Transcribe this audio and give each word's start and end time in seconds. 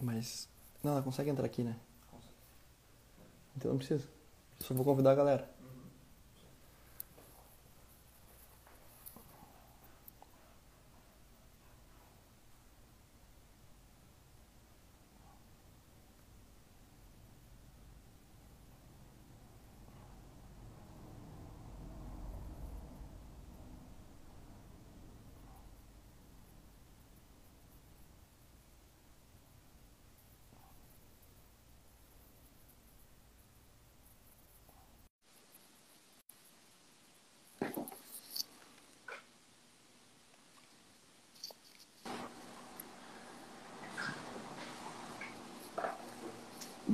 Mas. 0.00 0.48
Não, 0.82 0.92
ela 0.92 1.02
consegue 1.02 1.30
entrar 1.30 1.46
aqui, 1.46 1.62
né? 1.62 1.76
Então 3.56 3.70
não 3.70 3.78
precisa. 3.78 4.06
Só 4.60 4.74
vou 4.74 4.84
convidar 4.84 5.12
a 5.12 5.14
galera. 5.14 5.50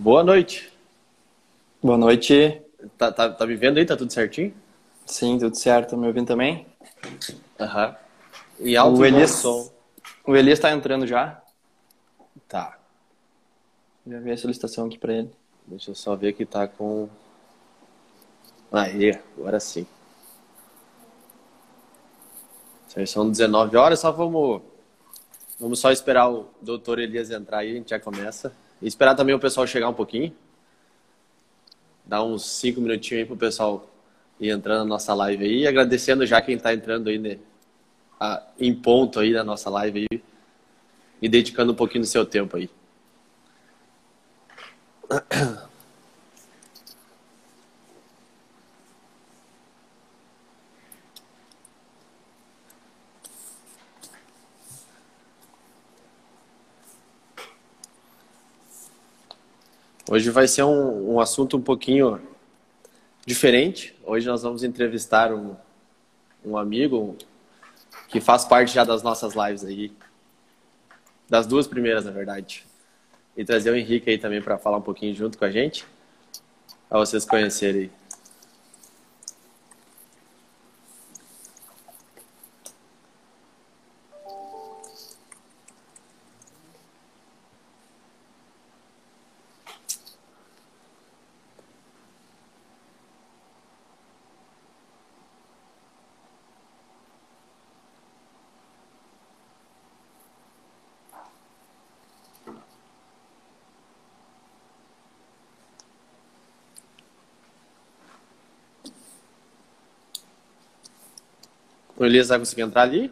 Boa 0.05 0.23
noite. 0.23 0.71
Boa 1.83 1.97
noite. 1.97 2.61
Tá, 2.99 3.11
tá, 3.11 3.31
tá 3.31 3.47
me 3.47 3.57
vendo 3.57 3.79
aí? 3.79 3.87
Tá 3.87 3.97
tudo 3.97 4.13
certinho? 4.13 4.55
Sim, 5.07 5.39
tudo 5.39 5.57
certo. 5.57 5.97
Me 5.97 6.07
ouvindo 6.07 6.27
também? 6.27 6.67
Aham. 7.59 7.97
E 8.61 8.77
alto 8.77 9.01
o 9.01 9.07
Elias, 9.07 9.31
som. 9.31 9.73
o 10.27 10.37
Elias 10.37 10.59
tá 10.59 10.71
entrando 10.73 11.07
já. 11.07 11.43
Tá. 12.47 12.79
Já 14.07 14.21
vi 14.21 14.31
a 14.31 14.37
solicitação 14.37 14.89
aqui 14.89 14.99
pra 14.99 15.15
ele. 15.15 15.31
Deixa 15.67 15.91
eu 15.91 15.95
só 15.95 16.15
ver 16.15 16.35
que 16.35 16.45
tá 16.45 16.69
com. 16.69 17.09
Aí, 18.71 19.19
agora 19.39 19.59
sim. 19.59 19.87
São 23.07 23.31
19 23.31 23.75
horas, 23.79 24.01
só 24.01 24.13
vamos. 24.13 24.61
Vamos 25.59 25.79
só 25.79 25.91
esperar 25.91 26.29
o 26.29 26.51
doutor 26.61 26.99
Elias 26.99 27.31
entrar 27.31 27.61
aí, 27.61 27.71
a 27.71 27.75
gente 27.77 27.89
já 27.89 27.99
começa. 27.99 28.55
E 28.83 28.87
esperar 28.87 29.15
também 29.15 29.35
o 29.35 29.39
pessoal 29.41 29.67
chegar 29.67 29.89
um 29.89 29.95
pouquinho. 29.95 30.33
Dar 32.05 32.23
uns 32.23 32.45
5 32.45 32.81
minutinhos 32.81 33.23
aí 33.23 33.27
pro 33.27 33.37
pessoal 33.37 33.91
ir 34.39 34.51
entrando 34.51 34.79
na 34.81 34.85
nossa 34.85 35.15
live 35.15 35.45
aí. 35.45 35.67
Agradecendo 35.67 36.27
já 36.27 36.41
quem 36.41 36.59
tá 36.59 36.75
entrando 36.75 37.09
aí, 37.09 37.19
né? 37.19 37.39
a- 38.21 38.43
em 38.59 38.75
ponto 38.75 39.21
aí 39.21 39.33
na 39.33 39.45
nossa 39.45 39.69
live 39.71 40.07
aí. 40.11 40.23
E 41.21 41.29
dedicando 41.29 41.73
um 41.73 41.75
pouquinho 41.75 42.03
do 42.05 42.07
seu 42.07 42.25
tempo 42.25 42.57
aí. 42.57 42.71
Hoje 60.07 60.29
vai 60.29 60.47
ser 60.47 60.63
um, 60.65 61.15
um 61.15 61.21
assunto 61.21 61.57
um 61.57 61.63
pouquinho 61.63 62.21
diferente. 63.25 63.97
Hoje 64.05 64.27
nós 64.27 64.43
vamos 64.43 64.63
entrevistar 64.63 65.33
um, 65.33 65.57
um 66.45 66.59
amigo 66.59 67.17
que 68.09 68.21
faz 68.21 68.45
parte 68.45 68.75
já 68.75 68.85
das 68.85 69.03
nossas 69.03 69.35
lives 69.35 69.65
aí. 69.65 69.91
Das 71.27 71.47
duas 71.47 71.67
primeiras, 71.67 72.05
na 72.05 72.11
verdade. 72.11 72.67
E 73.35 73.47
trazer 73.47 73.71
o 73.71 73.77
Henrique 73.77 74.11
aí 74.11 74.19
também 74.19 74.43
para 74.43 74.59
falar 74.59 74.77
um 74.77 74.83
pouquinho 74.83 75.15
junto 75.15 75.39
com 75.39 75.47
a 75.47 75.51
gente. 75.51 75.87
Para 76.87 76.99
vocês 76.99 77.25
conhecerem. 77.25 77.91
O 112.05 112.07
Elias 112.07 112.29
vai 112.29 112.39
conseguir 112.39 112.61
entrar 112.61 112.83
ali? 112.83 113.11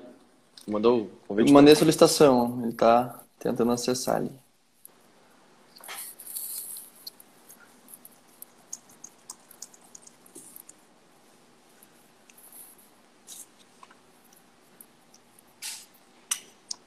Mandou 0.68 1.04
o 1.04 1.10
convite? 1.26 1.50
Mandei 1.50 1.72
a 1.72 1.76
solicitação. 1.76 2.60
Ele 2.62 2.74
tá 2.74 3.24
tentando 3.38 3.72
acessar 3.72 4.16
ali. 4.16 4.30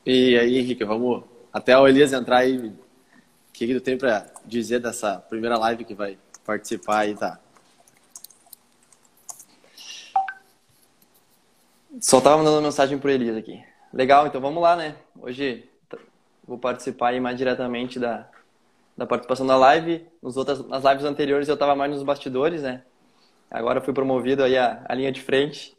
E 0.06 0.38
aí, 0.38 0.60
Henrique, 0.60 0.86
vamos 0.86 1.24
até 1.52 1.76
o 1.76 1.88
Elias 1.88 2.14
entrar 2.14 2.38
aí. 2.38 2.68
O 2.68 2.76
que, 3.52 3.66
que 3.66 3.74
tu 3.74 3.82
tem 3.82 3.98
para 3.98 4.32
dizer 4.46 4.80
dessa 4.80 5.18
primeira 5.18 5.58
live 5.58 5.84
que 5.84 5.96
vai 5.96 6.20
participar 6.46 7.00
aí, 7.00 7.16
tá? 7.16 7.40
Só 12.06 12.22
tava 12.22 12.38
mandando 12.38 12.62
mensagem 12.62 13.00
pro 13.00 13.10
Elias 13.10 13.36
aqui. 13.36 13.64
Legal, 13.92 14.28
então 14.28 14.40
vamos 14.40 14.62
lá, 14.62 14.76
né? 14.76 14.94
Hoje 15.20 15.68
vou 16.48 16.56
participar 16.56 17.20
mais 17.20 17.36
diretamente 17.36 17.98
da, 17.98 18.30
da 18.96 19.08
participação 19.08 19.48
da 19.48 19.58
live. 19.58 20.06
Nos 20.22 20.38
outras, 20.38 20.64
nas 20.68 20.84
lives 20.84 21.04
anteriores 21.04 21.48
eu 21.48 21.58
tava 21.58 21.76
mais 21.76 21.92
nos 21.92 22.04
bastidores, 22.04 22.62
né? 22.62 22.84
Agora 23.50 23.82
fui 23.82 23.92
promovido 23.92 24.44
aí 24.44 24.56
a, 24.56 24.86
a 24.88 24.94
linha 24.94 25.12
de 25.12 25.20
frente. 25.20 25.76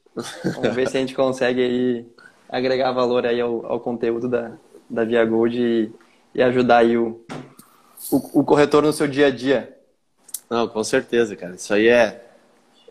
Vamos 0.56 0.74
ver 0.74 0.88
se 0.88 0.96
a 0.96 1.00
gente 1.00 1.14
consegue 1.14 1.62
aí 1.62 2.06
agregar 2.48 2.90
valor 2.90 3.24
aí 3.24 3.40
ao, 3.40 3.64
ao 3.64 3.78
conteúdo 3.78 4.28
da, 4.28 4.50
da 4.90 5.04
Via 5.04 5.24
Gold 5.24 5.56
e, 5.56 5.92
e 6.34 6.42
ajudar 6.42 6.78
aí 6.78 6.98
o, 6.98 7.24
o, 8.10 8.40
o 8.40 8.44
corretor 8.44 8.82
no 8.82 8.92
seu 8.92 9.06
dia 9.06 9.28
a 9.28 9.30
dia. 9.30 9.78
Não, 10.50 10.66
com 10.66 10.82
certeza, 10.82 11.36
cara. 11.36 11.54
Isso 11.54 11.72
aí 11.72 11.86
é, 11.86 12.25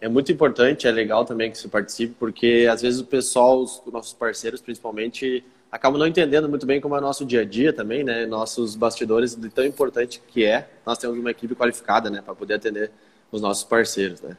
é 0.02 0.10
muito 0.10 0.32
importante, 0.32 0.88
é 0.88 0.92
legal 0.92 1.26
também 1.26 1.52
que 1.52 1.58
você 1.58 1.68
participe, 1.68 2.16
porque 2.20 2.68
às 2.70 2.82
vezes 2.82 3.00
o 3.00 3.06
pessoal, 3.06 3.62
os 3.62 3.82
nossos 3.92 4.14
parceiros 4.14 4.62
principalmente, 4.62 5.44
acabam 5.72 6.00
não 6.00 6.08
entendendo 6.08 6.48
muito 6.50 6.66
bem 6.66 6.80
como 6.80 6.96
é 6.96 7.00
o 7.00 7.02
nosso 7.02 7.26
dia 7.26 7.42
a 7.42 7.46
dia 7.46 7.74
também, 7.74 8.04
né? 8.04 8.26
Nossos 8.26 8.76
bastidores, 8.76 9.36
de 9.36 9.50
tão 9.50 9.66
importante 9.66 10.22
que 10.28 10.44
é, 10.44 10.70
nós 10.86 10.98
temos 10.98 11.18
uma 11.18 11.32
equipe 11.32 11.56
qualificada, 11.56 12.10
né, 12.10 12.22
para 12.22 12.36
poder 12.36 12.56
atender 12.56 12.92
os 13.32 13.42
nossos 13.42 13.64
parceiros, 13.64 14.22
né? 14.22 14.38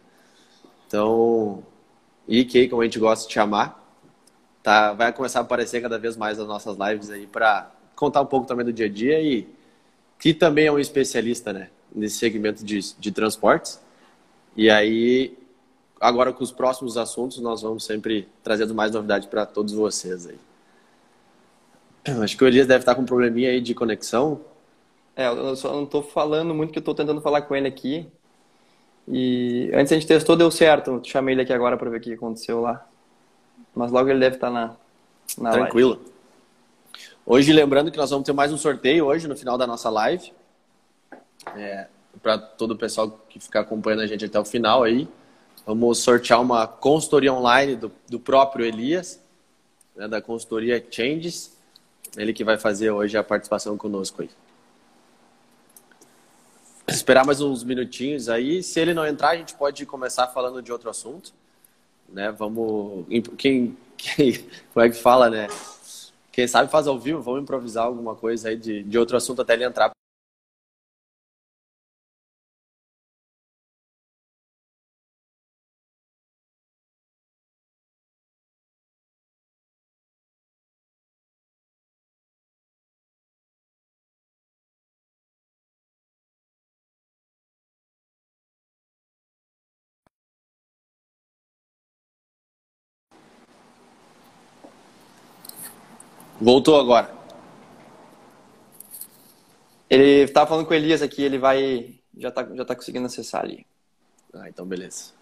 Então, 0.86 1.62
IK, 2.28 2.68
como 2.68 2.82
a 2.82 2.84
gente 2.84 2.98
gosta 2.98 3.26
de 3.26 3.34
chamar, 3.34 3.82
tá, 4.62 4.92
vai 4.92 5.12
começar 5.12 5.40
a 5.40 5.42
aparecer 5.42 5.80
cada 5.80 5.98
vez 5.98 6.16
mais 6.16 6.38
nas 6.38 6.46
nossas 6.46 6.76
lives 6.76 7.10
aí 7.10 7.26
para 7.26 7.70
contar 7.94 8.20
um 8.20 8.26
pouco 8.26 8.46
também 8.46 8.64
do 8.64 8.72
dia 8.72 8.86
a 8.86 8.88
dia 8.88 9.20
e 9.20 9.48
que 10.18 10.32
também 10.32 10.66
é 10.66 10.72
um 10.72 10.78
especialista, 10.78 11.52
né, 11.52 11.70
nesse 11.94 12.16
segmento 12.16 12.64
de, 12.64 12.78
de 12.98 13.12
transportes. 13.12 13.80
E 14.56 14.70
aí, 14.70 15.36
agora 16.06 16.32
com 16.32 16.44
os 16.44 16.52
próximos 16.52 16.96
assuntos, 16.96 17.38
nós 17.38 17.62
vamos 17.62 17.84
sempre 17.84 18.28
trazendo 18.42 18.74
mais 18.74 18.92
novidades 18.92 19.28
para 19.28 19.44
todos 19.44 19.74
vocês 19.74 20.26
aí. 20.26 20.38
Acho 22.22 22.36
que 22.36 22.44
o 22.44 22.46
Elias 22.46 22.66
deve 22.66 22.82
estar 22.82 22.94
com 22.94 23.02
um 23.02 23.06
probleminha 23.06 23.50
aí 23.50 23.60
de 23.60 23.74
conexão. 23.74 24.40
É, 25.16 25.26
eu 25.26 25.56
só 25.56 25.72
não 25.72 25.84
tô 25.84 26.02
falando 26.02 26.54
muito 26.54 26.72
que 26.72 26.78
eu 26.78 26.82
tô 26.82 26.94
tentando 26.94 27.20
falar 27.20 27.42
com 27.42 27.56
ele 27.56 27.66
aqui. 27.66 28.06
E 29.08 29.70
antes 29.74 29.92
a 29.92 29.96
gente 29.96 30.06
testou, 30.06 30.36
deu 30.36 30.50
certo. 30.50 31.00
Chamei 31.04 31.34
ele 31.34 31.42
aqui 31.42 31.52
agora 31.52 31.76
para 31.76 31.90
ver 31.90 31.98
o 31.98 32.00
que 32.00 32.12
aconteceu 32.12 32.60
lá. 32.60 32.86
Mas 33.74 33.90
logo 33.90 34.08
ele 34.08 34.20
deve 34.20 34.36
estar 34.36 34.50
na, 34.50 34.76
na 35.38 35.50
live. 35.50 35.64
Tranquilo. 35.64 36.00
Hoje, 37.24 37.52
lembrando 37.52 37.90
que 37.90 37.98
nós 37.98 38.10
vamos 38.10 38.24
ter 38.24 38.32
mais 38.32 38.52
um 38.52 38.56
sorteio 38.56 39.06
hoje 39.06 39.26
no 39.26 39.36
final 39.36 39.58
da 39.58 39.66
nossa 39.66 39.90
live. 39.90 40.32
É, 41.56 41.88
para 42.22 42.38
todo 42.38 42.72
o 42.72 42.76
pessoal 42.76 43.10
que 43.28 43.40
ficar 43.40 43.60
acompanhando 43.60 44.02
a 44.02 44.06
gente 44.06 44.24
até 44.24 44.38
o 44.38 44.44
final 44.44 44.84
aí. 44.84 45.08
Vamos 45.66 45.98
sortear 45.98 46.40
uma 46.40 46.64
consultoria 46.68 47.34
online 47.34 47.74
do, 47.74 47.90
do 48.08 48.20
próprio 48.20 48.64
Elias, 48.64 49.20
né, 49.96 50.06
da 50.06 50.22
consultoria 50.22 50.82
Changes. 50.88 51.58
Ele 52.16 52.32
que 52.32 52.44
vai 52.44 52.56
fazer 52.56 52.92
hoje 52.92 53.18
a 53.18 53.24
participação 53.24 53.76
conosco 53.76 54.22
aí. 54.22 54.30
Esperar 56.86 57.26
mais 57.26 57.40
uns 57.40 57.64
minutinhos 57.64 58.28
aí. 58.28 58.62
Se 58.62 58.78
ele 58.78 58.94
não 58.94 59.04
entrar, 59.04 59.30
a 59.30 59.36
gente 59.36 59.54
pode 59.54 59.84
começar 59.84 60.28
falando 60.28 60.62
de 60.62 60.70
outro 60.70 60.88
assunto. 60.88 61.34
Né? 62.08 62.30
Vamos. 62.30 63.04
Quem, 63.36 63.76
quem, 63.96 64.32
como 64.72 64.86
é 64.86 64.88
que 64.88 64.94
fala, 64.94 65.28
né? 65.28 65.48
Quem 66.30 66.46
sabe 66.46 66.70
faz 66.70 66.86
ao 66.86 66.96
vivo, 66.96 67.20
vamos 67.20 67.42
improvisar 67.42 67.86
alguma 67.86 68.14
coisa 68.14 68.50
aí 68.50 68.56
de, 68.56 68.84
de 68.84 68.98
outro 68.98 69.16
assunto 69.16 69.42
até 69.42 69.54
ele 69.54 69.64
entrar. 69.64 69.90
Voltou 96.46 96.78
agora. 96.78 97.12
Ele 99.90 100.22
estava 100.22 100.46
falando 100.46 100.64
com 100.64 100.70
o 100.70 100.76
Elias 100.76 101.02
aqui, 101.02 101.24
ele 101.24 101.38
vai. 101.38 101.96
Já 102.16 102.28
está 102.28 102.46
já 102.54 102.64
tá 102.64 102.76
conseguindo 102.76 103.04
acessar 103.04 103.42
ali. 103.42 103.66
Ah, 104.32 104.48
então 104.48 104.64
beleza. 104.64 105.12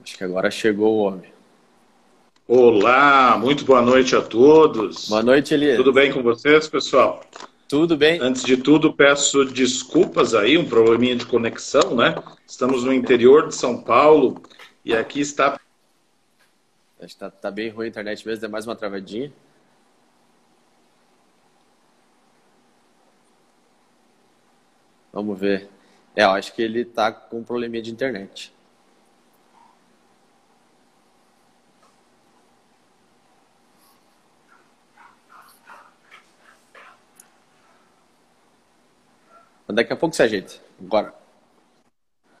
Acho 0.00 0.16
que 0.16 0.22
agora 0.22 0.48
chegou 0.48 0.94
o 0.94 0.98
homem. 0.98 1.32
Olá, 2.46 3.36
muito 3.36 3.64
boa 3.64 3.82
noite 3.82 4.14
a 4.14 4.22
todos. 4.22 5.08
Boa 5.08 5.24
noite, 5.24 5.54
Elias. 5.54 5.76
Tudo 5.76 5.92
bem 5.92 6.12
com 6.12 6.22
vocês, 6.22 6.68
pessoal? 6.68 7.20
Tudo 7.66 7.96
bem. 7.96 8.20
Antes 8.20 8.44
de 8.44 8.56
tudo, 8.56 8.92
peço 8.92 9.44
desculpas 9.44 10.36
aí, 10.36 10.56
um 10.56 10.68
probleminha 10.68 11.16
de 11.16 11.26
conexão, 11.26 11.96
né? 11.96 12.14
Estamos 12.46 12.84
no 12.84 12.92
interior 12.92 13.48
de 13.48 13.56
São 13.56 13.82
Paulo 13.82 14.40
e 14.84 14.94
aqui 14.94 15.18
está. 15.20 15.58
Acho 17.04 17.14
que 17.14 17.20
tá, 17.20 17.30
tá 17.30 17.50
bem 17.50 17.68
ruim 17.68 17.86
a 17.86 17.88
internet 17.88 18.26
mesmo, 18.26 18.44
é 18.46 18.48
mais 18.48 18.66
uma 18.66 18.74
travadinha. 18.74 19.30
Vamos 25.12 25.38
ver. 25.38 25.68
É, 26.16 26.24
eu 26.24 26.30
acho 26.30 26.52
que 26.54 26.62
ele 26.62 26.84
tá 26.84 27.12
com 27.12 27.38
um 27.38 27.44
probleminha 27.44 27.82
de 27.82 27.90
internet. 27.90 28.52
Daqui 39.68 39.92
a 39.92 39.96
pouco 39.96 40.14
se 40.14 40.22
ajeita. 40.22 40.54
Agora. 40.80 41.12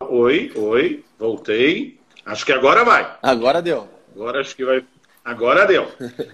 Oi, 0.00 0.52
oi, 0.56 1.04
voltei. 1.18 2.00
Acho 2.24 2.46
que 2.46 2.52
agora 2.52 2.84
vai. 2.84 3.18
Agora 3.22 3.60
deu. 3.60 3.93
Agora 4.14 4.40
acho 4.40 4.54
que 4.54 4.64
vai. 4.64 4.84
Agora 5.24 5.66
deu. 5.66 5.88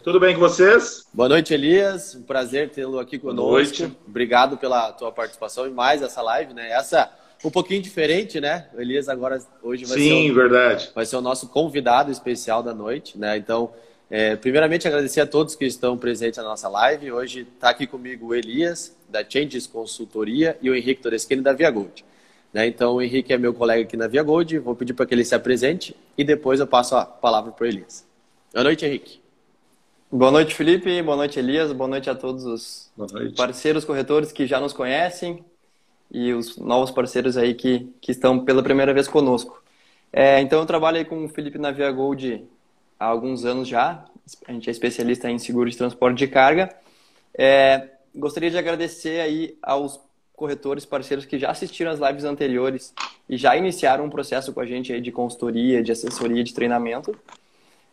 Tudo 0.04 0.20
bem 0.20 0.34
com 0.34 0.40
vocês? 0.40 1.06
Boa 1.14 1.28
noite, 1.28 1.54
Elias. 1.54 2.14
Um 2.14 2.22
prazer 2.22 2.68
tê-lo 2.68 2.98
aqui 2.98 3.18
conosco. 3.18 3.42
Boa 3.42 3.52
noite. 3.52 3.96
Obrigado 4.06 4.58
pela 4.58 4.92
tua 4.92 5.10
participação 5.10 5.66
em 5.66 5.70
mais 5.70 6.02
essa 6.02 6.20
live, 6.20 6.52
né? 6.52 6.70
Essa 6.70 7.10
um 7.42 7.50
pouquinho 7.50 7.80
diferente, 7.80 8.38
né? 8.38 8.66
O 8.74 8.80
Elias 8.82 9.08
agora 9.08 9.40
hoje 9.62 9.86
vai 9.86 9.98
Sim, 9.98 10.26
ser 10.26 10.30
o, 10.30 10.34
verdade. 10.34 10.90
Vai 10.94 11.06
ser 11.06 11.16
o 11.16 11.22
nosso 11.22 11.48
convidado 11.48 12.12
especial 12.12 12.62
da 12.62 12.74
noite, 12.74 13.16
né? 13.16 13.38
Então, 13.38 13.72
é, 14.10 14.36
primeiramente 14.36 14.86
agradecer 14.86 15.22
a 15.22 15.26
todos 15.26 15.54
que 15.54 15.64
estão 15.64 15.96
presentes 15.96 16.36
na 16.36 16.44
nossa 16.44 16.68
live. 16.68 17.10
Hoje 17.12 17.46
está 17.54 17.70
aqui 17.70 17.86
comigo 17.86 18.26
o 18.26 18.34
Elias 18.34 18.94
da 19.08 19.24
Changes 19.26 19.66
Consultoria 19.66 20.58
e 20.60 20.68
o 20.68 20.74
Henrique 20.74 21.00
Toreschini 21.00 21.40
da 21.40 21.54
Via 21.54 21.70
Gold. 21.70 22.04
Né? 22.52 22.66
Então, 22.66 22.94
o 22.94 23.02
Henrique 23.02 23.32
é 23.32 23.38
meu 23.38 23.54
colega 23.54 23.82
aqui 23.82 23.96
na 23.96 24.06
Via 24.06 24.22
Gold, 24.22 24.58
vou 24.58 24.74
pedir 24.74 24.92
para 24.92 25.06
que 25.06 25.14
ele 25.14 25.24
se 25.24 25.34
apresente 25.34 25.96
e 26.16 26.24
depois 26.24 26.60
eu 26.60 26.66
passo 26.66 26.96
a 26.96 27.04
palavra 27.04 27.52
para 27.52 27.64
o 27.64 27.66
Elias. 27.66 28.06
Boa 28.52 28.64
noite, 28.64 28.84
Henrique. 28.84 29.20
Boa 30.12 30.32
noite, 30.32 30.56
Felipe. 30.56 31.00
Boa 31.02 31.16
noite, 31.16 31.38
Elias. 31.38 31.72
Boa 31.72 31.88
noite 31.88 32.10
a 32.10 32.14
todos 32.16 32.44
os 32.44 32.90
parceiros 33.36 33.84
corretores 33.84 34.32
que 34.32 34.44
já 34.44 34.58
nos 34.58 34.72
conhecem 34.72 35.44
e 36.10 36.32
os 36.32 36.56
novos 36.56 36.90
parceiros 36.90 37.36
aí 37.36 37.54
que, 37.54 37.88
que 38.00 38.10
estão 38.10 38.44
pela 38.44 38.60
primeira 38.60 38.92
vez 38.92 39.06
conosco. 39.06 39.62
É, 40.12 40.40
então, 40.40 40.58
eu 40.58 40.66
trabalho 40.66 40.96
aí 40.96 41.04
com 41.04 41.24
o 41.24 41.28
Felipe 41.28 41.58
na 41.58 41.70
Via 41.70 41.92
Gold 41.92 42.44
há 42.98 43.06
alguns 43.06 43.44
anos 43.44 43.68
já. 43.68 44.04
A 44.48 44.52
gente 44.52 44.68
é 44.68 44.72
especialista 44.72 45.30
em 45.30 45.38
seguro 45.38 45.70
de 45.70 45.76
transporte 45.76 46.18
de 46.18 46.26
carga. 46.26 46.74
É, 47.32 47.90
gostaria 48.12 48.50
de 48.50 48.58
agradecer 48.58 49.20
aí 49.20 49.56
aos 49.62 50.00
corretores 50.40 50.86
parceiros 50.86 51.26
que 51.26 51.38
já 51.38 51.50
assistiram 51.50 51.90
as 51.90 52.00
lives 52.00 52.24
anteriores 52.24 52.94
e 53.28 53.36
já 53.36 53.54
iniciaram 53.54 54.06
um 54.06 54.10
processo 54.10 54.54
com 54.54 54.60
a 54.60 54.64
gente 54.64 54.90
aí 54.90 54.98
de 54.98 55.12
consultoria, 55.12 55.82
de 55.82 55.92
assessoria, 55.92 56.42
de 56.42 56.54
treinamento. 56.54 57.14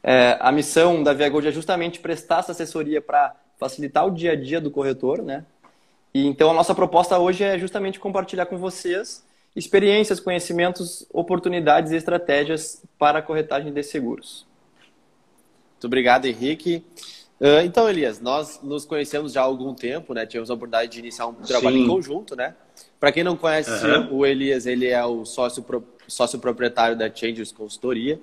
É, 0.02 0.38
a 0.40 0.50
missão 0.50 1.04
da 1.04 1.12
Via 1.12 1.28
Gold 1.28 1.50
é 1.50 1.52
justamente 1.52 2.00
prestar 2.00 2.40
essa 2.40 2.54
assessoria 2.54 3.02
para 3.02 3.36
facilitar 3.60 4.08
o 4.08 4.12
dia 4.12 4.32
a 4.32 4.36
dia 4.38 4.62
do 4.62 4.72
corretor, 4.72 5.22
né? 5.22 5.44
E 6.14 6.26
então 6.26 6.50
a 6.50 6.54
nossa 6.54 6.74
proposta 6.74 7.20
hoje 7.20 7.44
é 7.44 7.60
justamente 7.60 8.00
compartilhar 8.00 8.46
com 8.46 8.58
vocês 8.58 9.26
experiências, 9.54 10.22
conhecimentos, 10.22 11.06
oportunidades 11.12 11.92
e 11.92 11.98
estratégias 11.98 12.82
para 12.98 13.20
a 13.20 13.22
corretagem 13.22 13.74
de 13.74 13.84
seguros. 13.84 14.48
Muito 15.74 15.88
obrigado, 15.88 16.26
Henrique. 16.26 16.86
Uh, 17.40 17.62
então, 17.64 17.88
Elias, 17.88 18.20
nós 18.20 18.60
nos 18.64 18.84
conhecemos 18.84 19.34
já 19.34 19.42
há 19.42 19.44
algum 19.44 19.74
tempo, 19.74 20.14
né? 20.14 20.26
Tivemos 20.26 20.50
a 20.50 20.56
oportunidade 20.56 20.92
de 20.92 21.00
iniciar 21.00 21.28
um 21.28 21.34
trabalho 21.34 21.78
Sim. 21.78 21.84
em 21.84 21.88
conjunto, 21.88 22.36
né? 22.36 22.56
Para 23.00 23.12
quem 23.12 23.24
não 23.24 23.38
conhece 23.38 23.70
uhum. 23.86 24.18
o 24.18 24.26
Elias, 24.26 24.66
ele 24.66 24.88
é 24.88 25.06
o 25.06 25.24
sócio, 25.24 25.64
sócio 26.08 26.40
proprietário 26.40 26.98
da 26.98 27.14
Changes 27.14 27.52
Consultoria. 27.52 28.20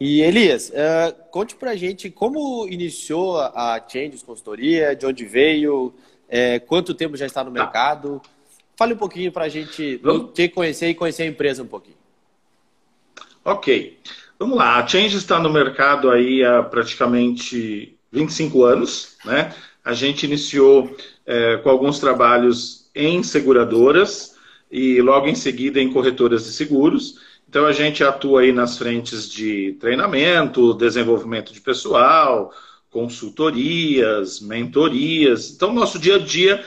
E 0.00 0.20
Elias, 0.20 0.70
uh, 0.70 1.14
conte 1.30 1.54
para 1.54 1.70
a 1.70 1.76
gente 1.76 2.10
como 2.10 2.66
iniciou 2.68 3.38
a 3.38 3.80
Changes 3.86 4.24
Consultoria, 4.24 4.96
de 4.96 5.06
onde 5.06 5.24
veio, 5.24 5.94
é, 6.28 6.58
quanto 6.58 6.94
tempo 6.94 7.16
já 7.16 7.26
está 7.26 7.44
no 7.44 7.52
tá. 7.52 7.62
mercado. 7.62 8.20
Fale 8.76 8.94
um 8.94 8.96
pouquinho 8.96 9.30
para 9.30 9.44
a 9.44 9.48
gente 9.48 9.98
Vamos... 9.98 10.32
te 10.32 10.48
conhecer 10.48 10.88
e 10.88 10.94
conhecer 10.94 11.22
a 11.22 11.26
empresa 11.26 11.62
um 11.62 11.66
pouquinho. 11.68 11.96
Ok. 13.44 14.00
Vamos 14.38 14.56
lá. 14.56 14.78
A 14.78 14.86
Change 14.86 15.16
está 15.16 15.38
no 15.38 15.52
mercado 15.52 16.10
aí 16.10 16.44
há 16.44 16.62
praticamente 16.64 17.96
25 18.12 18.64
anos, 18.64 19.16
né? 19.24 19.54
A 19.84 19.94
gente 19.94 20.26
iniciou 20.26 20.94
é, 21.26 21.56
com 21.56 21.70
alguns 21.70 21.98
trabalhos 21.98 22.88
em 22.94 23.22
seguradoras 23.22 24.36
e 24.70 25.00
logo 25.00 25.26
em 25.26 25.34
seguida 25.34 25.80
em 25.80 25.92
corretoras 25.92 26.44
de 26.44 26.52
seguros. 26.52 27.18
Então 27.48 27.66
a 27.66 27.72
gente 27.72 28.04
atua 28.04 28.42
aí 28.42 28.52
nas 28.52 28.78
frentes 28.78 29.28
de 29.28 29.76
treinamento, 29.80 30.74
desenvolvimento 30.74 31.52
de 31.52 31.60
pessoal, 31.60 32.52
consultorias, 32.90 34.40
mentorias. 34.40 35.50
Então 35.50 35.72
nosso 35.72 35.98
dia 35.98 36.16
a 36.16 36.18
dia 36.18 36.64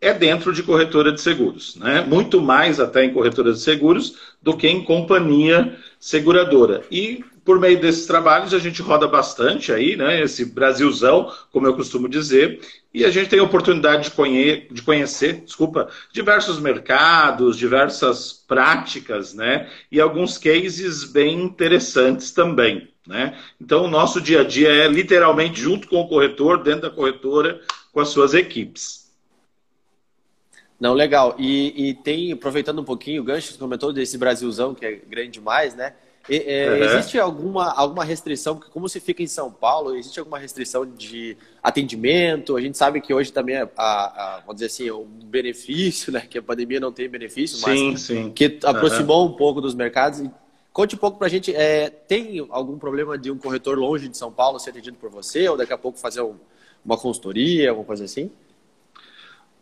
é 0.00 0.12
dentro 0.12 0.52
de 0.52 0.62
corretora 0.62 1.12
de 1.12 1.20
seguros, 1.20 1.76
né? 1.76 2.02
Muito 2.02 2.40
mais 2.40 2.78
até 2.78 3.04
em 3.04 3.12
corretora 3.12 3.52
de 3.52 3.60
seguros 3.60 4.16
do 4.42 4.56
que 4.56 4.68
em 4.68 4.84
companhia 4.84 5.76
seguradora. 5.98 6.82
E 6.90 7.24
por 7.44 7.60
meio 7.60 7.78
desses 7.80 8.06
trabalhos 8.06 8.54
a 8.54 8.58
gente 8.58 8.80
roda 8.80 9.06
bastante 9.06 9.70
aí, 9.70 9.96
né? 9.96 10.22
Esse 10.22 10.44
Brasilzão, 10.44 11.30
como 11.52 11.66
eu 11.66 11.74
costumo 11.74 12.08
dizer, 12.08 12.60
e 12.92 13.04
a 13.04 13.10
gente 13.10 13.28
tem 13.28 13.38
a 13.38 13.44
oportunidade 13.44 14.04
de, 14.04 14.10
conhe 14.12 14.66
de 14.70 14.80
conhecer, 14.80 15.42
desculpa, 15.42 15.88
diversos 16.12 16.58
mercados, 16.58 17.58
diversas 17.58 18.32
práticas, 18.32 19.34
né? 19.34 19.68
E 19.92 20.00
alguns 20.00 20.38
cases 20.38 21.04
bem 21.04 21.42
interessantes 21.42 22.30
também, 22.30 22.88
né? 23.06 23.38
Então 23.60 23.84
o 23.84 23.90
nosso 23.90 24.20
dia 24.20 24.40
a 24.40 24.44
dia 24.44 24.70
é 24.70 24.88
literalmente 24.88 25.60
junto 25.60 25.86
com 25.86 26.00
o 26.00 26.08
corretor, 26.08 26.62
dentro 26.62 26.82
da 26.82 26.90
corretora, 26.90 27.60
com 27.92 28.00
as 28.00 28.08
suas 28.08 28.32
equipes. 28.32 29.04
Não, 30.80 30.94
legal. 30.94 31.36
E, 31.38 31.88
e 31.90 31.94
tem, 31.94 32.32
aproveitando 32.32 32.80
um 32.80 32.84
pouquinho 32.84 33.22
o 33.22 33.24
gancho, 33.24 33.52
você 33.52 33.58
comentou 33.58 33.92
desse 33.92 34.18
Brasilzão, 34.18 34.74
que 34.74 34.84
é 34.84 34.92
grande 34.92 35.30
demais, 35.30 35.74
né? 35.74 35.94
É, 36.28 36.70
uhum. 36.70 36.84
Existe 36.84 37.18
alguma, 37.18 37.70
alguma 37.72 38.02
restrição, 38.02 38.56
porque 38.56 38.70
como 38.70 38.88
você 38.88 38.98
fica 38.98 39.22
em 39.22 39.26
São 39.26 39.50
Paulo, 39.50 39.94
existe 39.94 40.18
alguma 40.18 40.38
restrição 40.38 40.86
de 40.86 41.36
atendimento? 41.62 42.56
A 42.56 42.60
gente 42.62 42.78
sabe 42.78 43.00
que 43.00 43.12
hoje 43.12 43.30
também, 43.30 43.56
a, 43.56 43.68
a, 43.76 44.40
vamos 44.40 44.54
dizer 44.54 44.66
assim, 44.66 44.90
um 44.90 45.04
benefício, 45.04 46.10
né? 46.10 46.26
Que 46.28 46.38
a 46.38 46.42
pandemia 46.42 46.80
não 46.80 46.90
tem 46.90 47.08
benefício, 47.08 47.58
sim, 47.58 47.90
mas 47.90 48.00
sim. 48.00 48.32
que 48.34 48.58
aproximou 48.64 49.26
uhum. 49.26 49.32
um 49.32 49.36
pouco 49.36 49.60
dos 49.60 49.74
mercados. 49.74 50.22
Conte 50.72 50.94
um 50.94 50.98
pouco 50.98 51.18
pra 51.18 51.28
gente, 51.28 51.54
é, 51.54 51.90
tem 51.90 52.44
algum 52.50 52.78
problema 52.78 53.16
de 53.18 53.30
um 53.30 53.38
corretor 53.38 53.78
longe 53.78 54.08
de 54.08 54.16
São 54.16 54.32
Paulo 54.32 54.58
ser 54.58 54.70
atendido 54.70 54.96
por 54.96 55.10
você, 55.10 55.48
ou 55.48 55.56
daqui 55.56 55.72
a 55.72 55.78
pouco 55.78 55.98
fazer 55.98 56.22
um, 56.22 56.34
uma 56.84 56.96
consultoria, 56.96 57.68
alguma 57.68 57.86
coisa 57.86 58.04
assim? 58.04 58.30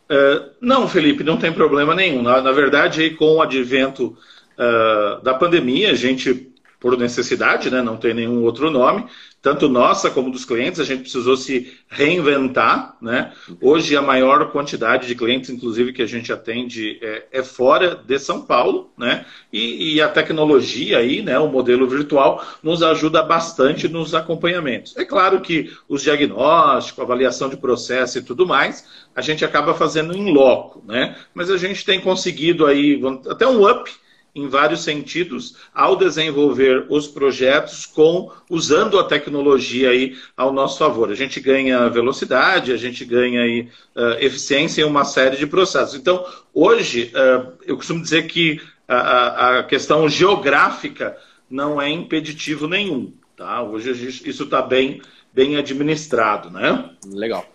Uh, 0.09 0.49
não, 0.61 0.87
Felipe, 0.87 1.23
não 1.23 1.37
tem 1.37 1.51
problema 1.51 1.93
nenhum. 1.93 2.21
Na, 2.21 2.41
na 2.41 2.51
verdade, 2.51 3.11
com 3.11 3.35
o 3.35 3.41
advento 3.41 4.17
uh, 4.57 5.21
da 5.21 5.33
pandemia, 5.33 5.91
a 5.91 5.95
gente 5.95 6.52
por 6.83 6.97
necessidade, 6.97 7.71
né, 7.71 7.81
não 7.81 7.95
tem 7.95 8.13
nenhum 8.13 8.43
outro 8.43 8.69
nome, 8.69 9.05
tanto 9.41 9.69
nossa 9.69 10.09
como 10.09 10.29
dos 10.29 10.43
clientes, 10.43 10.81
a 10.81 10.83
gente 10.83 11.03
precisou 11.03 11.37
se 11.37 11.73
reinventar, 11.87 12.97
né? 13.01 13.31
Hoje 13.61 13.95
a 13.95 14.01
maior 14.01 14.51
quantidade 14.51 15.07
de 15.07 15.15
clientes, 15.15 15.49
inclusive, 15.49 15.93
que 15.93 16.01
a 16.01 16.05
gente 16.05 16.31
atende 16.31 16.99
é, 17.01 17.25
é 17.31 17.43
fora 17.43 17.95
de 17.95 18.19
São 18.19 18.41
Paulo, 18.41 18.91
né? 18.97 19.25
E, 19.51 19.95
e, 19.95 20.01
a 20.01 20.09
tecnologia 20.09 20.97
aí, 20.97 21.21
né? 21.21 21.39
O 21.39 21.49
modelo 21.49 21.87
virtual 21.87 22.45
nos 22.61 22.83
ajuda 22.83 23.21
bastante 23.21 23.87
nos 23.87 24.13
acompanhamentos. 24.13 24.95
É 24.97 25.05
claro 25.05 25.41
que 25.41 25.71
os 25.89 26.01
diagnósticos, 26.01 27.03
avaliação 27.03 27.49
de 27.49 27.57
processo 27.57 28.17
e 28.17 28.21
tudo 28.21 28.45
mais, 28.45 28.85
a 29.15 29.21
gente 29.21 29.43
acaba 29.43 29.73
fazendo 29.73 30.15
em 30.15 30.33
loco, 30.33 30.83
né? 30.85 31.17
Mas 31.33 31.49
a 31.49 31.57
gente 31.57 31.85
tem 31.85 31.99
conseguido 31.99 32.65
aí 32.65 33.01
até 33.29 33.47
um 33.47 33.69
up 33.69 33.89
em 34.35 34.47
vários 34.47 34.83
sentidos 34.83 35.55
ao 35.73 35.95
desenvolver 35.95 36.87
os 36.89 37.07
projetos 37.07 37.85
com 37.85 38.31
usando 38.49 38.99
a 38.99 39.03
tecnologia 39.03 39.91
aí 39.91 40.17
ao 40.35 40.51
nosso 40.51 40.79
favor. 40.79 41.11
A 41.11 41.15
gente 41.15 41.39
ganha 41.39 41.89
velocidade, 41.89 42.71
a 42.71 42.77
gente 42.77 43.05
ganha 43.05 43.41
aí, 43.41 43.69
uh, 43.95 44.17
eficiência 44.19 44.81
em 44.81 44.85
uma 44.85 45.05
série 45.05 45.37
de 45.37 45.45
processos. 45.45 45.95
Então, 45.95 46.25
hoje, 46.53 47.11
uh, 47.13 47.53
eu 47.65 47.77
costumo 47.77 48.01
dizer 48.01 48.23
que 48.27 48.59
a, 48.87 49.59
a, 49.59 49.63
questão 49.63 50.09
geográfica 50.09 51.17
não 51.49 51.81
é 51.81 51.89
impeditivo 51.89 52.67
nenhum. 52.67 53.13
Tá? 53.35 53.61
Hoje 53.61 53.91
isso 54.25 54.43
está 54.43 54.61
bem, 54.61 55.01
bem 55.31 55.57
administrado. 55.57 56.49
Né? 56.49 56.89
Legal. 57.05 57.45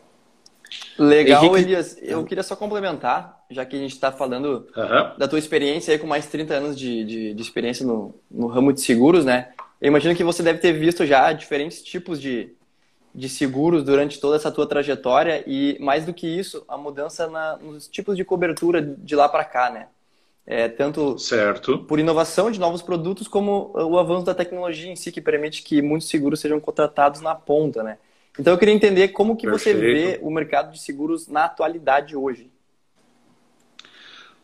Legal, 0.99 1.44
Henrique... 1.44 1.62
Elias. 1.62 1.99
Eu 2.00 2.25
queria 2.25 2.42
só 2.42 2.54
complementar, 2.54 3.38
já 3.50 3.64
que 3.64 3.76
a 3.76 3.78
gente 3.78 3.93
está 3.93 4.12
falando 4.12 4.67
uhum. 4.76 5.19
da 5.19 5.26
tua 5.26 5.38
experiência 5.38 5.93
aí 5.93 5.99
com 5.99 6.07
mais 6.07 6.25
de 6.25 6.31
30 6.31 6.55
anos 6.55 6.78
de, 6.78 7.05
de, 7.05 7.35
de, 7.35 7.43
experiência 7.43 7.87
no, 7.87 8.14
no 8.31 8.47
ramo 8.47 8.73
de 8.73 8.81
seguros, 8.81 9.25
né? 9.25 9.49
Eu 9.81 9.88
imagino 9.88 10.14
que 10.14 10.25
você 10.25 10.43
deve 10.43 10.59
ter 10.59 10.73
visto 10.73 11.07
já 11.07 11.33
diferentes 11.33 11.83
tipos 11.83 12.21
de, 12.21 12.52
de 13.14 13.28
seguros 13.28 13.83
durante 13.83 14.21
toda 14.21 14.37
essa 14.37 14.50
tua 14.50 14.67
trajetória 14.67 15.43
e, 15.47 15.78
mais 15.81 16.05
do 16.05 16.12
que 16.12 16.26
isso, 16.26 16.64
a 16.69 16.76
mudança 16.76 17.26
na, 17.26 17.57
nos 17.57 17.88
tipos 17.88 18.17
de 18.17 18.25
cobertura 18.25 18.83
de 18.83 19.17
lá 19.17 19.28
para 19.28 19.45
cá, 19.45 19.71
né? 19.71 19.87
É, 20.50 20.67
tanto 20.67 21.19
certo. 21.19 21.81
por 21.81 21.99
inovação 21.99 22.50
de 22.50 22.59
novos 22.59 22.81
produtos, 22.81 23.28
como 23.28 23.71
o 23.75 23.99
avanço 23.99 24.25
da 24.25 24.35
tecnologia 24.35 24.90
em 24.90 24.97
si, 24.97 25.12
que 25.12 25.21
permite 25.21 25.62
que 25.62 25.83
muitos 25.83 26.09
seguros 26.09 26.40
sejam 26.40 26.59
contratados 26.59 27.21
na 27.21 27.35
ponta, 27.35 27.83
né? 27.83 27.99
Então 28.38 28.52
eu 28.52 28.59
queria 28.59 28.75
entender 28.75 29.09
como 29.09 29.37
que 29.37 29.47
Perfeito. 29.47 29.78
você 29.78 29.93
vê 29.93 30.19
o 30.23 30.31
mercado 30.31 30.73
de 30.73 30.81
seguros 30.81 31.28
na 31.28 31.45
atualidade 31.45 32.17
hoje. 32.17 32.50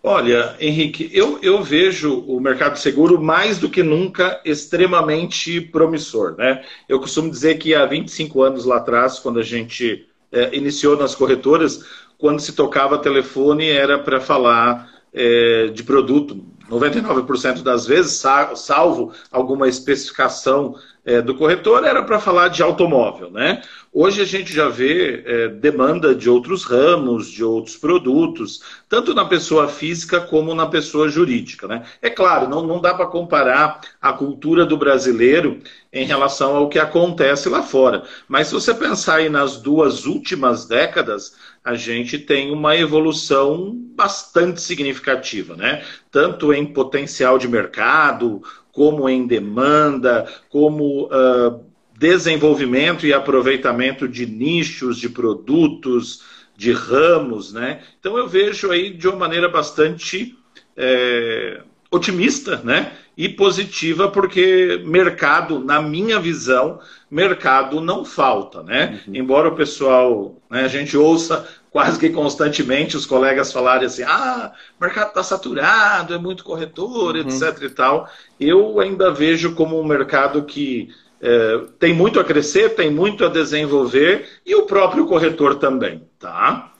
Olha, 0.06 0.54
Henrique, 0.60 1.08
eu, 1.14 1.38
eu 1.40 1.62
vejo 1.62 2.20
o 2.28 2.38
mercado 2.38 2.78
seguro 2.78 3.18
mais 3.18 3.56
do 3.58 3.70
que 3.70 3.82
nunca 3.82 4.38
extremamente 4.44 5.62
promissor. 5.62 6.36
Né? 6.36 6.62
Eu 6.86 7.00
costumo 7.00 7.30
dizer 7.30 7.56
que 7.56 7.74
há 7.74 7.86
25 7.86 8.42
anos 8.42 8.66
lá 8.66 8.76
atrás, 8.76 9.18
quando 9.18 9.38
a 9.38 9.42
gente 9.42 10.06
é, 10.30 10.54
iniciou 10.54 10.94
nas 10.94 11.14
corretoras, 11.14 11.86
quando 12.18 12.38
se 12.38 12.52
tocava 12.52 12.98
telefone 12.98 13.66
era 13.66 13.98
para 13.98 14.20
falar 14.20 14.90
é, 15.10 15.68
de 15.68 15.82
produto, 15.82 16.44
99% 16.70 17.62
das 17.62 17.86
vezes, 17.86 18.22
salvo 18.56 19.10
alguma 19.32 19.68
especificação 19.68 20.74
é, 21.04 21.20
do 21.20 21.34
corretor, 21.34 21.84
era 21.84 22.02
para 22.02 22.18
falar 22.18 22.48
de 22.48 22.62
automóvel. 22.62 23.30
Né? 23.30 23.62
Hoje 23.92 24.22
a 24.22 24.24
gente 24.24 24.52
já 24.52 24.68
vê 24.68 25.22
é, 25.26 25.48
demanda 25.48 26.14
de 26.14 26.30
outros 26.30 26.64
ramos, 26.64 27.28
de 27.28 27.44
outros 27.44 27.76
produtos, 27.76 28.62
tanto 28.88 29.14
na 29.14 29.24
pessoa 29.24 29.68
física 29.68 30.20
como 30.20 30.54
na 30.54 30.66
pessoa 30.66 31.08
jurídica. 31.08 31.68
Né? 31.68 31.84
É 32.00 32.08
claro, 32.08 32.48
não, 32.48 32.66
não 32.66 32.80
dá 32.80 32.94
para 32.94 33.06
comparar 33.06 33.80
a 34.00 34.12
cultura 34.12 34.64
do 34.64 34.76
brasileiro 34.76 35.60
em 35.92 36.04
relação 36.04 36.56
ao 36.56 36.68
que 36.68 36.78
acontece 36.78 37.48
lá 37.48 37.62
fora. 37.62 38.02
Mas 38.26 38.48
se 38.48 38.54
você 38.54 38.74
pensar 38.74 39.16
aí 39.16 39.28
nas 39.28 39.58
duas 39.58 40.06
últimas 40.06 40.66
décadas, 40.66 41.36
a 41.62 41.74
gente 41.76 42.18
tem 42.18 42.50
uma 42.50 42.76
evolução 42.76 43.72
bastante 43.94 44.60
significativa, 44.60 45.56
né? 45.56 45.84
Tanto 46.10 46.52
em 46.52 46.66
potencial 46.66 47.38
de 47.38 47.46
mercado, 47.46 48.42
como 48.74 49.08
em 49.08 49.26
demanda, 49.26 50.26
como 50.50 51.04
uh, 51.04 51.64
desenvolvimento 51.96 53.06
e 53.06 53.14
aproveitamento 53.14 54.08
de 54.08 54.26
nichos, 54.26 54.98
de 54.98 55.08
produtos, 55.08 56.22
de 56.56 56.72
ramos, 56.72 57.52
né? 57.52 57.80
Então 57.98 58.18
eu 58.18 58.28
vejo 58.28 58.70
aí 58.70 58.90
de 58.90 59.08
uma 59.08 59.16
maneira 59.16 59.48
bastante 59.48 60.36
é, 60.76 61.62
otimista, 61.90 62.60
né? 62.64 62.92
E 63.16 63.28
positiva, 63.28 64.10
porque 64.10 64.82
mercado, 64.84 65.60
na 65.60 65.80
minha 65.80 66.18
visão, 66.18 66.80
mercado 67.08 67.80
não 67.80 68.04
falta, 68.04 68.62
né? 68.62 69.00
Uhum. 69.06 69.14
Embora 69.14 69.48
o 69.48 69.54
pessoal, 69.54 70.36
né, 70.50 70.64
a 70.64 70.68
gente 70.68 70.96
ouça 70.96 71.48
quase 71.74 71.98
que 71.98 72.08
constantemente 72.10 72.96
os 72.96 73.04
colegas 73.04 73.52
falarem 73.52 73.86
assim, 73.86 74.04
ah, 74.04 74.52
o 74.78 74.84
mercado 74.84 75.08
está 75.08 75.24
saturado, 75.24 76.14
é 76.14 76.18
muito 76.18 76.44
corretor, 76.44 77.16
uhum. 77.16 77.22
etc 77.22 77.62
e 77.62 77.68
tal. 77.68 78.08
Eu 78.38 78.78
ainda 78.78 79.10
vejo 79.10 79.56
como 79.56 79.80
um 79.80 79.84
mercado 79.84 80.44
que 80.44 80.94
é, 81.20 81.62
tem 81.80 81.92
muito 81.92 82.20
a 82.20 82.24
crescer, 82.24 82.76
tem 82.76 82.92
muito 82.92 83.24
a 83.24 83.28
desenvolver 83.28 84.24
e 84.46 84.54
o 84.54 84.66
próprio 84.66 85.04
corretor 85.04 85.56
também, 85.56 86.08
tá? 86.16 86.70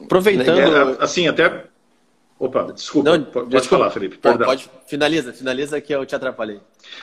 Aproveitando... 0.00 0.58
É, 0.58 1.04
assim, 1.04 1.28
até 1.28 1.66
Opa, 2.38 2.72
desculpa. 2.72 3.10
Não, 3.10 3.24
pode 3.24 3.50
desculpa. 3.50 3.76
falar, 3.76 3.90
Felipe. 3.90 4.16
Perdão. 4.16 4.46
Pode, 4.46 4.70
finaliza, 4.86 5.34
finaliza 5.34 5.80
que 5.82 5.92
eu 5.92 6.06
te 6.06 6.14
atrapalhei. 6.14 6.60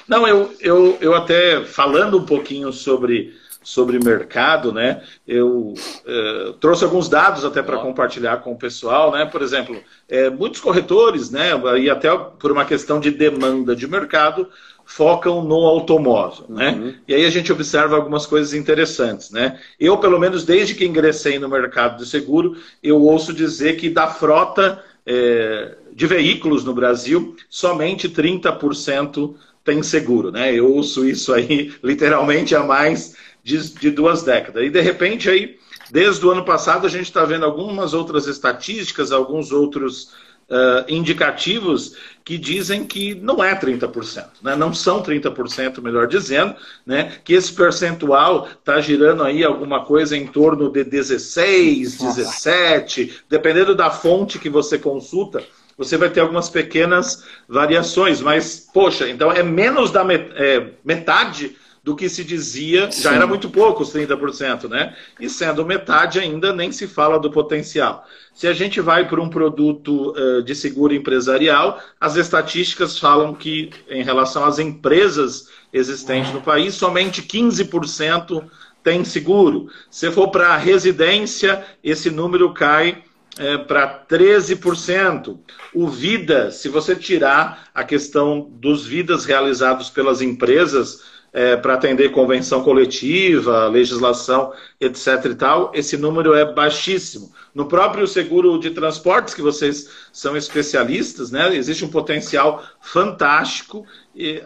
Não, 0.08 0.28
eu, 0.28 0.56
eu, 0.60 0.98
eu 1.02 1.14
até 1.14 1.64
falando 1.66 2.18
um 2.18 2.26
pouquinho 2.26 2.74
sobre, 2.74 3.36
sobre 3.66 3.98
mercado, 3.98 4.72
né? 4.72 5.02
Eu 5.28 5.74
é, 6.06 6.54
trouxe 6.62 6.84
alguns 6.84 7.10
dados 7.10 7.44
até 7.44 7.64
para 7.64 7.80
compartilhar 7.80 8.38
com 8.38 8.52
o 8.52 8.58
pessoal, 8.58 9.12
né? 9.12 9.26
Por 9.26 9.42
exemplo, 9.42 9.76
é, 10.08 10.30
muitos 10.30 10.62
corretores, 10.62 11.32
né? 11.32 11.50
E 11.80 11.90
até 11.90 12.16
por 12.16 12.52
uma 12.52 12.64
questão 12.64 13.00
de 13.00 13.10
demanda 13.10 13.76
de 13.76 13.88
mercado, 13.88 14.48
focam 14.86 15.44
no 15.44 15.66
automóvel, 15.66 16.46
né? 16.48 16.70
Uhum. 16.72 16.94
E 17.08 17.16
aí 17.16 17.26
a 17.26 17.30
gente 17.32 17.52
observa 17.52 17.96
algumas 17.96 18.28
coisas 18.28 18.54
interessantes, 18.54 19.32
né? 19.32 19.60
Eu, 19.80 19.98
pelo 19.98 20.20
menos 20.20 20.46
desde 20.46 20.76
que 20.76 20.86
ingressei 20.86 21.40
no 21.40 21.50
mercado 21.50 21.98
de 21.98 22.08
seguro, 22.08 22.56
eu 22.84 23.02
ouço 23.02 23.34
dizer 23.34 23.78
que 23.78 23.90
da 23.90 24.08
frota 24.08 24.80
é, 25.08 25.76
de 25.92 26.06
veículos 26.06 26.64
no 26.64 26.74
Brasil, 26.74 27.36
somente 27.50 28.08
30% 28.08 29.34
tem 29.66 29.82
seguro. 29.82 30.32
Né? 30.32 30.54
Eu 30.54 30.72
ouço 30.72 31.06
isso 31.06 31.34
aí 31.34 31.74
literalmente 31.84 32.56
há 32.56 32.64
mais 32.64 33.16
de, 33.46 33.76
de 33.76 33.92
duas 33.92 34.24
décadas. 34.24 34.64
E 34.64 34.72
de 34.72 34.82
repente 34.82 35.30
aí, 35.30 35.60
desde 35.92 36.26
o 36.26 36.32
ano 36.32 36.44
passado, 36.44 36.88
a 36.88 36.90
gente 36.90 37.04
está 37.06 37.24
vendo 37.24 37.46
algumas 37.46 37.94
outras 37.94 38.26
estatísticas, 38.26 39.12
alguns 39.12 39.52
outros 39.52 40.06
uh, 40.50 40.84
indicativos 40.88 41.96
que 42.24 42.40
dizem 42.40 42.84
que 42.84 43.14
não 43.14 43.44
é 43.44 43.54
30%, 43.54 44.26
né? 44.42 44.56
não 44.56 44.74
são 44.74 45.04
30%, 45.04 45.80
melhor 45.80 46.08
dizendo, 46.08 46.56
né? 46.84 47.20
que 47.24 47.34
esse 47.34 47.54
percentual 47.54 48.48
está 48.48 48.82
girando 48.82 49.24
aí 49.24 49.44
alguma 49.44 49.86
coisa 49.86 50.18
em 50.18 50.26
torno 50.26 50.72
de 50.72 50.84
16, 50.84 52.00
17, 52.00 53.22
dependendo 53.30 53.76
da 53.76 53.92
fonte 53.92 54.40
que 54.40 54.50
você 54.50 54.80
consulta, 54.80 55.44
você 55.78 55.98
vai 55.98 56.10
ter 56.10 56.22
algumas 56.22 56.50
pequenas 56.50 57.24
variações, 57.48 58.22
mas, 58.22 58.68
poxa, 58.74 59.08
então 59.08 59.32
é 59.32 59.44
menos 59.44 59.92
da 59.92 60.04
é, 60.12 60.72
metade 60.84 61.56
do 61.86 61.96
que 61.96 62.10
se 62.10 62.24
dizia, 62.24 62.92
Sim. 62.92 63.04
já 63.04 63.14
era 63.14 63.28
muito 63.28 63.48
pouco 63.48 63.84
os 63.84 63.94
30%, 63.94 64.68
né? 64.68 64.96
E 65.20 65.30
sendo 65.30 65.64
metade 65.64 66.18
ainda 66.18 66.52
nem 66.52 66.72
se 66.72 66.88
fala 66.88 67.20
do 67.20 67.30
potencial. 67.30 68.04
Se 68.34 68.48
a 68.48 68.54
gente 68.54 68.82
vai 68.82 69.08
para 69.08 69.22
um 69.22 69.30
produto 69.30 70.12
uh, 70.18 70.42
de 70.42 70.56
seguro 70.56 70.96
empresarial, 70.96 71.80
as 72.02 72.16
estatísticas 72.16 72.98
falam 72.98 73.36
que, 73.36 73.70
em 73.88 74.04
relação 74.04 74.44
às 74.44 74.58
empresas 74.58 75.50
existentes 75.72 76.34
no 76.34 76.42
país, 76.42 76.74
somente 76.74 77.22
15% 77.22 78.44
tem 78.84 79.06
seguro. 79.06 79.70
Se 79.88 80.10
for 80.10 80.30
para 80.30 80.56
a 80.56 80.58
residência, 80.58 81.64
esse 81.84 82.10
número 82.10 82.52
cai 82.52 83.04
é, 83.38 83.60
para 83.60 84.06
13%. 84.10 85.38
O 85.72 85.88
Vida, 85.88 86.50
se 86.50 86.68
você 86.68 86.96
tirar 86.96 87.70
a 87.76 87.84
questão 87.84 88.50
dos 88.50 88.88
vidas 88.88 89.26
realizados 89.26 89.90
pelas 89.90 90.22
empresas, 90.22 91.15
é, 91.36 91.58
para 91.58 91.74
atender 91.74 92.14
convenção 92.14 92.64
coletiva, 92.64 93.68
legislação, 93.68 94.54
etc. 94.80 95.26
e 95.26 95.36
tal, 95.36 95.70
esse 95.76 95.98
número 95.98 96.34
é 96.34 96.46
baixíssimo. 96.46 97.30
No 97.54 97.66
próprio 97.66 98.08
seguro 98.08 98.58
de 98.58 98.70
transportes, 98.70 99.34
que 99.34 99.42
vocês 99.42 99.90
são 100.14 100.38
especialistas, 100.38 101.32
né, 101.32 101.54
existe 101.54 101.84
um 101.84 101.90
potencial 101.90 102.64
fantástico 102.80 103.86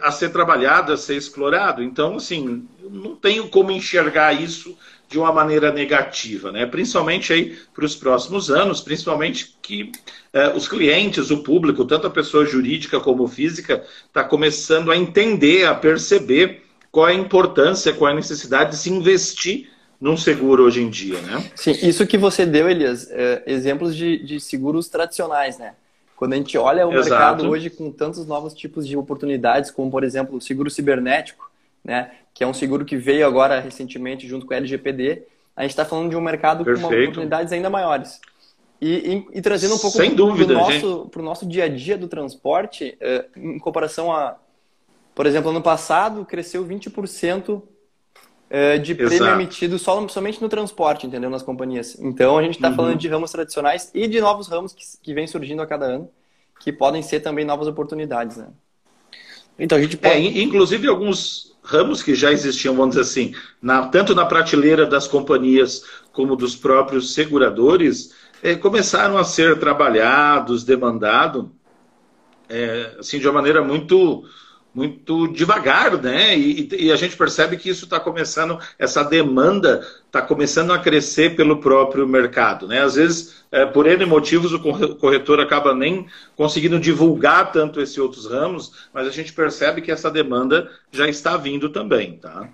a 0.02 0.10
ser 0.10 0.30
trabalhado, 0.30 0.92
a 0.92 0.96
ser 0.96 1.14
explorado. 1.14 1.80
Então, 1.80 2.16
assim, 2.16 2.66
não 2.90 3.14
tenho 3.14 3.48
como 3.48 3.70
enxergar 3.70 4.32
isso 4.32 4.76
de 5.08 5.16
uma 5.16 5.32
maneira 5.32 5.72
negativa, 5.72 6.50
né? 6.50 6.66
principalmente 6.66 7.32
aí 7.32 7.56
para 7.74 7.84
os 7.84 7.96
próximos 7.96 8.48
anos, 8.48 8.80
principalmente 8.80 9.56
que 9.60 9.90
eh, 10.32 10.52
os 10.54 10.68
clientes, 10.68 11.32
o 11.32 11.42
público, 11.42 11.84
tanto 11.84 12.06
a 12.06 12.10
pessoa 12.10 12.46
jurídica 12.46 13.00
como 13.00 13.26
física, 13.26 13.84
está 14.06 14.22
começando 14.22 14.90
a 14.90 14.96
entender, 14.96 15.66
a 15.66 15.74
perceber 15.74 16.62
qual 16.90 17.08
é 17.08 17.12
a 17.12 17.14
importância, 17.14 17.92
qual 17.92 18.10
é 18.10 18.12
a 18.12 18.16
necessidade 18.16 18.70
de 18.70 18.76
se 18.76 18.90
investir 18.90 19.70
num 20.00 20.16
seguro 20.16 20.64
hoje 20.64 20.82
em 20.82 20.88
dia, 20.88 21.20
né? 21.20 21.50
Sim, 21.54 21.72
isso 21.82 22.06
que 22.06 22.16
você 22.16 22.46
deu, 22.46 22.68
Elias, 22.68 23.08
é, 23.10 23.42
exemplos 23.46 23.94
de, 23.94 24.24
de, 24.24 24.40
seguros 24.40 24.88
tradicionais, 24.88 25.58
né? 25.58 25.74
Quando 26.16 26.32
a 26.32 26.36
gente 26.36 26.56
olha 26.56 26.86
o 26.86 26.92
Exato. 26.92 27.10
mercado 27.10 27.50
hoje 27.50 27.70
com 27.70 27.90
tantos 27.90 28.26
novos 28.26 28.54
tipos 28.54 28.86
de 28.86 28.96
oportunidades, 28.96 29.70
como 29.70 29.90
por 29.90 30.02
exemplo 30.02 30.36
o 30.36 30.40
seguro 30.40 30.70
cibernético, 30.70 31.50
né? 31.84 32.12
Que 32.34 32.44
é 32.44 32.46
um 32.46 32.54
seguro 32.54 32.84
que 32.84 32.96
veio 32.96 33.26
agora 33.26 33.60
recentemente 33.60 34.26
junto 34.26 34.46
com 34.46 34.54
a 34.54 34.56
LGPD, 34.56 35.22
a 35.54 35.62
gente 35.62 35.70
está 35.72 35.84
falando 35.84 36.10
de 36.10 36.16
um 36.16 36.20
mercado 36.20 36.64
Perfeito. 36.64 36.88
com 36.88 36.94
oportunidades 36.94 37.52
ainda 37.52 37.68
maiores. 37.68 38.20
E, 38.80 39.26
e, 39.32 39.38
e 39.38 39.42
trazendo 39.42 39.74
um 39.74 39.78
pouco 39.78 39.98
para 39.98 40.22
o 40.22 40.46
nosso, 40.46 41.10
nosso 41.16 41.46
dia 41.46 41.64
a 41.64 41.68
dia 41.68 41.98
do 41.98 42.08
transporte, 42.08 42.96
é, 42.98 43.26
em 43.36 43.58
comparação 43.58 44.10
a, 44.10 44.38
por 45.14 45.26
exemplo, 45.26 45.50
ano 45.50 45.62
passado 45.62 46.24
cresceu 46.24 46.64
20% 46.64 47.62
é, 48.48 48.78
de 48.78 48.92
Exato. 48.92 49.08
prêmio 49.08 49.34
emitido 49.34 49.78
só, 49.78 50.06
somente 50.08 50.42
no 50.42 50.48
transporte, 50.48 51.06
entendeu? 51.06 51.30
Nas 51.30 51.42
companhias. 51.42 51.96
Então 52.00 52.36
a 52.36 52.42
gente 52.42 52.54
está 52.54 52.68
uhum. 52.68 52.74
falando 52.74 52.98
de 52.98 53.08
ramos 53.08 53.30
tradicionais 53.30 53.90
e 53.94 54.08
de 54.08 54.20
novos 54.20 54.48
ramos 54.48 54.72
que, 54.72 54.84
que 55.00 55.14
vêm 55.14 55.26
surgindo 55.26 55.62
a 55.62 55.66
cada 55.66 55.86
ano, 55.86 56.10
que 56.58 56.72
podem 56.72 57.02
ser 57.02 57.20
também 57.20 57.44
novas 57.44 57.68
oportunidades, 57.68 58.36
né? 58.36 58.48
Então 59.58 59.78
a 59.78 59.80
gente 59.80 59.96
pode... 59.96 60.14
é, 60.14 60.42
inclusive 60.42 60.88
alguns 60.88 61.54
ramos 61.62 62.02
que 62.02 62.14
já 62.14 62.32
existiam, 62.32 62.74
vamos 62.74 62.96
dizer 62.96 63.02
assim, 63.02 63.34
na, 63.62 63.86
tanto 63.86 64.14
na 64.14 64.24
prateleira 64.24 64.86
das 64.86 65.06
companhias 65.06 65.84
como 66.12 66.34
dos 66.34 66.56
próprios 66.56 67.14
seguradores, 67.14 68.14
é, 68.42 68.54
começaram 68.56 69.18
a 69.18 69.24
ser 69.24 69.58
trabalhados, 69.60 70.64
demandados, 70.64 71.46
é, 72.48 72.96
assim, 72.98 73.18
de 73.18 73.26
uma 73.28 73.34
maneira 73.34 73.62
muito 73.62 74.24
muito 74.74 75.26
devagar, 75.28 76.00
né? 76.00 76.36
E, 76.36 76.68
e, 76.86 76.92
a 76.92 76.96
gente 76.96 77.16
percebe 77.16 77.56
que 77.56 77.68
isso 77.68 77.84
está 77.84 77.98
começando, 77.98 78.58
essa 78.78 79.02
demanda 79.02 79.86
está 80.06 80.22
começando 80.22 80.72
a 80.72 80.78
crescer 80.78 81.34
pelo 81.34 81.60
próprio 81.60 82.06
mercado, 82.06 82.68
né? 82.68 82.80
Às 82.80 82.94
vezes, 82.94 83.44
é, 83.50 83.66
por 83.66 83.86
N 83.86 84.04
motivos, 84.06 84.52
o 84.52 84.96
corretor 84.96 85.40
acaba 85.40 85.74
nem 85.74 86.06
conseguindo 86.36 86.78
divulgar 86.78 87.50
tanto 87.50 87.80
esses 87.80 87.98
outros 87.98 88.30
ramos, 88.30 88.88
mas 88.92 89.06
a 89.06 89.10
gente 89.10 89.32
percebe 89.32 89.82
que 89.82 89.90
essa 89.90 90.10
demanda 90.10 90.70
já 90.92 91.08
está 91.08 91.36
vindo 91.36 91.70
também, 91.70 92.16
tá? 92.16 92.48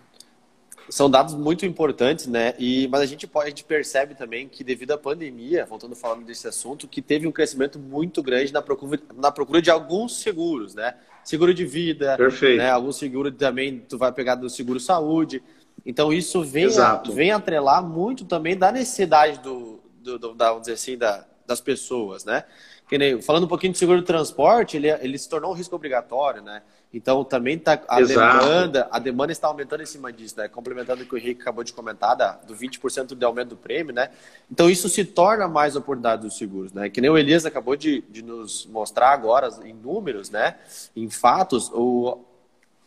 São 0.88 1.10
dados 1.10 1.34
muito 1.34 1.66
importantes, 1.66 2.28
né? 2.28 2.54
E, 2.58 2.86
mas 2.88 3.00
a 3.00 3.06
gente, 3.06 3.26
pode, 3.26 3.46
a 3.46 3.48
gente 3.48 3.64
percebe 3.64 4.14
também 4.14 4.48
que 4.48 4.62
devido 4.62 4.92
à 4.92 4.98
pandemia, 4.98 5.66
voltando 5.66 5.96
falando 5.96 6.24
desse 6.24 6.46
assunto, 6.46 6.86
que 6.86 7.02
teve 7.02 7.26
um 7.26 7.32
crescimento 7.32 7.76
muito 7.78 8.22
grande 8.22 8.52
na 8.52 8.62
procura, 8.62 9.00
na 9.16 9.32
procura 9.32 9.60
de 9.60 9.68
alguns 9.68 10.20
seguros, 10.22 10.74
né? 10.74 10.94
Seguro 11.26 11.52
de 11.52 11.66
vida, 11.66 12.16
Perfeito. 12.16 12.58
Né? 12.58 12.70
algum 12.70 12.92
seguro 12.92 13.32
também 13.32 13.80
tu 13.80 13.98
vai 13.98 14.12
pegar 14.12 14.36
do 14.36 14.48
seguro 14.48 14.78
saúde. 14.78 15.42
Então 15.84 16.12
isso 16.12 16.44
vem, 16.44 16.68
a, 16.78 17.02
vem 17.12 17.32
atrelar 17.32 17.82
muito 17.84 18.24
também 18.24 18.56
da 18.56 18.70
necessidade 18.70 19.40
do, 19.40 19.80
do, 19.98 20.20
do 20.20 20.34
da, 20.34 20.50
vamos 20.50 20.62
dizer 20.62 20.74
assim, 20.74 20.96
da, 20.96 21.26
das 21.44 21.60
pessoas, 21.60 22.24
né? 22.24 22.44
Que 22.88 22.96
nem, 22.96 23.20
falando 23.20 23.42
um 23.42 23.48
pouquinho 23.48 23.72
de 23.72 23.78
seguro 23.80 23.98
de 23.98 24.06
transporte, 24.06 24.76
ele, 24.76 24.88
ele 24.88 25.18
se 25.18 25.28
tornou 25.28 25.50
um 25.50 25.54
risco 25.54 25.74
obrigatório, 25.74 26.42
né? 26.42 26.62
Então 26.94 27.24
também 27.24 27.58
tá 27.58 27.82
a 27.88 28.00
Exato. 28.00 28.38
demanda, 28.38 28.88
a 28.90 28.98
demanda 28.98 29.32
está 29.32 29.48
aumentando 29.48 29.82
em 29.82 29.86
cima 29.86 30.12
disso, 30.12 30.36
né? 30.38 30.48
Complementando 30.48 31.02
o 31.02 31.06
que 31.06 31.14
o 31.14 31.18
Henrique 31.18 31.42
acabou 31.42 31.62
de 31.62 31.72
comentar, 31.72 32.16
da, 32.16 32.32
do 32.32 32.54
20% 32.54 33.14
de 33.14 33.24
aumento 33.24 33.50
do 33.50 33.56
prêmio, 33.56 33.92
né? 33.92 34.10
Então 34.50 34.70
isso 34.70 34.88
se 34.88 35.04
torna 35.04 35.48
mais 35.48 35.76
oportunidade 35.76 36.22
dos 36.22 36.38
seguros, 36.38 36.72
né? 36.72 36.88
Que 36.88 37.00
nem 37.00 37.10
o 37.10 37.18
Elias 37.18 37.44
acabou 37.44 37.76
de, 37.76 38.02
de 38.08 38.22
nos 38.22 38.66
mostrar 38.66 39.10
agora 39.10 39.50
em 39.64 39.74
números, 39.74 40.30
né? 40.30 40.56
Em 40.94 41.10
fatos, 41.10 41.70
o, 41.74 42.24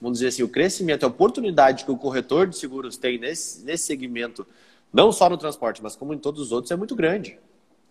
vamos 0.01 0.19
dizer 0.19 0.29
assim, 0.29 0.43
o 0.43 0.49
crescimento, 0.49 1.03
a 1.03 1.07
oportunidade 1.07 1.85
que 1.85 1.91
o 1.91 1.97
corretor 1.97 2.47
de 2.47 2.57
seguros 2.57 2.97
tem 2.97 3.19
nesse, 3.19 3.63
nesse 3.63 3.83
segmento, 3.83 4.47
não 4.91 5.11
só 5.11 5.29
no 5.29 5.37
transporte, 5.37 5.83
mas 5.83 5.95
como 5.95 6.13
em 6.13 6.17
todos 6.17 6.41
os 6.41 6.51
outros, 6.51 6.71
é 6.71 6.75
muito 6.75 6.95
grande. 6.95 7.37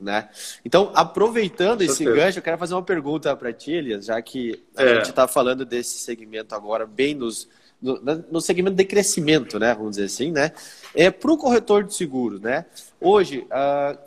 Né? 0.01 0.29
Então, 0.65 0.93
aproveitando 0.95 1.83
esse 1.83 2.05
gancho, 2.05 2.39
eu 2.39 2.43
quero 2.43 2.57
fazer 2.57 2.75
uma 2.75 2.83
pergunta 2.83 3.35
para 3.35 3.53
ti, 3.53 3.73
Elias, 3.73 4.05
já 4.05 4.23
que 4.23 4.63
a 4.77 4.83
é. 4.85 4.95
gente 4.97 5.11
está 5.11 5.27
falando 5.27 5.65
desse 5.65 5.99
segmento 5.99 6.55
agora, 6.55 6.87
bem 6.87 7.15
nos, 7.17 7.49
no, 7.83 8.01
no, 8.31 8.41
segmento 8.41 8.77
de 8.77 8.85
crescimento, 8.85 9.59
né? 9.59 9.75
Vamos 9.75 9.97
dizer 9.97 10.05
assim, 10.05 10.31
né? 10.31 10.53
É 10.95 11.11
para 11.11 11.33
o 11.33 11.37
corretor 11.37 11.83
de 11.83 11.95
seguros, 11.95 12.41
né? 12.41 12.65
Hoje, 13.01 13.41
uh, 13.47 13.99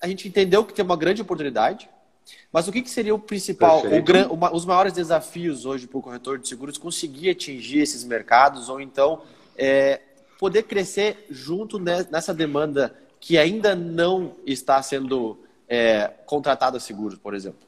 a 0.00 0.06
gente 0.06 0.28
entendeu 0.28 0.64
que 0.64 0.72
tem 0.72 0.84
uma 0.84 0.96
grande 0.96 1.22
oportunidade, 1.22 1.88
mas 2.52 2.68
o 2.68 2.72
que, 2.72 2.82
que 2.82 2.90
seria 2.90 3.14
o 3.14 3.18
principal, 3.18 3.84
o 3.84 4.02
gran, 4.02 4.28
uma, 4.28 4.54
os 4.54 4.64
maiores 4.64 4.92
desafios 4.92 5.66
hoje 5.66 5.88
para 5.88 5.98
o 5.98 6.02
corretor 6.02 6.38
de 6.38 6.48
seguros 6.48 6.78
conseguir 6.78 7.30
atingir 7.30 7.80
esses 7.80 8.04
mercados 8.04 8.68
ou 8.68 8.80
então 8.80 9.22
é, 9.56 10.00
poder 10.38 10.64
crescer 10.64 11.26
junto 11.30 11.78
nessa 11.78 12.34
demanda 12.34 12.94
que 13.22 13.38
ainda 13.38 13.76
não 13.76 14.34
está 14.44 14.82
sendo 14.82 15.38
é, 15.68 16.10
contratada 16.26 16.80
seguros, 16.80 17.16
por 17.16 17.34
exemplo? 17.34 17.60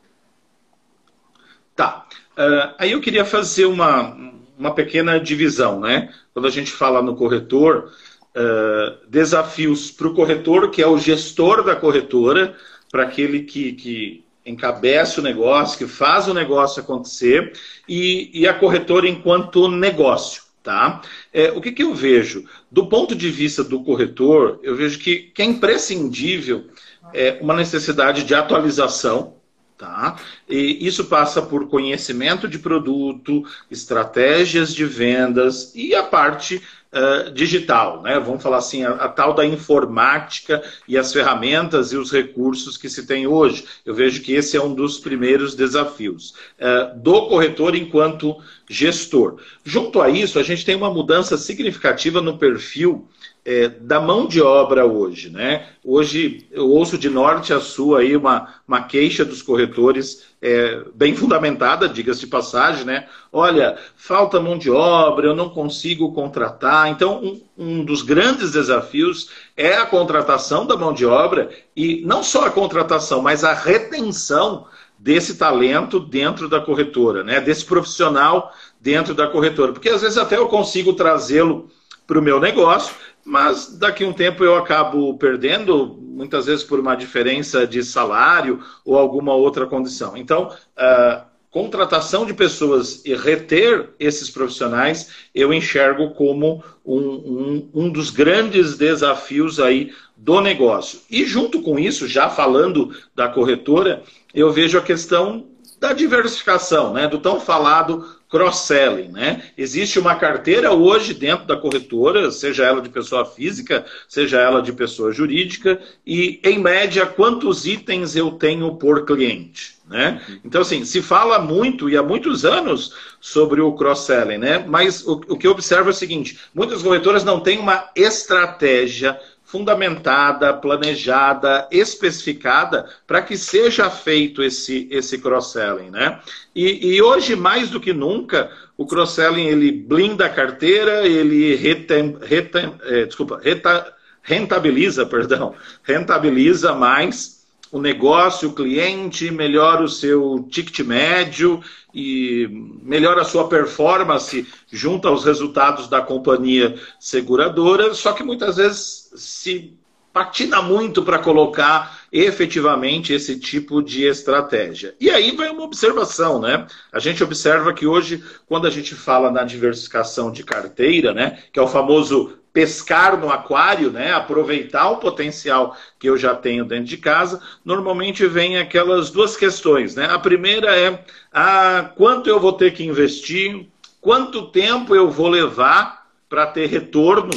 Tá. 1.77 2.07
Uh, 2.37 2.75
aí 2.77 2.91
eu 2.91 3.01
queria 3.01 3.25
fazer 3.25 3.65
uma, 3.67 4.17
uma 4.59 4.75
pequena 4.75 5.19
divisão, 5.21 5.79
né? 5.79 6.13
Quando 6.33 6.49
a 6.49 6.51
gente 6.51 6.73
fala 6.73 7.01
no 7.01 7.15
corretor, 7.15 7.93
uh, 8.35 9.09
desafios 9.09 9.93
para 9.93 10.09
o 10.09 10.15
corretor, 10.15 10.73
que 10.73 10.83
é 10.83 10.87
o 10.89 10.99
gestor 10.99 11.63
da 11.63 11.77
corretora, 11.77 12.57
para 12.91 13.05
aquele 13.05 13.45
que, 13.45 13.75
que 13.75 14.25
encabeça 14.45 15.21
o 15.21 15.25
negócio, 15.25 15.79
que 15.79 15.87
faz 15.87 16.27
o 16.27 16.35
negócio 16.35 16.83
acontecer, 16.83 17.53
e, 17.89 18.29
e 18.35 18.49
a 18.49 18.55
corretora 18.55 19.09
enquanto 19.09 19.69
negócio. 19.69 20.43
Tá? 20.65 21.03
É, 21.31 21.53
o 21.53 21.61
que, 21.61 21.71
que 21.71 21.83
eu 21.83 21.95
vejo? 21.95 22.47
Do 22.71 22.89
ponto 22.89 23.15
de 23.15 23.31
vista 23.31 23.63
do 23.63 23.85
corretor, 23.85 24.61
eu 24.63 24.75
vejo 24.75 24.99
que, 24.99 25.31
que 25.35 25.43
é 25.43 25.45
imprescindível 25.45 26.65
é, 27.13 27.39
uma 27.43 27.53
necessidade 27.55 28.25
de 28.25 28.35
atualização. 28.35 29.35
Tá? 29.77 30.17
E 30.49 30.87
isso 30.87 31.05
passa 31.05 31.43
por 31.43 31.69
conhecimento 31.69 32.49
de 32.49 32.59
produto, 32.59 33.45
estratégias 33.71 34.73
de 34.73 34.87
vendas 34.87 35.71
e 35.75 35.95
a 35.95 36.03
parte 36.03 36.63
uh, 36.95 37.31
digital, 37.33 38.03
né? 38.03 38.19
Vamos 38.21 38.43
falar 38.43 38.59
assim, 38.59 38.85
a, 38.85 38.91
a, 38.93 39.09
tal 39.09 39.35
da 39.35 39.45
informática 39.45 40.63
e 40.87 40.97
as 40.97 41.13
ferramentas 41.13 41.93
e 41.93 41.97
os 41.97 42.13
recursos 42.13 42.77
que 42.77 42.89
se 42.89 43.07
tem 43.07 43.27
hoje. 43.27 43.65
Eu 43.85 43.95
vejo 43.95 44.23
que 44.23 44.33
esse 44.33 44.57
é 44.57 44.63
um 44.63 44.75
dos 44.75 44.99
primeiros 44.99 45.55
desafios 45.55 46.35
uh, 46.59 46.99
do 46.99 47.27
corretor 47.27 47.75
enquanto 47.75 48.37
gestor. 48.69 49.41
Junto 49.65 50.01
a 50.01 50.09
isso, 50.09 50.39
a 50.39 50.43
gente 50.43 50.65
tem 50.65 50.77
uma 50.77 50.93
mudança 50.93 51.37
significativa 51.37 52.21
no 52.23 52.39
perfil 52.39 53.09
é, 53.45 53.69
da 53.69 54.01
mão 54.01 54.27
de 54.27 54.41
obra 54.41 54.87
hoje, 54.87 55.29
né? 55.29 55.67
Hoje 55.85 56.47
eu 56.51 56.67
ouço 56.71 56.97
de 56.97 57.11
norte 57.11 57.53
a 57.53 57.61
sul 57.61 57.95
aí 57.95 58.17
uma, 58.17 58.55
uma 58.67 58.83
queixa 58.85 59.25
dos 59.25 59.43
corretores 59.43 60.25
é, 60.41 60.83
bem 60.95 61.15
fundamentada, 61.15 61.89
diga-se 61.89 62.21
de 62.21 62.27
passagem, 62.27 62.87
né? 62.87 63.07
Olha, 63.31 63.77
falta 63.97 64.41
mão 64.41 64.57
de 64.57 64.71
obra, 64.71 65.27
eu 65.27 65.37
não 65.37 65.51
consigo 65.51 66.13
contratar. 66.13 66.89
Então, 66.89 67.23
um, 67.23 67.43
um 67.57 67.85
dos 67.85 68.01
grandes 68.01 68.53
desafios 68.53 69.29
é 69.55 69.77
a 69.77 69.87
contratação 69.87 70.67
da 70.67 70.77
mão 70.77 70.95
de 70.95 71.05
obra 71.05 71.51
e 71.77 72.03
não 72.07 72.23
só 72.23 72.47
a 72.47 72.51
contratação, 72.51 73.21
mas 73.21 73.45
a 73.45 73.53
retenção 73.53 74.67
desse 74.99 75.37
talento 75.37 76.01
dentro 76.01 76.49
da 76.49 76.61
corretora, 76.61 77.23
né? 77.23 77.43
Desse 77.43 77.65
profissional 77.65 78.51
dentro 78.81 79.15
da 79.15 79.27
corretora, 79.27 79.73
porque 79.73 79.89
às 79.91 80.01
vezes 80.01 80.17
até 80.17 80.37
eu 80.37 80.47
consigo 80.49 80.95
trazê-lo 80.95 81.71
para 82.07 82.19
o 82.19 82.23
meu 82.23 82.39
negócio, 82.39 82.95
mas 83.25 83.77
daqui 83.79 84.05
a 84.05 84.09
um 84.09 84.13
tempo 84.13 84.45
eu 84.45 84.57
acabo 84.57 85.17
perdendo, 85.17 85.99
muitas 86.01 86.47
vezes 86.47 86.65
por 86.65 86.79
uma 86.79 86.95
diferença 86.95 87.67
de 87.67 87.83
salário 87.83 88.61
ou 88.85 88.99
alguma 88.99 89.35
outra 89.35 89.67
condição. 89.67 90.17
Então, 90.17 90.55
a 90.77 91.25
contratação 91.51 92.27
de 92.27 92.35
pessoas 92.35 93.05
e 93.05 93.15
reter 93.15 93.91
esses 93.99 94.29
profissionais, 94.29 95.11
eu 95.35 95.55
enxergo 95.55 96.11
como 96.11 96.63
um, 96.85 96.99
um, 96.99 97.71
um 97.73 97.89
dos 97.89 98.11
grandes 98.11 98.77
desafios 98.77 99.61
aí 99.61 99.93
do 100.17 100.41
negócio. 100.41 101.01
E 101.09 101.25
junto 101.25 101.63
com 101.63 101.79
isso, 101.79 102.09
já 102.09 102.29
falando 102.29 102.95
da 103.15 103.29
corretora, 103.29 104.03
eu 104.35 104.53
vejo 104.53 104.77
a 104.77 104.83
questão 104.83 105.47
da 105.79 105.93
diversificação, 105.93 106.93
né, 106.93 107.07
do 107.07 107.19
tão 107.19 107.39
falado 107.39 108.05
cross-selling, 108.35 109.13
né? 109.13 109.45
Existe 109.57 109.97
uma 109.97 110.17
carteira 110.17 110.73
hoje 110.73 111.15
dentro 111.15 111.47
da 111.47 111.57
corretora, 111.57 112.33
seja 112.33 112.65
ela 112.65 112.83
de 112.83 112.89
pessoa 112.89 113.25
física, 113.25 113.87
seja 114.09 114.41
ela 114.41 114.61
de 114.61 114.73
pessoa 114.73 115.13
jurídica, 115.13 115.81
e 116.05 116.41
em 116.43 116.59
média 116.59 117.07
quantos 117.07 117.65
itens 117.65 118.17
eu 118.17 118.33
tenho 118.33 118.75
por 118.75 119.07
cliente, 119.07 119.77
né? 119.89 120.21
Então 120.45 120.63
assim, 120.63 120.85
se 120.85 121.01
fala 121.01 121.39
muito 121.39 121.89
e 121.89 121.97
há 121.97 122.03
muitos 122.03 122.45
anos 122.45 122.93
sobre 123.21 123.61
o 123.61 123.73
cross-selling, 123.73 124.39
né? 124.39 124.65
Mas 124.67 125.07
o, 125.07 125.13
o 125.29 125.39
que 125.39 125.47
eu 125.47 125.53
observo 125.53 125.91
é 125.91 125.93
o 125.93 125.95
seguinte: 125.95 126.37
muitas 126.53 126.83
corretoras 126.83 127.23
não 127.23 127.39
têm 127.39 127.61
uma 127.61 127.89
estratégia 127.95 129.17
fundamentada, 129.45 130.53
planejada, 130.55 131.69
especificada 131.71 132.89
para 133.07 133.23
que 133.23 133.37
seja 133.37 133.91
feito 133.91 134.43
esse, 134.43 134.89
esse 134.91 135.19
cross-selling, 135.19 135.91
né? 135.91 136.19
E, 136.55 136.95
e, 136.95 137.03
hoje, 137.03 137.37
mais 137.37 137.71
do 137.71 137.79
que 137.79 137.93
nunca, 137.93 138.51
o 138.77 138.87
cross-selling 138.87 139.47
ele 139.47 139.71
blinda 139.71 140.27
a 140.27 140.31
carteira, 140.31 141.07
ele 141.07 141.55
retem, 141.55 142.17
retem, 142.23 142.75
é, 142.83 143.05
desculpa, 143.05 143.41
reta, 143.43 143.93
rentabiliza, 144.23 145.05
perdão, 145.07 145.55
rentabiliza 145.83 146.75
mais 146.75 147.44
o 147.75 147.81
negócio, 147.81 148.51
o 148.51 148.53
cliente, 148.53 149.33
melhora 149.33 149.83
o 149.83 149.89
seu 149.89 150.47
ticket 150.49 150.87
médio 150.87 151.61
e 151.93 152.47
melhora 152.85 153.23
a 153.23 153.25
sua 153.25 153.49
performance 153.49 154.47
junto 154.71 155.09
aos 155.09 155.25
resultados 155.25 155.89
da 155.89 156.01
companhia 156.01 156.79
seguradora, 157.01 157.93
só 157.93 158.13
que 158.13 158.23
muitas 158.23 158.59
vezes 158.59 159.11
se 159.17 159.77
patina 160.13 160.63
muito 160.63 161.03
para 161.03 161.19
colocar 161.19 161.99
efetivamente 162.13 163.13
esse 163.13 163.41
tipo 163.41 163.83
de 163.83 164.05
estratégia. 164.05 164.95
E 165.01 165.11
aí 165.11 165.35
vai 165.35 165.51
uma 165.51 165.65
observação, 165.65 166.41
né? 166.41 166.69
A 166.93 167.01
gente 167.01 167.25
observa 167.25 167.75
que 167.75 167.89
hoje, 167.89 168.23
quando 168.47 168.69
a 168.69 168.71
gente 168.71 168.95
fala 168.95 169.33
na 169.33 169.43
diversificação 169.43 170.31
de 170.31 170.45
carteira, 170.45 171.13
né, 171.13 171.43
que 171.53 171.59
é 171.59 171.63
o 171.63 171.67
famoso 171.67 172.39
pescar 172.55 173.19
no 173.19 173.31
aquário, 173.31 173.91
né, 173.91 174.13
aproveitar 174.13 174.89
o 174.89 174.99
potencial 174.99 175.77
que 175.99 176.09
eu 176.09 176.17
já 176.17 176.37
tenho 176.37 176.65
dentro 176.65 176.85
de 176.85 176.97
casa, 176.97 177.43
normalmente 177.65 178.25
vem 178.29 178.57
aquelas 178.57 179.11
duas 179.11 179.37
questões, 179.37 179.97
né? 179.97 180.07
A 180.07 180.21
primeira 180.21 180.75
é 180.75 181.05
a 181.33 181.91
quanto 181.97 182.31
eu 182.31 182.39
vou 182.39 182.53
ter 182.53 182.73
que 182.73 182.85
investir, 182.85 183.67
quanto 184.01 184.53
tempo 184.53 184.95
eu 184.95 185.11
vou 185.11 185.29
levar 185.29 186.07
para 186.29 186.47
ter 186.47 186.67
retorno, 186.67 187.33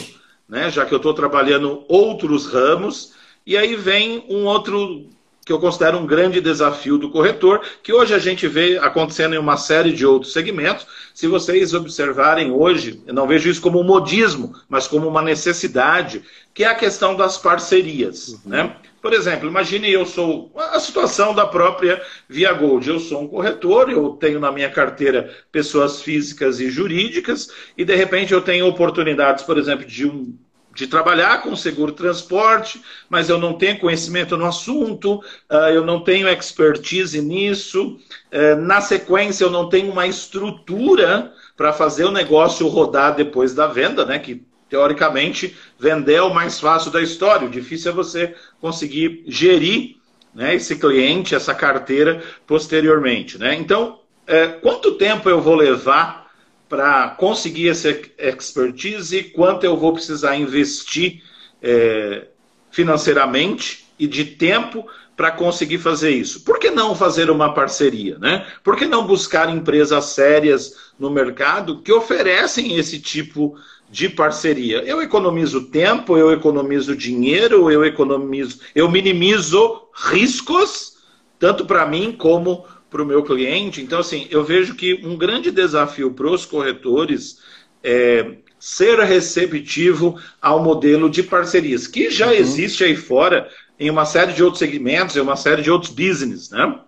né? 0.47 0.69
Já 0.69 0.85
que 0.85 0.93
eu 0.93 0.97
estou 0.97 1.15
trabalhando 1.15 1.83
outros 1.89 2.45
ramos, 2.45 3.13
e 3.43 3.57
aí 3.57 3.75
vem 3.75 4.23
um 4.29 4.45
outro 4.45 5.09
que 5.47 5.53
eu 5.53 5.59
considero 5.59 5.97
um 5.97 6.05
grande 6.05 6.41
desafio 6.41 6.97
do 6.97 7.09
corretor, 7.09 7.61
que 7.81 7.93
hoje 7.93 8.13
a 8.13 8.19
gente 8.19 8.45
vê 8.49 8.77
acontecendo 8.79 9.33
em 9.33 9.37
uma 9.37 9.55
série 9.55 9.93
de 9.93 10.05
outros 10.05 10.33
segmentos. 10.33 10.85
Se 11.13 11.25
vocês 11.25 11.73
observarem 11.73 12.51
hoje, 12.51 13.01
eu 13.07 13.13
não 13.13 13.25
vejo 13.25 13.49
isso 13.49 13.61
como 13.61 13.79
um 13.79 13.83
modismo, 13.83 14.53
mas 14.67 14.89
como 14.89 15.07
uma 15.07 15.21
necessidade, 15.21 16.21
que 16.53 16.65
é 16.65 16.67
a 16.67 16.75
questão 16.75 17.15
das 17.15 17.37
parcerias. 17.37 18.27
Uhum. 18.27 18.39
Né? 18.45 18.75
Por 19.01 19.13
exemplo, 19.13 19.47
imagine 19.47 19.89
eu 19.89 20.05
sou 20.05 20.51
a 20.53 20.81
situação 20.81 21.33
da 21.33 21.45
própria 21.45 22.01
Via 22.27 22.51
Gold. 22.51 22.89
Eu 22.89 22.99
sou 22.99 23.21
um 23.21 23.27
corretor, 23.27 23.89
eu 23.89 24.09
tenho 24.09 24.41
na 24.41 24.51
minha 24.51 24.69
carteira 24.69 25.33
pessoas 25.49 26.01
físicas 26.01 26.59
e 26.59 26.69
jurídicas, 26.69 27.49
e 27.77 27.85
de 27.85 27.95
repente 27.95 28.33
eu 28.33 28.41
tenho 28.41 28.67
oportunidades, 28.67 29.45
por 29.45 29.57
exemplo, 29.57 29.85
de 29.85 30.05
um 30.05 30.37
de 30.77 30.85
trabalhar 30.85 31.41
com 31.41 31.55
seguro 31.55 31.91
transporte, 31.91 32.79
mas 33.09 33.29
eu 33.29 33.39
não 33.39 33.53
tenho 33.53 33.79
conhecimento 33.79 34.37
no 34.37 34.45
assunto, 34.45 35.19
ah, 35.49 35.71
eu 35.71 35.83
não 35.83 36.01
tenho 36.01 36.29
expertise 36.29 37.19
nisso. 37.19 37.97
Eh, 38.29 38.53
na 38.53 38.79
sequência, 38.79 39.43
eu 39.43 39.49
não 39.49 39.69
tenho 39.69 39.91
uma 39.91 40.05
estrutura 40.05 41.33
para 41.55 41.73
fazer 41.73 42.05
o 42.05 42.11
negócio 42.11 42.67
rodar 42.67 43.15
depois 43.15 43.55
da 43.55 43.65
venda, 43.65 44.05
né? 44.05 44.19
Que 44.19 44.45
teoricamente 44.69 45.57
vender 45.79 46.15
é 46.15 46.21
o 46.21 46.31
mais 46.31 46.59
fácil 46.59 46.91
da 46.91 47.01
história. 47.01 47.47
O 47.47 47.51
difícil 47.51 47.91
é 47.91 47.95
você 47.95 48.35
conseguir 48.61 49.23
gerir 49.25 49.95
né, 50.35 50.53
esse 50.53 50.75
cliente, 50.75 51.33
essa 51.33 51.55
carteira 51.55 52.21
posteriormente. 52.45 53.39
Né? 53.39 53.55
Então, 53.55 53.99
é, 54.27 54.47
quanto 54.47 54.91
tempo 54.91 55.27
eu 55.27 55.41
vou 55.41 55.55
levar 55.55 56.26
para 56.69 57.09
conseguir 57.11 57.69
essa 57.69 57.89
expertise, 58.17 59.23
quanto 59.23 59.65
eu 59.65 59.77
vou 59.77 59.93
precisar 59.93 60.35
investir 60.35 61.23
é, 61.61 62.27
financeiramente 62.71 63.87
e 63.97 64.05
de 64.05 64.25
tempo 64.25 64.85
para 65.15 65.31
conseguir 65.31 65.79
fazer 65.79 66.11
isso. 66.11 66.43
Por 66.43 66.59
que 66.59 66.69
não 66.69 66.95
fazer 66.95 67.31
uma 67.31 67.51
parceria? 67.51 68.19
Né? 68.19 68.45
Por 68.63 68.75
que 68.75 68.85
não 68.85 69.07
buscar 69.07 69.49
empresas 69.49 70.05
sérias 70.05 70.91
no 70.99 71.09
mercado 71.09 71.81
que 71.81 71.91
oferecem 71.91 72.77
esse 72.77 72.99
tipo 72.99 73.57
de 73.89 74.07
parceria? 74.09 74.83
Eu 74.83 75.01
economizo 75.01 75.65
tempo, 75.71 76.15
eu 76.17 76.31
economizo 76.31 76.95
dinheiro, 76.95 77.71
eu 77.71 77.83
economizo, 77.83 78.59
eu 78.75 78.91
minimizo 78.91 79.87
riscos, 79.91 80.97
tanto 81.39 81.65
para 81.65 81.87
mim 81.87 82.11
como 82.11 82.57
para 82.57 82.76
o 82.93 83.05
meu 83.05 83.23
cliente. 83.23 83.81
Então, 83.81 83.99
assim, 83.99 84.27
eu 84.29 84.43
vejo 84.43 84.75
que 84.75 84.95
um 85.05 85.17
grande 85.17 85.51
desafio 85.51 86.13
para 86.13 86.29
os 86.29 86.45
corretores 86.45 87.39
é 87.83 88.37
ser 88.59 88.99
receptivo 88.99 90.19
ao 90.41 90.63
modelo 90.63 91.09
de 91.09 91.21
parcerias, 91.21 91.85
que 91.85 92.09
já 92.09 92.27
uhum. 92.27 92.33
existe 92.33 92.83
aí 92.83 92.95
fora 92.95 93.49
em 93.79 93.89
uma 93.89 94.05
série 94.05 94.33
de 94.33 94.43
outros 94.43 94.59
segmentos, 94.59 95.15
em 95.15 95.19
uma 95.19 95.35
série 95.35 95.61
de 95.61 95.69
outros 95.69 95.91
business, 95.91 96.49
né? 96.49 96.79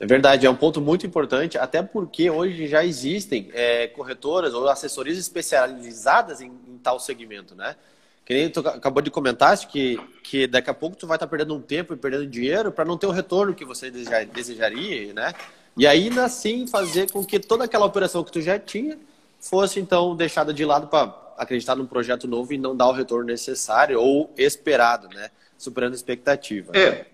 É 0.00 0.06
verdade, 0.06 0.46
é 0.46 0.50
um 0.50 0.56
ponto 0.56 0.80
muito 0.80 1.06
importante, 1.06 1.56
até 1.56 1.80
porque 1.80 2.28
hoje 2.28 2.66
já 2.66 2.84
existem 2.84 3.50
é, 3.52 3.86
corretoras 3.86 4.52
ou 4.52 4.68
assessorias 4.68 5.16
especializadas 5.16 6.40
em, 6.40 6.50
em 6.66 6.78
tal 6.82 6.98
segmento, 6.98 7.54
né? 7.54 7.76
Que 8.24 8.34
nem 8.34 8.50
tu 8.50 8.60
acabou 8.60 9.02
de 9.02 9.10
comentar, 9.10 9.56
que, 9.66 9.98
que 10.22 10.46
daqui 10.46 10.70
a 10.70 10.74
pouco 10.74 10.96
tu 10.96 11.06
vai 11.06 11.16
estar 11.16 11.26
perdendo 11.26 11.54
um 11.54 11.60
tempo 11.60 11.92
e 11.92 11.96
perdendo 11.96 12.26
dinheiro 12.26 12.70
para 12.70 12.84
não 12.84 12.96
ter 12.96 13.06
o 13.06 13.10
retorno 13.10 13.54
que 13.54 13.64
você 13.64 13.90
desejaria, 13.90 15.12
né? 15.12 15.32
E 15.76 15.86
ainda 15.86 16.24
assim 16.24 16.66
fazer 16.66 17.10
com 17.10 17.24
que 17.24 17.40
toda 17.40 17.64
aquela 17.64 17.86
operação 17.86 18.22
que 18.22 18.30
tu 18.30 18.40
já 18.40 18.58
tinha 18.58 18.98
fosse 19.40 19.80
então 19.80 20.14
deixada 20.14 20.52
de 20.52 20.64
lado 20.64 20.86
para 20.86 21.14
acreditar 21.36 21.74
num 21.74 21.86
projeto 21.86 22.28
novo 22.28 22.52
e 22.52 22.58
não 22.58 22.76
dar 22.76 22.88
o 22.88 22.92
retorno 22.92 23.24
necessário 23.24 24.00
ou 24.00 24.32
esperado, 24.36 25.08
né? 25.08 25.30
Superando 25.58 25.92
a 25.92 25.96
expectativa. 25.96 26.72
É. 26.76 27.06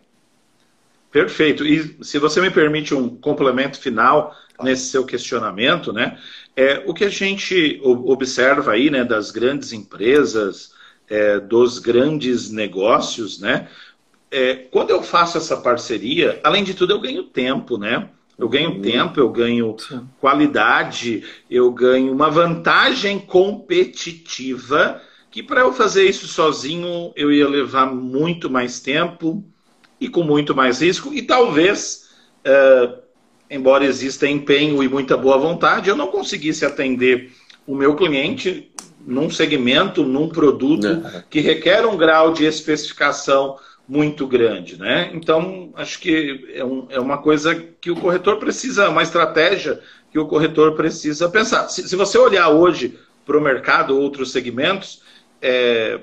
Perfeito. 1.11 1.65
E 1.67 2.05
se 2.05 2.19
você 2.19 2.41
me 2.41 2.51
permite 2.51 2.95
um 2.95 3.17
complemento 3.17 3.81
final 3.81 4.37
nesse 4.63 4.89
seu 4.89 5.07
questionamento, 5.07 5.93
né? 5.93 6.19
É, 6.55 6.83
o 6.87 6.93
que 6.93 7.05
a 7.05 7.09
gente 7.09 7.81
observa 7.83 8.73
aí, 8.73 8.91
né, 8.91 9.05
das 9.05 9.31
grandes 9.31 9.73
empresas, 9.73 10.73
é, 11.09 11.41
dos 11.41 11.79
grandes 11.79 12.51
negócios, 12.51 13.39
né? 13.39 13.69
É, 14.31 14.55
quando 14.55 14.91
eu 14.91 15.03
faço 15.03 15.39
essa 15.39 15.57
parceria, 15.57 16.39
além 16.45 16.63
de 16.63 16.75
tudo, 16.75 16.93
eu 16.93 17.01
ganho 17.01 17.23
tempo, 17.23 17.79
né? 17.79 18.09
Eu 18.39 18.49
ganho 18.49 18.71
uhum. 18.71 18.81
tempo, 18.81 19.19
eu 19.19 19.29
ganho 19.31 19.77
qualidade, 20.21 21.25
eu 21.51 21.73
ganho 21.73 22.13
uma 22.13 22.31
vantagem 22.31 23.19
competitiva 23.19 25.03
que 25.31 25.43
para 25.43 25.63
eu 25.63 25.73
fazer 25.73 26.09
isso 26.09 26.27
sozinho 26.29 27.13
eu 27.17 27.33
ia 27.33 27.49
levar 27.49 27.87
muito 27.87 28.49
mais 28.49 28.81
tempo 28.81 29.45
e 30.01 30.09
com 30.09 30.23
muito 30.23 30.55
mais 30.55 30.81
risco 30.81 31.13
e 31.13 31.23
talvez, 31.23 32.11
é, 32.45 32.95
embora 33.51 33.85
exista 33.85 34.29
empenho 34.29 34.83
e 34.83 34.89
muita 34.89 35.17
boa 35.17 35.37
vontade, 35.37 35.89
eu 35.89 35.97
não 35.97 36.07
conseguisse 36.07 36.65
atender 36.65 37.33
o 37.67 37.75
meu 37.75 37.97
cliente 37.97 38.71
num 39.09 39.31
segmento, 39.31 40.05
num 40.05 40.29
produto 40.29 40.87
é. 40.87 41.25
que 41.31 41.41
requer 41.41 41.87
um 41.87 41.97
grau 41.97 42.33
de 42.33 42.45
especificação 42.45 43.57
muito 43.89 44.27
grande, 44.27 44.79
né? 44.79 45.11
Então, 45.15 45.71
acho 45.75 45.99
que 45.99 46.47
é, 46.53 46.63
um, 46.63 46.87
é 46.91 47.01
uma 47.01 47.17
coisa 47.17 47.55
que 47.55 47.91
o 47.91 47.97
corretor 47.97 48.37
precisa, 48.37 48.91
uma 48.91 49.03
estratégia 49.03 49.81
que 50.13 50.19
o 50.19 50.27
corretor 50.27 50.77
precisa 50.77 51.27
pensar. 51.31 51.69
Se, 51.71 51.89
se 51.89 51.97
você 51.97 52.19
olhar 52.19 52.51
hoje 52.51 52.99
para 53.25 53.39
o 53.39 53.41
mercado, 53.41 53.99
outros 53.99 54.31
segmentos, 54.31 55.03
é, 55.41 55.99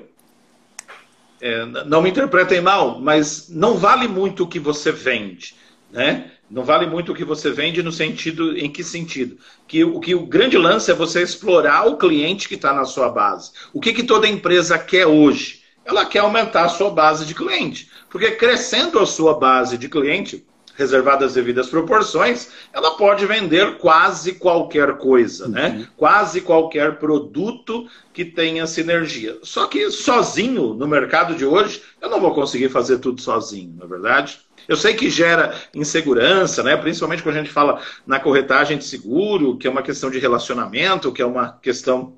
é, 1.40 1.64
não 1.86 2.02
me 2.02 2.10
interpretem 2.10 2.60
mal, 2.60 3.00
mas 3.00 3.48
não 3.48 3.76
vale 3.76 4.08
muito 4.08 4.42
o 4.42 4.48
que 4.48 4.58
você 4.58 4.90
vende, 4.90 5.54
né? 5.92 6.32
Não 6.48 6.64
vale 6.64 6.86
muito 6.86 7.12
o 7.12 7.14
que 7.14 7.24
você 7.24 7.50
vende 7.50 7.82
no 7.82 7.90
sentido, 7.90 8.56
em 8.56 8.70
que 8.70 8.84
sentido? 8.84 9.36
Que 9.66 9.82
o 9.82 9.98
que 9.98 10.14
o 10.14 10.26
grande 10.26 10.56
lance 10.56 10.90
é 10.90 10.94
você 10.94 11.22
explorar 11.22 11.86
o 11.86 11.96
cliente 11.96 12.48
que 12.48 12.54
está 12.54 12.72
na 12.72 12.84
sua 12.84 13.08
base. 13.08 13.50
O 13.72 13.80
que, 13.80 13.92
que 13.92 14.04
toda 14.04 14.28
empresa 14.28 14.78
quer 14.78 15.06
hoje? 15.06 15.62
Ela 15.84 16.04
quer 16.04 16.20
aumentar 16.20 16.64
a 16.64 16.68
sua 16.68 16.90
base 16.90 17.26
de 17.26 17.34
cliente. 17.34 17.90
Porque 18.08 18.30
crescendo 18.32 18.98
a 19.00 19.06
sua 19.06 19.34
base 19.38 19.76
de 19.76 19.88
cliente, 19.88 20.46
reservadas 20.76 21.28
as 21.28 21.34
devidas 21.34 21.68
proporções, 21.68 22.50
ela 22.72 22.92
pode 22.92 23.26
vender 23.26 23.78
quase 23.78 24.34
qualquer 24.34 24.98
coisa, 24.98 25.48
né? 25.48 25.68
uhum. 25.68 25.78
né? 25.78 25.88
Quase 25.96 26.40
qualquer 26.42 26.98
produto 26.98 27.88
que 28.12 28.24
tenha 28.24 28.66
sinergia. 28.66 29.38
Só 29.42 29.66
que 29.66 29.90
sozinho, 29.90 30.74
no 30.74 30.86
mercado 30.86 31.34
de 31.34 31.44
hoje, 31.44 31.82
eu 32.00 32.08
não 32.08 32.20
vou 32.20 32.34
conseguir 32.34 32.68
fazer 32.68 32.98
tudo 32.98 33.20
sozinho, 33.20 33.74
não 33.76 33.86
é 33.86 33.88
verdade? 33.88 34.45
Eu 34.68 34.76
sei 34.76 34.94
que 34.94 35.08
gera 35.10 35.54
insegurança, 35.74 36.62
né? 36.62 36.76
principalmente 36.76 37.22
quando 37.22 37.36
a 37.36 37.38
gente 37.38 37.52
fala 37.52 37.80
na 38.06 38.18
corretagem 38.18 38.78
de 38.78 38.84
seguro, 38.84 39.56
que 39.56 39.66
é 39.66 39.70
uma 39.70 39.82
questão 39.82 40.10
de 40.10 40.18
relacionamento, 40.18 41.12
que 41.12 41.22
é 41.22 41.26
uma 41.26 41.58
questão 41.62 42.16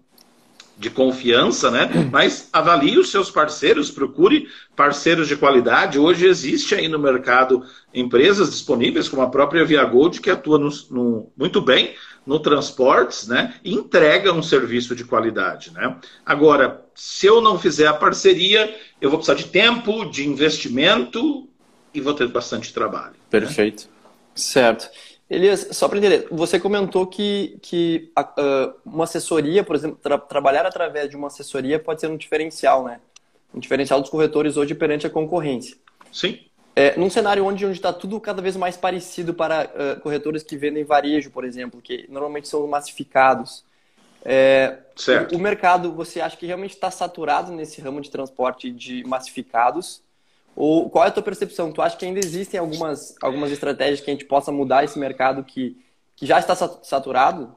de 0.78 0.88
confiança, 0.90 1.70
né? 1.70 1.90
Mas 2.10 2.48
avalie 2.52 2.98
os 2.98 3.10
seus 3.10 3.30
parceiros, 3.30 3.90
procure 3.90 4.48
parceiros 4.76 5.26
de 5.26 5.36
qualidade. 5.36 5.98
Hoje 5.98 6.26
existe 6.26 6.74
aí 6.74 6.86
no 6.86 6.98
mercado 6.98 7.64
empresas 7.92 8.50
disponíveis, 8.50 9.08
como 9.08 9.22
a 9.22 9.28
própria 9.28 9.64
Via 9.64 9.84
Gold, 9.84 10.20
que 10.20 10.30
atua 10.30 10.56
no, 10.58 10.70
no, 10.90 11.32
muito 11.36 11.60
bem 11.60 11.94
no 12.24 12.38
transportes, 12.38 13.26
né, 13.26 13.54
e 13.64 13.72
entrega 13.72 14.34
um 14.34 14.42
serviço 14.42 14.94
de 14.94 15.02
qualidade, 15.02 15.72
né? 15.72 15.96
Agora, 16.26 16.84
se 16.94 17.26
eu 17.26 17.40
não 17.40 17.58
fizer 17.58 17.86
a 17.86 17.94
parceria, 17.94 18.76
eu 19.00 19.08
vou 19.08 19.18
precisar 19.18 19.38
de 19.38 19.48
tempo, 19.48 20.04
de 20.04 20.28
investimento 20.28 21.48
e 21.98 22.00
vou 22.00 22.14
ter 22.14 22.28
bastante 22.28 22.72
trabalho. 22.72 23.12
Né? 23.12 23.18
Perfeito. 23.28 23.84
Né? 23.84 24.10
Certo. 24.34 24.90
Elias, 25.28 25.68
só 25.72 25.88
para 25.88 25.98
entender, 25.98 26.26
você 26.30 26.58
comentou 26.58 27.06
que, 27.06 27.58
que 27.60 28.10
uh, 28.18 28.72
uma 28.84 29.04
assessoria, 29.04 29.62
por 29.62 29.76
exemplo, 29.76 29.98
tra 30.02 30.16
trabalhar 30.16 30.64
através 30.64 31.10
de 31.10 31.16
uma 31.16 31.26
assessoria 31.26 31.78
pode 31.78 32.00
ser 32.00 32.06
um 32.06 32.16
diferencial, 32.16 32.84
né? 32.84 33.00
Um 33.52 33.60
diferencial 33.60 34.00
dos 34.00 34.08
corretores 34.08 34.56
hoje 34.56 34.74
perante 34.74 35.06
a 35.06 35.10
concorrência. 35.10 35.76
Sim. 36.10 36.38
É, 36.74 36.96
num 36.96 37.10
cenário 37.10 37.44
onde 37.44 37.66
está 37.66 37.92
tudo 37.92 38.18
cada 38.20 38.40
vez 38.40 38.56
mais 38.56 38.76
parecido 38.76 39.34
para 39.34 39.66
uh, 39.66 40.00
corretores 40.00 40.42
que 40.42 40.56
vendem 40.56 40.84
varejo, 40.84 41.30
por 41.30 41.44
exemplo, 41.44 41.82
que 41.82 42.06
normalmente 42.08 42.48
são 42.48 42.66
massificados, 42.66 43.64
é, 44.24 44.78
certo. 44.96 45.34
O, 45.34 45.38
o 45.38 45.40
mercado, 45.40 45.92
você 45.92 46.20
acha 46.20 46.36
que 46.36 46.46
realmente 46.46 46.74
está 46.74 46.90
saturado 46.90 47.52
nesse 47.52 47.80
ramo 47.80 48.00
de 48.00 48.10
transporte 48.10 48.70
de 48.70 49.04
massificados? 49.04 50.02
Ou 50.60 50.90
qual 50.90 51.04
é 51.04 51.06
a 51.06 51.12
tua 51.12 51.22
percepção? 51.22 51.70
Tu 51.70 51.80
acha 51.80 51.96
que 51.96 52.04
ainda 52.04 52.18
existem 52.18 52.58
algumas, 52.58 53.14
algumas 53.22 53.52
estratégias 53.52 54.00
que 54.00 54.10
a 54.10 54.12
gente 54.12 54.24
possa 54.24 54.50
mudar 54.50 54.82
esse 54.82 54.98
mercado 54.98 55.44
que, 55.44 55.76
que 56.16 56.26
já 56.26 56.40
está 56.40 56.56
saturado? 56.56 57.54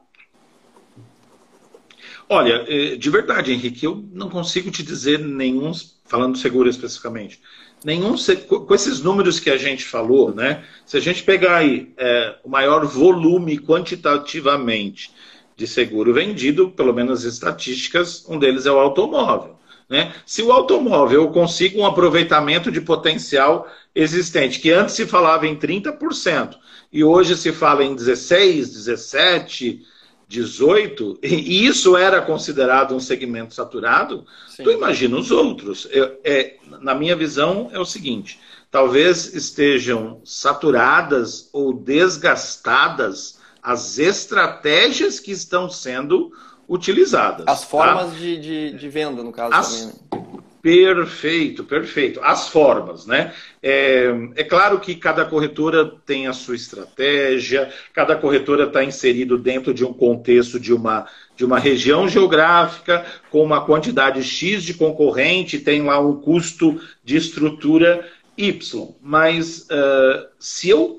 Olha, 2.28 2.64
é, 2.68 2.94
de 2.94 3.10
verdade, 3.10 3.52
Henrique, 3.52 3.84
eu 3.84 4.04
não 4.12 4.30
consigo 4.30 4.70
te 4.70 4.84
dizer 4.84 5.18
nenhum, 5.18 5.72
falando 6.04 6.38
seguro 6.38 6.68
especificamente, 6.68 7.40
nenhum, 7.84 8.14
com 8.46 8.72
esses 8.72 9.00
números 9.00 9.40
que 9.40 9.50
a 9.50 9.56
gente 9.56 9.84
falou, 9.84 10.32
né? 10.32 10.64
Se 10.86 10.96
a 10.96 11.00
gente 11.00 11.24
pegar 11.24 11.56
aí 11.56 11.92
é, 11.96 12.36
o 12.44 12.48
maior 12.48 12.86
volume 12.86 13.58
quantitativamente 13.58 15.10
de 15.56 15.66
seguro 15.66 16.14
vendido, 16.14 16.70
pelo 16.70 16.94
menos 16.94 17.24
estatísticas, 17.24 18.24
um 18.28 18.38
deles 18.38 18.64
é 18.64 18.70
o 18.70 18.78
automóvel. 18.78 19.58
Né? 19.92 20.14
Se 20.24 20.42
o 20.42 20.50
automóvel 20.50 21.28
consiga 21.28 21.78
um 21.78 21.84
aproveitamento 21.84 22.72
de 22.72 22.80
potencial 22.80 23.70
existente, 23.94 24.58
que 24.58 24.70
antes 24.70 24.94
se 24.94 25.06
falava 25.06 25.46
em 25.46 25.54
30%, 25.54 26.56
e 26.90 27.04
hoje 27.04 27.36
se 27.36 27.52
fala 27.52 27.84
em 27.84 27.94
16, 27.94 28.72
17, 28.72 29.82
18, 30.26 31.18
e 31.22 31.66
isso 31.66 31.94
era 31.94 32.22
considerado 32.22 32.94
um 32.94 33.00
segmento 33.00 33.52
saturado, 33.52 34.24
Sim. 34.48 34.62
tu 34.62 34.70
imagina 34.70 35.14
os 35.18 35.30
outros. 35.30 35.86
É, 35.90 36.18
é, 36.24 36.56
na 36.80 36.94
minha 36.94 37.14
visão, 37.14 37.68
é 37.70 37.78
o 37.78 37.84
seguinte: 37.84 38.40
talvez 38.70 39.34
estejam 39.34 40.22
saturadas 40.24 41.50
ou 41.52 41.74
desgastadas 41.74 43.38
as 43.62 43.98
estratégias 43.98 45.20
que 45.20 45.32
estão 45.32 45.68
sendo 45.68 46.32
utilizadas. 46.72 47.44
As 47.46 47.64
formas 47.64 48.12
tá? 48.12 48.18
de, 48.18 48.38
de, 48.38 48.72
de, 48.72 48.88
venda, 48.88 49.22
no 49.22 49.30
caso 49.30 49.54
As... 49.54 49.80
também. 49.80 49.94
Né? 50.10 50.32
Perfeito, 50.62 51.64
perfeito. 51.64 52.20
As 52.22 52.48
formas, 52.48 53.04
né? 53.04 53.34
É, 53.60 54.06
é, 54.36 54.44
claro 54.44 54.78
que 54.78 54.94
cada 54.94 55.24
corretora 55.24 55.92
tem 56.06 56.28
a 56.28 56.32
sua 56.32 56.54
estratégia, 56.54 57.68
cada 57.92 58.14
corretora 58.14 58.64
está 58.64 58.82
inserido 58.84 59.36
dentro 59.36 59.74
de 59.74 59.84
um 59.84 59.92
contexto 59.92 60.60
de 60.60 60.72
uma, 60.72 61.06
de 61.36 61.44
uma 61.44 61.58
região 61.58 62.08
geográfica, 62.08 63.04
com 63.28 63.42
uma 63.42 63.64
quantidade 63.64 64.22
X 64.22 64.62
de 64.62 64.74
concorrente, 64.74 65.58
tem 65.58 65.82
lá 65.82 65.98
um 65.98 66.20
custo 66.20 66.80
de 67.04 67.16
estrutura 67.16 68.08
Y. 68.36 68.88
Mas 69.02 69.62
uh, 69.62 70.28
se 70.38 70.70
eu 70.70 70.96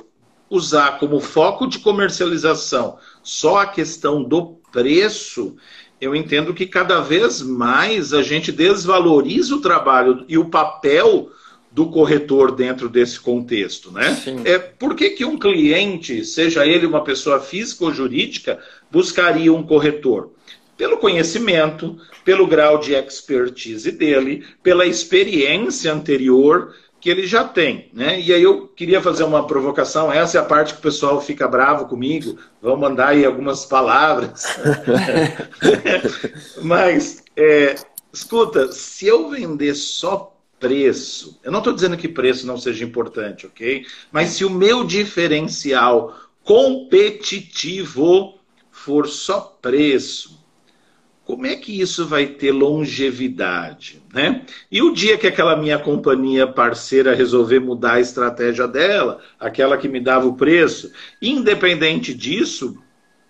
usar 0.49 0.99
como 0.99 1.21
foco 1.21 1.65
de 1.65 1.79
comercialização 1.79 2.97
só 3.23 3.59
a 3.59 3.65
questão 3.65 4.21
do 4.21 4.61
preço, 4.73 5.55
eu 6.01 6.13
entendo 6.13 6.53
que 6.53 6.65
cada 6.65 6.99
vez 6.99 7.41
mais 7.41 8.13
a 8.13 8.21
gente 8.21 8.51
desvaloriza 8.51 9.55
o 9.55 9.61
trabalho 9.61 10.25
e 10.27 10.37
o 10.37 10.49
papel 10.49 11.31
do 11.71 11.87
corretor 11.87 12.51
dentro 12.51 12.89
desse 12.89 13.19
contexto, 13.19 13.91
né? 13.91 14.13
Sim. 14.15 14.41
É 14.43 14.59
por 14.59 14.95
que, 14.95 15.11
que 15.11 15.25
um 15.25 15.39
cliente, 15.39 16.25
seja 16.25 16.67
ele 16.67 16.85
uma 16.85 17.03
pessoa 17.03 17.39
física 17.39 17.85
ou 17.85 17.93
jurídica, 17.93 18.59
buscaria 18.91 19.51
um 19.53 19.63
corretor? 19.63 20.31
Pelo 20.77 20.97
conhecimento, 20.97 21.97
pelo 22.25 22.45
grau 22.45 22.79
de 22.79 22.93
expertise 22.93 23.91
dele, 23.91 24.43
pela 24.61 24.85
experiência 24.85 25.93
anterior 25.93 26.75
que 27.03 27.09
ele 27.09 27.27
já 27.27 27.43
tem, 27.43 27.89
né? 27.91 28.17
E 28.17 28.33
aí 28.33 28.41
eu 28.41 28.65
queria 28.65 29.01
fazer 29.01 29.25
uma 29.25 29.45
provocação, 29.45 30.09
essa 30.09 30.37
é 30.37 30.41
a 30.41 30.45
parte 30.45 30.73
que 30.73 30.79
o 30.79 30.83
pessoal 30.83 31.19
fica 31.19 31.49
bravo 31.49 31.85
comigo, 31.85 32.39
vão 32.61 32.77
mandar 32.77 33.09
aí 33.09 33.25
algumas 33.25 33.65
palavras. 33.65 34.57
Mas, 36.63 37.21
é, 37.35 37.75
escuta, 38.13 38.71
se 38.71 39.05
eu 39.05 39.29
vender 39.29 39.75
só 39.75 40.33
preço, 40.57 41.37
eu 41.43 41.51
não 41.51 41.59
estou 41.59 41.73
dizendo 41.73 41.97
que 41.97 42.07
preço 42.07 42.47
não 42.47 42.57
seja 42.57 42.85
importante, 42.85 43.45
ok? 43.47 43.85
Mas 44.09 44.29
se 44.29 44.45
o 44.45 44.49
meu 44.49 44.85
diferencial 44.85 46.15
competitivo 46.41 48.39
for 48.71 49.09
só 49.09 49.41
preço, 49.61 50.41
como 51.25 51.45
é 51.45 51.55
que 51.55 51.79
isso 51.79 52.05
vai 52.05 52.27
ter 52.27 52.51
longevidade? 52.51 54.01
Né? 54.13 54.45
E 54.69 54.81
o 54.81 54.93
dia 54.93 55.17
que 55.17 55.27
aquela 55.27 55.55
minha 55.55 55.79
companhia 55.79 56.45
parceira 56.45 57.15
resolver 57.15 57.59
mudar 57.59 57.93
a 57.93 58.01
estratégia 58.01 58.67
dela, 58.67 59.21
aquela 59.39 59.77
que 59.77 59.87
me 59.87 60.01
dava 60.01 60.27
o 60.27 60.35
preço, 60.35 60.91
independente 61.21 62.13
disso, 62.13 62.77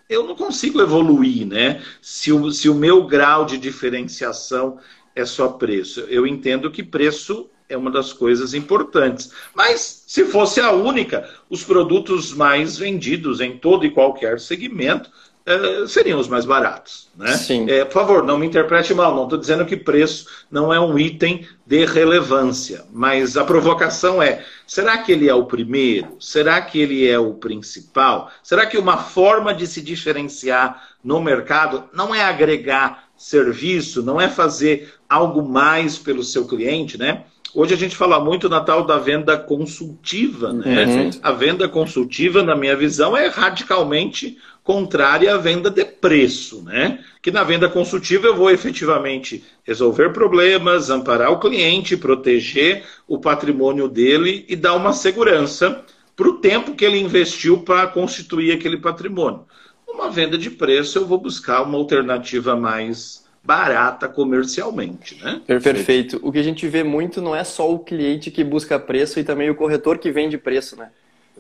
eu 0.10 0.26
não 0.26 0.36
consigo 0.36 0.82
evoluir, 0.82 1.46
né? 1.46 1.82
Se 2.02 2.32
o, 2.32 2.52
se 2.52 2.68
o 2.68 2.76
meu 2.76 3.06
grau 3.06 3.46
de 3.46 3.58
diferenciação 3.58 4.80
é 5.16 5.24
só 5.24 5.50
preço. 5.50 6.02
Eu 6.02 6.26
entendo 6.26 6.72
que 6.72 6.84
preço 6.84 7.50
é 7.70 7.78
uma 7.78 7.92
das 7.92 8.12
coisas 8.12 8.54
importantes. 8.54 9.32
Mas, 9.56 10.04
se 10.08 10.26
fosse 10.26 10.60
a 10.60 10.72
única, 10.72 11.30
os 11.50 11.64
produtos 11.64 12.34
mais 12.34 12.78
vendidos 12.78 13.40
em 13.40 13.58
todo 13.58 13.86
e 13.86 13.92
qualquer 13.92 14.40
segmento 14.40 15.10
é, 15.46 15.86
seriam 15.88 16.20
os 16.20 16.28
mais 16.28 16.46
baratos. 16.46 17.10
Né? 17.18 17.34
Sim. 17.34 17.70
É, 17.70 17.84
por 17.84 17.94
favor, 17.94 18.24
não 18.24 18.38
me 18.38 18.48
interprete 18.48 18.94
mal, 18.94 19.14
não 19.14 19.24
estou 19.24 19.38
dizendo 19.38 19.66
que 19.66 19.76
preço 19.76 20.28
não 20.50 20.74
é 20.74 20.80
um 20.80 20.98
item 20.98 21.46
de 21.66 21.86
relevância, 21.86 22.86
mas 22.92 23.36
a 23.36 23.44
provocação 23.44 24.24
é: 24.24 24.44
será 24.66 24.98
que 24.98 25.12
ele 25.12 25.28
é 25.28 25.34
o 25.34 25.46
primeiro? 25.46 26.16
Será 26.20 26.62
que 26.62 26.80
ele 26.80 27.08
é 27.08 27.20
o 27.20 27.34
principal? 27.34 28.32
Será 28.42 28.66
que 28.66 28.78
uma 28.78 28.98
forma 28.98 29.54
de 29.54 29.68
se 29.68 29.82
diferenciar 29.82 30.82
no 31.04 31.22
mercado 31.22 31.86
não 31.94 32.16
é 32.16 32.24
agregar 32.24 33.10
serviço, 33.18 34.02
não 34.02 34.20
é 34.20 34.30
fazer 34.30 34.94
algo 35.10 35.44
mais 35.44 35.98
pelo 35.98 36.24
seu 36.24 36.46
cliente, 36.46 36.98
né? 36.98 37.26
Hoje 37.56 37.74
a 37.76 37.78
gente 37.78 37.96
fala 37.96 38.20
muito 38.20 38.50
na 38.50 38.62
tal 38.62 38.84
da 38.84 38.98
venda 38.98 39.38
consultiva, 39.38 40.52
né? 40.52 40.86
Uhum. 40.86 41.10
A 41.22 41.32
venda 41.32 41.70
consultiva, 41.70 42.42
na 42.42 42.56
minha 42.56 42.76
visão, 42.76 43.16
é 43.16 43.28
radicalmente 43.28 44.40
contrária 44.64 45.34
à 45.34 45.38
venda 45.38 45.70
de 45.70 45.84
preço, 45.84 46.64
né? 46.64 47.04
Que 47.22 47.32
na 47.32 47.44
venda 47.44 47.68
consultiva 47.68 48.28
eu 48.28 48.36
vou 48.36 48.50
efetivamente 48.50 49.44
resolver 49.64 50.14
problemas, 50.14 50.90
amparar 50.90 51.32
o 51.32 51.40
cliente, 51.40 51.98
proteger 51.98 52.84
o 53.08 53.20
patrimônio 53.20 53.88
dele 53.88 54.46
e 54.48 54.56
dar 54.56 54.76
uma 54.76 54.94
segurança 54.94 55.84
para 56.16 56.28
o 56.28 56.38
tempo 56.38 56.76
que 56.76 56.86
ele 56.86 57.00
investiu 57.00 57.60
para 57.60 57.88
constituir 57.88 58.54
aquele 58.54 58.78
patrimônio. 58.78 59.46
Uma 59.88 60.10
venda 60.10 60.38
de 60.38 60.50
preço 60.50 60.98
eu 60.98 61.06
vou 61.06 61.18
buscar 61.18 61.64
uma 61.64 61.78
alternativa 61.78 62.56
mais 62.56 63.24
barata 63.44 64.08
comercialmente, 64.08 65.22
né? 65.22 65.42
Perfeito. 65.46 66.20
O 66.24 66.32
que 66.32 66.40
a 66.40 66.44
gente 66.44 66.66
vê 66.68 66.84
muito 66.84 67.22
não 67.22 67.36
é 67.36 67.44
só 67.44 67.70
o 67.70 67.80
cliente 67.80 68.32
que 68.32 68.44
busca 68.44 68.80
preço 68.80 69.20
e 69.20 69.24
também 69.24 69.50
o 69.50 69.56
corretor 69.56 69.98
que 69.98 70.12
vende 70.12 70.38
preço, 70.38 70.78
né? 70.78 70.90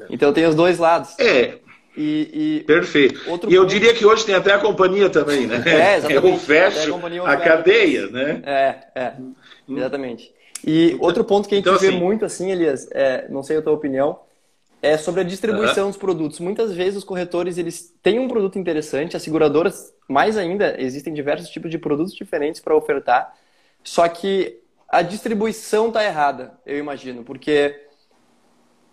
Então 0.10 0.34
tem 0.34 0.46
os 0.46 0.56
dois 0.56 0.78
lados. 0.78 1.18
É, 1.18 1.60
e, 1.96 2.60
e 2.60 2.64
Perfeito. 2.64 3.20
e 3.22 3.26
ponto... 3.26 3.52
eu 3.52 3.66
diria 3.66 3.94
que 3.94 4.06
hoje 4.06 4.26
tem 4.26 4.34
até 4.36 4.54
a 4.54 4.60
companhia 4.60 5.10
também, 5.10 5.46
né? 5.46 5.64
É, 5.66 5.98
exatamente. 5.98 6.26
Eu 6.28 6.38
fecho 6.38 6.96
a, 7.24 7.32
a 7.32 7.38
cadeia, 7.38 8.08
né? 8.08 8.42
É, 8.46 8.76
é, 8.96 9.14
exatamente. 9.70 10.34
E 10.66 10.92
então, 10.92 11.02
outro 11.02 11.24
ponto 11.24 11.48
que 11.48 11.56
a 11.56 11.58
gente 11.58 11.68
então, 11.68 11.80
vê 11.80 11.90
assim... 11.90 12.00
muito 12.00 12.26
assim, 12.26 12.52
Elias, 12.52 12.88
é, 12.92 13.28
não 13.30 13.44
sei 13.44 13.58
a 13.58 13.62
tua 13.62 13.74
opinião, 13.74 14.20
é 14.82 14.98
sobre 14.98 15.22
a 15.22 15.24
distribuição 15.24 15.86
uhum. 15.86 15.90
dos 15.92 15.98
produtos. 15.98 16.40
Muitas 16.40 16.74
vezes 16.74 16.98
os 16.98 17.04
corretores 17.04 17.58
eles 17.58 17.94
têm 18.02 18.20
um 18.20 18.28
produto 18.28 18.58
interessante, 18.58 19.16
as 19.16 19.24
seguradoras 19.24 19.94
mais 20.08 20.38
ainda, 20.38 20.76
existem 20.80 21.14
diversos 21.14 21.50
tipos 21.50 21.70
de 21.70 21.78
produtos 21.78 22.14
diferentes 22.14 22.60
para 22.60 22.76
ofertar, 22.76 23.34
só 23.84 24.08
que 24.08 24.60
a 24.90 25.02
distribuição 25.02 25.88
está 25.88 26.04
errada, 26.04 26.54
eu 26.66 26.78
imagino, 26.78 27.24
porque 27.24 27.76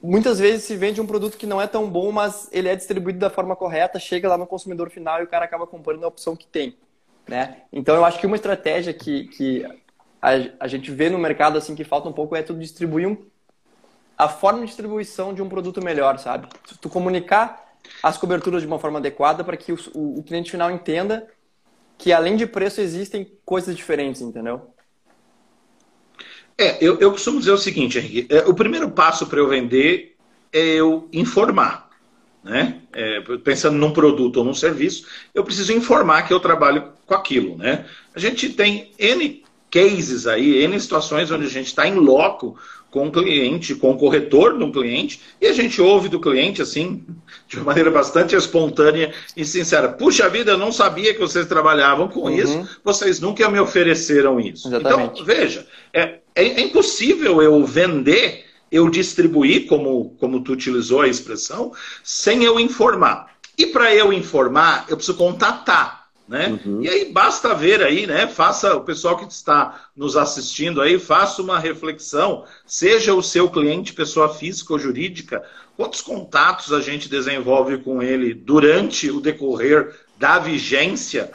muitas 0.02 0.38
vezes 0.38 0.64
se 0.64 0.76
vende 0.76 1.00
um 1.00 1.06
produto 1.06 1.36
que 1.36 1.46
não 1.46 1.60
é 1.60 1.66
tão 1.66 1.88
bom, 1.88 2.10
mas 2.10 2.48
ele 2.52 2.68
é 2.68 2.76
distribuído 2.76 3.18
da 3.18 3.30
forma 3.30 3.54
correta, 3.54 3.98
chega 3.98 4.28
lá 4.28 4.38
no 4.38 4.46
consumidor 4.46 4.90
final 4.90 5.20
e 5.20 5.24
o 5.24 5.28
cara 5.28 5.44
acaba 5.44 5.66
comprando 5.66 6.04
a 6.04 6.08
opção 6.08 6.34
que 6.34 6.46
tem. 6.46 6.76
Né? 7.28 7.62
Então 7.72 7.94
eu 7.94 8.04
acho 8.04 8.18
que 8.18 8.26
uma 8.26 8.36
estratégia 8.36 8.92
que, 8.92 9.28
que 9.28 9.64
a, 10.20 10.30
a 10.60 10.66
gente 10.66 10.90
vê 10.90 11.08
no 11.08 11.18
mercado 11.18 11.58
assim 11.58 11.74
que 11.74 11.84
falta 11.84 12.08
um 12.08 12.12
pouco 12.12 12.34
é 12.34 12.42
tu 12.42 12.54
distribuir 12.54 13.08
um, 13.08 13.16
a 14.16 14.28
forma 14.28 14.60
de 14.60 14.66
distribuição 14.66 15.32
de 15.32 15.42
um 15.42 15.48
produto 15.48 15.82
melhor, 15.82 16.18
sabe? 16.18 16.48
Tu 16.80 16.88
comunicar 16.88 17.68
as 18.02 18.18
coberturas 18.18 18.62
de 18.62 18.66
uma 18.66 18.78
forma 18.78 18.98
adequada 18.98 19.44
para 19.44 19.56
que 19.56 19.72
o, 19.72 19.78
o, 19.94 20.18
o 20.18 20.22
cliente 20.22 20.50
final 20.50 20.70
entenda 20.70 21.28
que 21.96 22.12
além 22.12 22.36
de 22.36 22.46
preço 22.46 22.80
existem 22.80 23.30
coisas 23.44 23.76
diferentes, 23.76 24.22
entendeu? 24.22 24.74
É, 26.60 26.76
eu, 26.78 26.98
eu 27.00 27.10
costumo 27.10 27.38
dizer 27.38 27.52
o 27.52 27.56
seguinte, 27.56 27.96
Henrique, 27.96 28.26
é, 28.28 28.40
o 28.40 28.52
primeiro 28.52 28.90
passo 28.90 29.26
para 29.26 29.38
eu 29.38 29.48
vender 29.48 30.14
é 30.52 30.74
eu 30.74 31.08
informar. 31.10 31.88
Né? 32.44 32.82
É, 32.92 33.20
pensando 33.42 33.78
num 33.78 33.92
produto 33.92 34.36
ou 34.36 34.44
num 34.44 34.52
serviço, 34.52 35.06
eu 35.34 35.42
preciso 35.42 35.72
informar 35.72 36.22
que 36.22 36.34
eu 36.34 36.38
trabalho 36.38 36.88
com 37.06 37.14
aquilo. 37.14 37.56
Né? 37.56 37.86
A 38.14 38.20
gente 38.20 38.50
tem 38.50 38.92
N 38.98 39.42
cases 39.70 40.26
aí, 40.26 40.62
N 40.62 40.78
situações 40.78 41.30
onde 41.30 41.46
a 41.46 41.50
gente 41.50 41.68
está 41.68 41.88
em 41.88 41.94
loco 41.94 42.58
com 42.90 43.06
o 43.06 43.12
cliente, 43.12 43.74
com 43.74 43.92
o 43.92 43.96
corretor 43.96 44.58
do 44.58 44.70
cliente, 44.72 45.20
e 45.40 45.46
a 45.46 45.52
gente 45.52 45.80
ouve 45.80 46.08
do 46.08 46.20
cliente 46.20 46.60
assim, 46.60 47.04
de 47.48 47.56
uma 47.56 47.66
maneira 47.66 47.90
bastante 47.90 48.34
espontânea 48.34 49.14
e 49.36 49.44
sincera. 49.44 49.88
Puxa 49.88 50.28
vida, 50.28 50.52
eu 50.52 50.58
não 50.58 50.72
sabia 50.72 51.14
que 51.14 51.20
vocês 51.20 51.46
trabalhavam 51.46 52.08
com 52.08 52.22
uhum. 52.22 52.30
isso, 52.30 52.80
vocês 52.84 53.20
nunca 53.20 53.48
me 53.48 53.60
ofereceram 53.60 54.40
isso. 54.40 54.68
Então, 54.68 54.80
Exatamente. 54.80 55.22
Então, 55.22 55.24
veja, 55.24 55.66
é, 55.92 56.19
é, 56.34 56.44
é 56.44 56.60
impossível 56.60 57.42
eu 57.42 57.64
vender, 57.64 58.46
eu 58.70 58.88
distribuir, 58.88 59.66
como, 59.66 60.16
como 60.18 60.42
tu 60.42 60.52
utilizou 60.52 61.02
a 61.02 61.08
expressão, 61.08 61.72
sem 62.02 62.44
eu 62.44 62.58
informar. 62.58 63.34
E 63.58 63.66
para 63.66 63.94
eu 63.94 64.12
informar, 64.12 64.86
eu 64.88 64.96
preciso 64.96 65.18
contatar. 65.18 66.00
Né? 66.30 66.60
Uhum. 66.64 66.80
E 66.80 66.88
aí 66.88 67.12
basta 67.12 67.52
ver 67.56 67.82
aí, 67.82 68.06
né? 68.06 68.28
Faça 68.28 68.76
o 68.76 68.82
pessoal 68.82 69.16
que 69.16 69.24
está 69.24 69.90
nos 69.96 70.16
assistindo 70.16 70.80
aí, 70.80 70.96
faça 70.96 71.42
uma 71.42 71.58
reflexão, 71.58 72.44
seja 72.64 73.12
o 73.12 73.20
seu 73.20 73.50
cliente 73.50 73.92
pessoa 73.92 74.32
física 74.32 74.72
ou 74.72 74.78
jurídica, 74.78 75.42
quantos 75.76 76.00
contatos 76.00 76.72
a 76.72 76.80
gente 76.80 77.08
desenvolve 77.08 77.78
com 77.78 78.00
ele 78.00 78.32
durante 78.32 79.10
o 79.10 79.20
decorrer 79.20 79.92
da 80.16 80.38
vigência, 80.38 81.32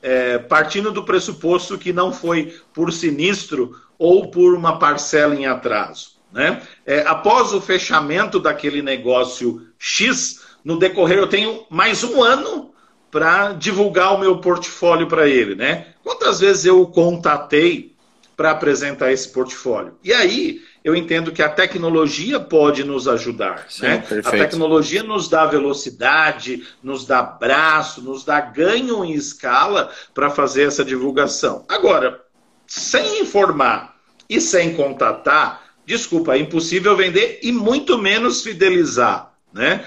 é, 0.00 0.38
partindo 0.38 0.92
do 0.92 1.02
pressuposto 1.02 1.76
que 1.76 1.92
não 1.92 2.12
foi 2.12 2.54
por 2.72 2.92
sinistro 2.92 3.74
ou 3.98 4.30
por 4.30 4.54
uma 4.54 4.78
parcela 4.78 5.34
em 5.34 5.46
atraso. 5.46 6.16
Né? 6.32 6.60
É, 6.84 7.00
após 7.06 7.52
o 7.52 7.60
fechamento 7.60 8.38
daquele 8.38 8.82
negócio 8.82 9.66
X, 9.78 10.42
no 10.64 10.78
decorrer 10.78 11.18
eu 11.18 11.28
tenho 11.28 11.64
mais 11.70 12.04
um 12.04 12.22
ano 12.22 12.74
para 13.10 13.52
divulgar 13.52 14.14
o 14.14 14.18
meu 14.18 14.38
portfólio 14.38 15.06
para 15.06 15.26
ele, 15.26 15.54
né? 15.54 15.86
Quantas 16.02 16.40
vezes 16.40 16.66
eu 16.66 16.82
o 16.82 16.86
contatei 16.86 17.94
para 18.36 18.50
apresentar 18.50 19.12
esse 19.12 19.30
portfólio? 19.30 19.94
E 20.04 20.12
aí 20.12 20.60
eu 20.84 20.94
entendo 20.94 21.32
que 21.32 21.42
a 21.42 21.48
tecnologia 21.48 22.38
pode 22.38 22.84
nos 22.84 23.08
ajudar, 23.08 23.66
Sim, 23.68 23.82
né? 23.82 23.98
Perfeito. 23.98 24.28
A 24.28 24.32
tecnologia 24.32 25.02
nos 25.02 25.28
dá 25.28 25.46
velocidade, 25.46 26.66
nos 26.82 27.06
dá 27.06 27.22
braço, 27.22 28.02
nos 28.02 28.24
dá 28.24 28.40
ganho 28.40 29.04
em 29.04 29.12
escala 29.12 29.90
para 30.12 30.28
fazer 30.28 30.64
essa 30.64 30.84
divulgação. 30.84 31.64
Agora, 31.68 32.20
sem 32.66 33.20
informar 33.20 33.96
e 34.28 34.40
sem 34.40 34.74
contatar, 34.74 35.62
desculpa, 35.84 36.34
é 36.34 36.38
impossível 36.38 36.96
vender 36.96 37.38
e 37.42 37.52
muito 37.52 37.96
menos 37.98 38.42
fidelizar. 38.42 39.32
Né? 39.56 39.82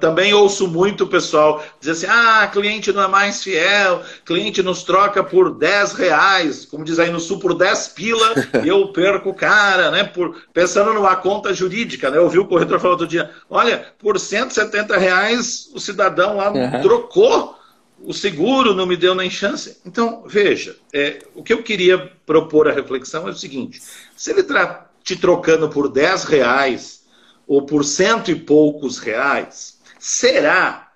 Também 0.00 0.32
ouço 0.32 0.68
muito 0.68 1.02
o 1.02 1.08
pessoal 1.08 1.64
dizer 1.80 1.92
assim: 1.92 2.06
ah, 2.08 2.48
cliente 2.52 2.92
não 2.92 3.02
é 3.02 3.08
mais 3.08 3.42
fiel, 3.42 4.00
cliente 4.24 4.62
nos 4.62 4.84
troca 4.84 5.24
por 5.24 5.58
10 5.58 5.94
reais, 5.94 6.64
como 6.64 6.84
diz 6.84 7.00
aí 7.00 7.10
no 7.10 7.18
sul, 7.18 7.40
por 7.40 7.52
10 7.52 7.88
pila, 7.88 8.34
eu 8.64 8.92
perco 8.92 9.30
o 9.30 9.34
cara, 9.34 9.90
né? 9.90 10.04
Por, 10.04 10.36
pensando 10.54 10.94
numa 10.94 11.16
conta 11.16 11.52
jurídica, 11.52 12.10
né? 12.10 12.18
Eu 12.18 12.24
ouvi 12.24 12.38
o 12.38 12.46
corretor 12.46 12.78
falar 12.78 12.92
outro 12.92 13.08
dia: 13.08 13.28
olha, 13.50 13.92
por 13.98 14.20
170 14.20 14.96
reais 14.96 15.68
o 15.74 15.80
cidadão 15.80 16.36
lá 16.36 16.52
uhum. 16.52 16.80
trocou 16.80 17.57
o 18.02 18.12
seguro, 18.12 18.74
não 18.74 18.86
me 18.86 18.96
deu 18.96 19.14
nem 19.14 19.30
chance. 19.30 19.78
Então, 19.84 20.24
veja, 20.26 20.76
é, 20.92 21.18
o 21.34 21.42
que 21.42 21.52
eu 21.52 21.62
queria 21.62 21.98
propor 22.24 22.68
a 22.68 22.72
reflexão 22.72 23.26
é 23.26 23.30
o 23.30 23.36
seguinte: 23.36 23.80
se 24.16 24.30
ele 24.30 24.40
está 24.40 24.90
te 25.02 25.16
trocando 25.16 25.68
por 25.68 25.88
10 25.88 26.24
reais 26.24 27.04
ou 27.46 27.62
por 27.62 27.84
cento 27.84 28.30
e 28.30 28.34
poucos 28.34 28.98
reais, 28.98 29.78
será 29.98 30.92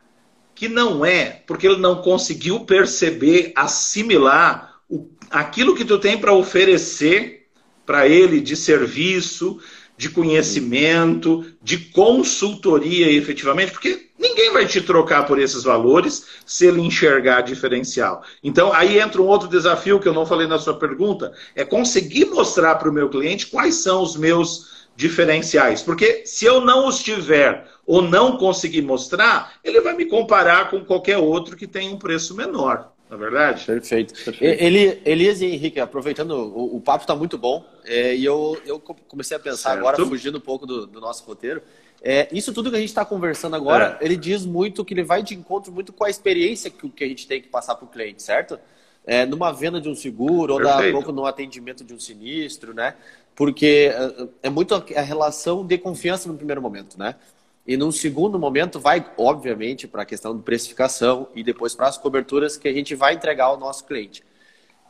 que 0.54 0.68
não 0.68 1.04
é 1.04 1.42
porque 1.46 1.66
ele 1.66 1.78
não 1.78 2.02
conseguiu 2.02 2.60
perceber, 2.60 3.52
assimilar 3.56 4.80
o, 4.88 5.08
aquilo 5.30 5.74
que 5.74 5.84
tu 5.84 5.98
tem 5.98 6.18
para 6.18 6.32
oferecer 6.32 7.48
para 7.84 8.06
ele 8.06 8.40
de 8.40 8.54
serviço, 8.54 9.60
de 10.02 10.10
conhecimento, 10.10 11.46
de 11.62 11.78
consultoria 11.78 13.08
efetivamente, 13.08 13.70
porque 13.70 14.08
ninguém 14.18 14.52
vai 14.52 14.66
te 14.66 14.80
trocar 14.80 15.24
por 15.28 15.38
esses 15.38 15.62
valores 15.62 16.26
se 16.44 16.66
ele 16.66 16.80
enxergar 16.80 17.42
diferencial. 17.42 18.24
Então, 18.42 18.72
aí 18.72 18.98
entra 18.98 19.22
um 19.22 19.28
outro 19.28 19.46
desafio 19.46 20.00
que 20.00 20.08
eu 20.08 20.12
não 20.12 20.26
falei 20.26 20.48
na 20.48 20.58
sua 20.58 20.74
pergunta, 20.74 21.32
é 21.54 21.64
conseguir 21.64 22.24
mostrar 22.24 22.74
para 22.74 22.90
o 22.90 22.92
meu 22.92 23.08
cliente 23.08 23.46
quais 23.46 23.76
são 23.76 24.02
os 24.02 24.16
meus 24.16 24.88
diferenciais. 24.96 25.82
Porque 25.82 26.26
se 26.26 26.46
eu 26.46 26.60
não 26.60 26.88
os 26.88 26.98
tiver 26.98 27.68
ou 27.86 28.02
não 28.02 28.36
conseguir 28.36 28.82
mostrar, 28.82 29.52
ele 29.62 29.80
vai 29.80 29.94
me 29.94 30.06
comparar 30.06 30.68
com 30.68 30.84
qualquer 30.84 31.18
outro 31.18 31.56
que 31.56 31.68
tem 31.68 31.90
um 31.90 31.96
preço 31.96 32.34
menor. 32.34 32.91
Na 33.12 33.18
é 33.18 33.20
verdade? 33.20 33.66
Perfeito. 33.66 34.14
Perfeito. 34.24 34.62
Eli, 34.62 35.02
Elias 35.04 35.42
e 35.42 35.46
Henrique, 35.46 35.78
aproveitando, 35.78 36.30
o, 36.30 36.76
o 36.76 36.80
papo 36.80 37.04
está 37.04 37.14
muito 37.14 37.36
bom. 37.36 37.62
É, 37.84 38.16
e 38.16 38.24
eu, 38.24 38.58
eu 38.64 38.80
comecei 38.80 39.36
a 39.36 39.40
pensar 39.40 39.70
certo. 39.70 39.80
agora, 39.80 40.06
fugindo 40.06 40.38
um 40.38 40.40
pouco 40.40 40.66
do, 40.66 40.86
do 40.86 40.98
nosso 40.98 41.22
roteiro. 41.24 41.60
É, 42.02 42.26
isso 42.32 42.54
tudo 42.54 42.70
que 42.70 42.76
a 42.76 42.80
gente 42.80 42.88
está 42.88 43.04
conversando 43.04 43.54
agora, 43.54 43.98
é. 44.00 44.04
ele 44.06 44.16
diz 44.16 44.46
muito 44.46 44.82
que 44.82 44.94
ele 44.94 45.04
vai 45.04 45.22
de 45.22 45.34
encontro 45.34 45.70
muito 45.70 45.92
com 45.92 46.04
a 46.04 46.10
experiência 46.10 46.70
que, 46.70 46.88
que 46.88 47.04
a 47.04 47.06
gente 47.06 47.26
tem 47.26 47.42
que 47.42 47.48
passar 47.48 47.74
para 47.74 47.84
o 47.84 47.88
cliente, 47.88 48.22
certo? 48.22 48.58
É, 49.04 49.26
numa 49.26 49.52
venda 49.52 49.78
de 49.78 49.90
um 49.90 49.94
seguro, 49.94 50.56
Perfeito. 50.56 50.78
ou 50.78 50.84
da 50.84 50.92
pouco 50.92 51.12
no 51.12 51.26
atendimento 51.26 51.84
de 51.84 51.92
um 51.92 52.00
sinistro, 52.00 52.72
né? 52.72 52.94
porque 53.34 53.92
eh, 53.94 54.28
é 54.44 54.50
muito 54.50 54.74
a 54.74 55.00
relação 55.00 55.64
de 55.64 55.78
confiança 55.78 56.28
no 56.28 56.36
primeiro 56.36 56.60
momento, 56.60 56.98
né? 56.98 57.16
E 57.66 57.76
num 57.76 57.92
segundo 57.92 58.38
momento 58.38 58.80
vai, 58.80 59.04
obviamente, 59.16 59.86
para 59.86 60.02
a 60.02 60.06
questão 60.06 60.36
de 60.36 60.42
precificação 60.42 61.28
e 61.34 61.44
depois 61.44 61.74
para 61.74 61.86
as 61.86 61.96
coberturas 61.96 62.56
que 62.56 62.66
a 62.66 62.72
gente 62.72 62.94
vai 62.94 63.14
entregar 63.14 63.44
ao 63.44 63.56
nosso 63.56 63.84
cliente. 63.84 64.24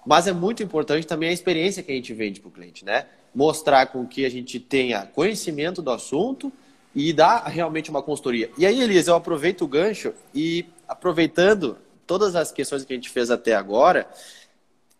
Mas 0.06 0.26
é 0.26 0.32
muito 0.32 0.62
importante 0.62 1.06
também 1.06 1.28
a 1.28 1.32
experiência 1.32 1.82
que 1.82 1.92
a 1.92 1.94
gente 1.94 2.12
vende 2.14 2.40
para 2.40 2.48
o 2.48 2.50
cliente, 2.50 2.84
né? 2.84 3.06
Mostrar 3.34 3.86
com 3.86 4.06
que 4.06 4.24
a 4.24 4.30
gente 4.30 4.58
tenha 4.58 5.06
conhecimento 5.06 5.82
do 5.82 5.90
assunto 5.90 6.52
e 6.94 7.12
dar 7.12 7.44
realmente 7.44 7.90
uma 7.90 8.02
consultoria. 8.02 8.50
E 8.58 8.66
aí, 8.66 8.80
Elisa, 8.80 9.12
eu 9.12 9.16
aproveito 9.16 9.62
o 9.62 9.68
gancho 9.68 10.12
e 10.34 10.66
aproveitando 10.88 11.78
todas 12.06 12.34
as 12.34 12.50
questões 12.50 12.84
que 12.84 12.92
a 12.92 12.96
gente 12.96 13.08
fez 13.08 13.30
até 13.30 13.54
agora, 13.54 14.08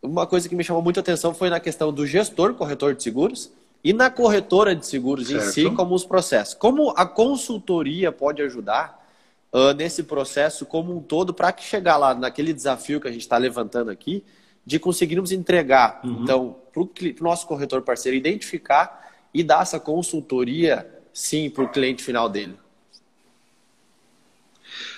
uma 0.00 0.26
coisa 0.26 0.48
que 0.48 0.54
me 0.54 0.64
chamou 0.64 0.82
muita 0.82 1.00
atenção 1.00 1.34
foi 1.34 1.50
na 1.50 1.60
questão 1.60 1.92
do 1.92 2.06
gestor 2.06 2.54
corretor 2.54 2.94
de 2.94 3.02
seguros 3.02 3.50
e 3.84 3.92
na 3.92 4.10
corretora 4.10 4.74
de 4.76 4.86
seguros 4.86 5.28
certo. 5.28 5.44
em 5.44 5.50
si, 5.50 5.70
como 5.70 5.94
os 5.94 6.04
processos. 6.04 6.54
Como 6.54 6.90
a 6.96 7.04
consultoria 7.04 8.12
pode 8.12 8.40
ajudar 8.42 9.04
uh, 9.52 9.72
nesse 9.74 10.04
processo 10.04 10.64
como 10.64 10.96
um 10.96 11.00
todo 11.00 11.34
para 11.34 11.52
que 11.52 11.64
chegar 11.64 11.96
lá 11.96 12.14
naquele 12.14 12.52
desafio 12.52 13.00
que 13.00 13.08
a 13.08 13.12
gente 13.12 13.22
está 13.22 13.36
levantando 13.36 13.90
aqui, 13.90 14.24
de 14.64 14.78
conseguirmos 14.78 15.32
entregar, 15.32 16.00
uhum. 16.04 16.22
então, 16.22 16.56
para 16.72 16.82
o 16.82 16.90
nosso 17.20 17.46
corretor 17.46 17.82
parceiro 17.82 18.16
identificar 18.16 19.10
e 19.34 19.42
dar 19.42 19.62
essa 19.62 19.80
consultoria, 19.80 20.88
sim, 21.12 21.50
para 21.50 21.64
o 21.64 21.68
cliente 21.68 22.02
final 22.04 22.28
dele. 22.28 22.56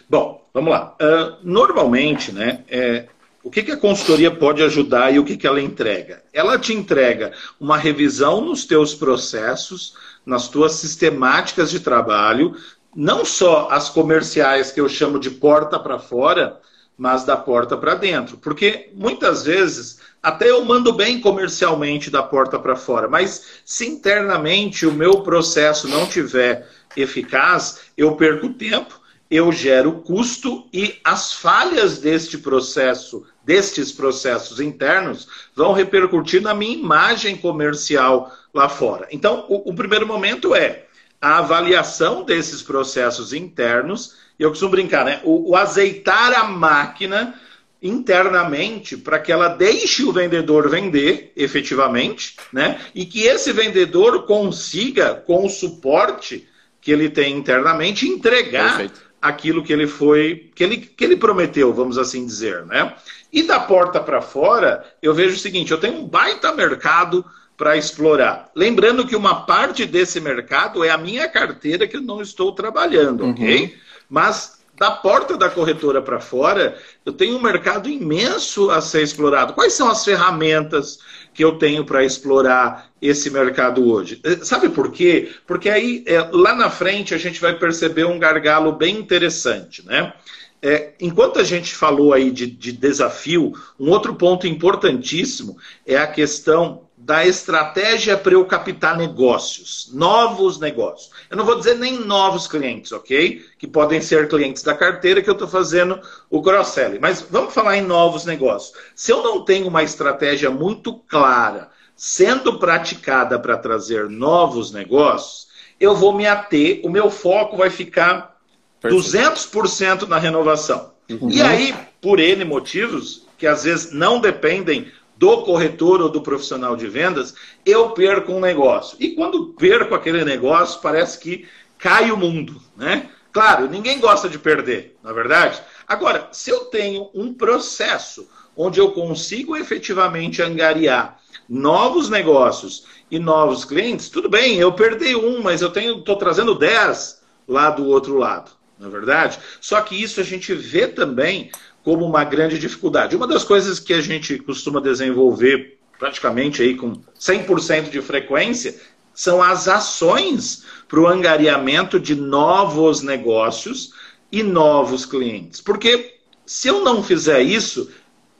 Bom, 0.08 0.46
vamos 0.52 0.70
lá. 0.70 0.94
Uh, 1.00 1.38
normalmente, 1.42 2.30
né, 2.30 2.62
é, 2.68 3.08
o 3.44 3.50
que, 3.50 3.62
que 3.62 3.72
a 3.72 3.76
consultoria 3.76 4.30
pode 4.30 4.62
ajudar 4.62 5.14
e 5.14 5.18
o 5.18 5.24
que, 5.24 5.36
que 5.36 5.46
ela 5.46 5.60
entrega? 5.60 6.24
Ela 6.32 6.58
te 6.58 6.72
entrega 6.72 7.32
uma 7.60 7.76
revisão 7.76 8.40
nos 8.40 8.64
teus 8.64 8.94
processos, 8.94 9.94
nas 10.24 10.48
tuas 10.48 10.72
sistemáticas 10.72 11.70
de 11.70 11.78
trabalho, 11.78 12.56
não 12.96 13.22
só 13.22 13.68
as 13.70 13.90
comerciais 13.90 14.72
que 14.72 14.80
eu 14.80 14.88
chamo 14.88 15.18
de 15.18 15.30
porta 15.30 15.78
para 15.78 15.98
fora, 15.98 16.58
mas 16.96 17.24
da 17.24 17.36
porta 17.36 17.76
para 17.76 17.94
dentro. 17.94 18.38
Porque 18.38 18.90
muitas 18.94 19.44
vezes 19.44 19.98
até 20.22 20.48
eu 20.48 20.64
mando 20.64 20.94
bem 20.94 21.20
comercialmente 21.20 22.10
da 22.10 22.22
porta 22.22 22.58
para 22.58 22.76
fora, 22.76 23.08
mas 23.08 23.60
se 23.62 23.86
internamente 23.86 24.86
o 24.86 24.92
meu 24.92 25.20
processo 25.20 25.86
não 25.86 26.06
tiver 26.06 26.66
eficaz, 26.96 27.80
eu 27.94 28.16
perco 28.16 28.54
tempo, 28.54 28.98
eu 29.30 29.52
gero 29.52 30.00
custo 30.00 30.66
e 30.72 30.98
as 31.04 31.34
falhas 31.34 31.98
deste 31.98 32.38
processo 32.38 33.26
destes 33.44 33.92
processos 33.92 34.60
internos 34.60 35.28
vão 35.54 35.72
repercutir 35.72 36.40
na 36.40 36.54
minha 36.54 36.76
imagem 36.76 37.36
comercial 37.36 38.32
lá 38.52 38.68
fora. 38.68 39.06
Então, 39.10 39.46
o, 39.48 39.70
o 39.70 39.74
primeiro 39.74 40.06
momento 40.06 40.54
é 40.54 40.84
a 41.20 41.38
avaliação 41.38 42.22
desses 42.22 42.62
processos 42.62 43.32
internos. 43.32 44.16
Eu 44.38 44.50
costumo 44.50 44.70
brincar, 44.70 45.04
né? 45.04 45.20
O, 45.24 45.50
o 45.50 45.56
azeitar 45.56 46.32
a 46.32 46.44
máquina 46.44 47.34
internamente 47.82 48.96
para 48.96 49.18
que 49.18 49.30
ela 49.30 49.48
deixe 49.48 50.04
o 50.04 50.12
vendedor 50.12 50.70
vender 50.70 51.32
efetivamente, 51.36 52.36
né? 52.52 52.80
E 52.94 53.04
que 53.04 53.22
esse 53.24 53.52
vendedor 53.52 54.24
consiga, 54.24 55.14
com 55.14 55.44
o 55.44 55.50
suporte 55.50 56.48
que 56.80 56.90
ele 56.90 57.10
tem 57.10 57.36
internamente, 57.36 58.08
entregar 58.08 58.78
Perfeito 58.78 59.03
aquilo 59.24 59.64
que 59.64 59.72
ele 59.72 59.86
foi, 59.86 60.50
que 60.54 60.62
ele, 60.62 60.76
que 60.76 61.02
ele 61.02 61.16
prometeu, 61.16 61.72
vamos 61.72 61.96
assim 61.96 62.26
dizer, 62.26 62.66
né? 62.66 62.94
E 63.32 63.42
da 63.42 63.58
porta 63.58 63.98
para 63.98 64.20
fora, 64.20 64.84
eu 65.00 65.14
vejo 65.14 65.34
o 65.34 65.38
seguinte: 65.38 65.72
eu 65.72 65.80
tenho 65.80 65.94
um 65.94 66.06
baita 66.06 66.52
mercado 66.52 67.24
para 67.56 67.74
explorar. 67.74 68.50
Lembrando 68.54 69.06
que 69.06 69.16
uma 69.16 69.46
parte 69.46 69.86
desse 69.86 70.20
mercado 70.20 70.84
é 70.84 70.90
a 70.90 70.98
minha 70.98 71.26
carteira 71.26 71.88
que 71.88 71.96
eu 71.96 72.02
não 72.02 72.20
estou 72.20 72.52
trabalhando, 72.52 73.24
uhum. 73.24 73.30
ok? 73.30 73.74
Mas 74.10 74.62
da 74.76 74.90
porta 74.90 75.36
da 75.36 75.48
corretora 75.48 76.02
para 76.02 76.20
fora, 76.20 76.76
eu 77.04 77.12
tenho 77.12 77.36
um 77.36 77.42
mercado 77.42 77.88
imenso 77.88 78.70
a 78.70 78.80
ser 78.80 79.02
explorado. 79.02 79.52
Quais 79.52 79.72
são 79.72 79.88
as 79.88 80.04
ferramentas 80.04 80.98
que 81.32 81.44
eu 81.44 81.58
tenho 81.58 81.84
para 81.84 82.04
explorar 82.04 82.90
esse 83.00 83.30
mercado 83.30 83.88
hoje? 83.88 84.20
Eh, 84.24 84.38
sabe 84.42 84.68
por 84.68 84.90
quê? 84.90 85.32
Porque 85.46 85.70
aí, 85.70 86.02
é, 86.06 86.28
lá 86.32 86.54
na 86.54 86.70
frente, 86.70 87.14
a 87.14 87.18
gente 87.18 87.40
vai 87.40 87.56
perceber 87.56 88.04
um 88.04 88.18
gargalo 88.18 88.72
bem 88.72 88.96
interessante, 88.98 89.84
né? 89.86 90.12
É, 90.60 90.94
enquanto 90.98 91.38
a 91.38 91.44
gente 91.44 91.74
falou 91.74 92.14
aí 92.14 92.30
de, 92.30 92.46
de 92.46 92.72
desafio, 92.72 93.52
um 93.78 93.90
outro 93.90 94.14
ponto 94.14 94.46
importantíssimo 94.46 95.58
é 95.86 95.98
a 95.98 96.06
questão 96.06 96.83
da 97.04 97.26
estratégia 97.26 98.16
para 98.16 98.32
eu 98.32 98.46
captar 98.46 98.96
negócios, 98.96 99.90
novos 99.92 100.58
negócios. 100.58 101.10
Eu 101.28 101.36
não 101.36 101.44
vou 101.44 101.56
dizer 101.56 101.74
nem 101.74 101.98
novos 101.98 102.48
clientes, 102.48 102.92
ok? 102.92 103.44
Que 103.58 103.66
podem 103.66 104.00
ser 104.00 104.26
clientes 104.26 104.62
da 104.62 104.74
carteira 104.74 105.20
que 105.20 105.28
eu 105.28 105.34
estou 105.34 105.46
fazendo 105.46 106.00
o 106.30 106.40
cross-selling. 106.40 106.98
Mas 106.98 107.20
vamos 107.20 107.52
falar 107.52 107.76
em 107.76 107.82
novos 107.82 108.24
negócios. 108.24 108.72
Se 108.94 109.12
eu 109.12 109.22
não 109.22 109.44
tenho 109.44 109.68
uma 109.68 109.82
estratégia 109.82 110.50
muito 110.50 110.94
clara, 110.94 111.68
sendo 111.94 112.58
praticada 112.58 113.38
para 113.38 113.58
trazer 113.58 114.08
novos 114.08 114.72
negócios, 114.72 115.48
eu 115.78 115.94
vou 115.94 116.14
me 116.14 116.26
ater, 116.26 116.80
o 116.84 116.88
meu 116.88 117.10
foco 117.10 117.58
vai 117.58 117.68
ficar 117.68 118.38
Perfeito. 118.80 119.06
200% 119.06 120.08
na 120.08 120.16
renovação. 120.16 120.92
Uhum. 121.10 121.30
E 121.30 121.42
aí, 121.42 121.74
por 122.00 122.18
N 122.18 122.46
motivos, 122.46 123.26
que 123.36 123.46
às 123.46 123.64
vezes 123.64 123.92
não 123.92 124.20
dependem 124.20 124.90
do 125.16 125.42
corretor 125.42 126.00
ou 126.00 126.08
do 126.08 126.20
profissional 126.20 126.76
de 126.76 126.88
vendas, 126.88 127.34
eu 127.64 127.90
perco 127.90 128.32
um 128.32 128.40
negócio. 128.40 128.96
E 129.00 129.10
quando 129.10 129.54
perco 129.54 129.94
aquele 129.94 130.24
negócio, 130.24 130.80
parece 130.80 131.18
que 131.18 131.46
cai 131.78 132.10
o 132.10 132.16
mundo, 132.16 132.60
né? 132.76 133.08
Claro, 133.32 133.68
ninguém 133.68 133.98
gosta 133.98 134.28
de 134.28 134.38
perder, 134.38 134.96
na 135.02 135.10
é 135.10 135.12
verdade. 135.12 135.60
Agora, 135.88 136.28
se 136.30 136.50
eu 136.50 136.66
tenho 136.66 137.10
um 137.12 137.34
processo 137.34 138.28
onde 138.56 138.78
eu 138.78 138.92
consigo 138.92 139.56
efetivamente 139.56 140.40
angariar 140.40 141.18
novos 141.48 142.08
negócios 142.08 142.86
e 143.10 143.18
novos 143.18 143.64
clientes, 143.64 144.08
tudo 144.08 144.28
bem, 144.28 144.56
eu 144.56 144.72
perdi 144.72 145.16
um, 145.16 145.42
mas 145.42 145.62
eu 145.62 145.70
tenho, 145.70 145.98
estou 145.98 146.16
trazendo 146.16 146.54
dez 146.54 147.22
lá 147.46 147.70
do 147.70 147.86
outro 147.86 148.16
lado, 148.16 148.52
na 148.78 148.86
é 148.86 148.90
verdade. 148.90 149.38
Só 149.60 149.80
que 149.80 150.00
isso 150.00 150.20
a 150.20 150.24
gente 150.24 150.54
vê 150.54 150.86
também 150.86 151.50
como 151.84 152.04
uma 152.06 152.24
grande 152.24 152.58
dificuldade. 152.58 153.14
Uma 153.14 153.26
das 153.26 153.44
coisas 153.44 153.78
que 153.78 153.92
a 153.92 154.00
gente 154.00 154.38
costuma 154.38 154.80
desenvolver 154.80 155.78
praticamente 155.98 156.62
aí 156.62 156.74
com 156.74 156.94
100% 157.18 157.90
de 157.90 158.00
frequência 158.00 158.74
são 159.14 159.42
as 159.42 159.68
ações 159.68 160.64
para 160.88 160.98
o 160.98 161.06
angariamento 161.06 162.00
de 162.00 162.16
novos 162.16 163.02
negócios 163.02 163.92
e 164.32 164.42
novos 164.42 165.06
clientes. 165.06 165.60
Porque 165.60 166.16
se 166.44 166.68
eu 166.68 166.82
não 166.82 167.02
fizer 167.02 167.40
isso, 167.40 167.90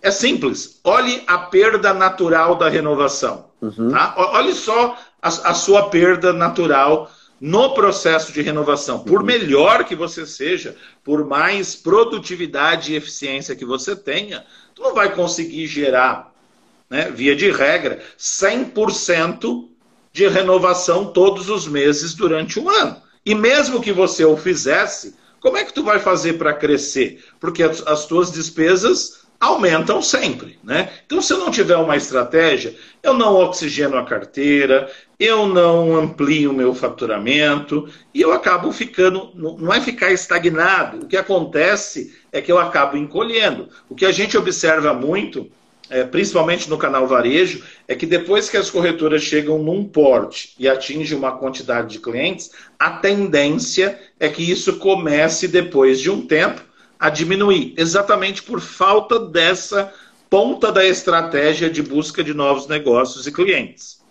é 0.03 0.11
simples. 0.11 0.81
Olhe 0.83 1.23
a 1.27 1.39
perda 1.39 1.95
natural 1.95 2.57
da 2.57 2.69
renovação. 2.69 3.47
Uhum. 3.61 3.91
Tá? 3.91 4.15
Olhe 4.35 4.53
só 4.53 4.99
a, 5.23 5.29
a 5.29 5.55
sua 5.55 5.89
perda 5.91 6.33
natural 6.33 7.11
no 7.45 7.75
processo 7.75 8.33
de 8.33 8.41
renovação. 8.41 9.01
Por 9.01 9.21
uhum. 9.21 9.27
melhor 9.27 9.85
que 9.85 9.95
você 9.95 10.25
seja, 10.25 10.75
por 11.05 11.27
mais 11.27 11.77
produtividade 11.77 12.91
e 12.91 12.97
eficiência 12.97 13.55
que 13.55 13.67
você 13.67 13.95
tenha, 13.95 14.47
tu 14.75 14.81
não 14.81 14.95
vai 14.95 15.15
conseguir 15.15 15.67
gerar, 15.67 16.33
né, 16.89 17.11
via 17.11 17.37
de 17.37 17.51
regra, 17.51 18.03
100% 18.19 19.69
de 20.11 20.27
renovação 20.27 21.13
todos 21.13 21.51
os 21.51 21.69
meses 21.69 22.15
durante 22.15 22.59
um 22.59 22.71
ano. 22.71 22.97
E 23.27 23.35
mesmo 23.35 23.83
que 23.83 23.93
você 23.93 24.25
o 24.25 24.39
fizesse, 24.39 25.15
como 25.39 25.59
é 25.59 25.65
que 25.65 25.75
tu 25.75 25.85
vai 25.85 25.99
fazer 25.99 26.39
para 26.39 26.55
crescer? 26.55 27.23
Porque 27.39 27.63
as, 27.63 27.87
as 27.87 28.07
tuas 28.07 28.33
despesas 28.33 29.24
aumentam 29.45 30.01
sempre, 30.01 30.59
né? 30.65 30.91
Então, 31.05 31.21
se 31.21 31.33
eu 31.33 31.39
não 31.39 31.51
tiver 31.51 31.77
uma 31.77 31.97
estratégia, 31.97 32.75
eu 33.03 33.13
não 33.13 33.35
oxigeno 33.35 33.99
a 33.99 34.05
carteira, 34.05 34.91
eu 35.21 35.47
não 35.47 35.95
amplio 35.95 36.51
o 36.51 36.55
meu 36.55 36.75
faturamento 36.75 37.89
e 38.13 38.23
eu 38.23 38.33
acabo 38.33 38.73
ficando, 38.73 39.31
não 39.35 39.73
é 39.73 39.81
ficar 39.81 40.11
estagnado. 40.13 41.05
O 41.05 41.07
que 41.07 41.17
acontece 41.17 42.17
é 42.33 42.41
que 42.41 42.51
eu 42.51 42.59
acabo 42.59 42.97
encolhendo. 42.97 43.69
O 43.89 43.95
que 43.95 44.07
a 44.07 44.13
gente 44.13 44.37
observa 44.37 44.95
muito, 44.95 45.51
é, 45.91 46.05
principalmente 46.05 46.71
no 46.71 46.79
canal 46.79 47.07
Varejo, 47.07 47.63
é 47.87 47.95
que 47.95 48.07
depois 48.07 48.49
que 48.49 48.57
as 48.57 48.71
corretoras 48.71 49.23
chegam 49.23 49.59
num 49.59 49.85
porte 49.85 50.55
e 50.59 50.67
atingem 50.67 51.19
uma 51.19 51.33
quantidade 51.33 51.89
de 51.89 51.99
clientes, 51.99 52.51
a 52.79 52.91
tendência 52.91 54.01
é 54.19 54.29
que 54.31 54.43
isso 54.43 54.79
comece 54.79 55.47
depois 55.47 56.01
de 56.01 56.11
um 56.11 56.27
tempo 56.27 56.63
a 57.05 57.11
diminuir, 57.11 57.75
exatamente 57.77 58.43
por 58.43 58.63
falta 58.63 59.19
dessa 59.19 59.93
ponta 60.31 60.73
da 60.73 60.83
estratégia 60.87 61.69
de 61.69 61.83
busca 61.83 62.25
de 62.25 62.33
novos 62.33 62.67
negócios 62.67 63.27
e 63.27 63.31
clientes. 63.31 64.03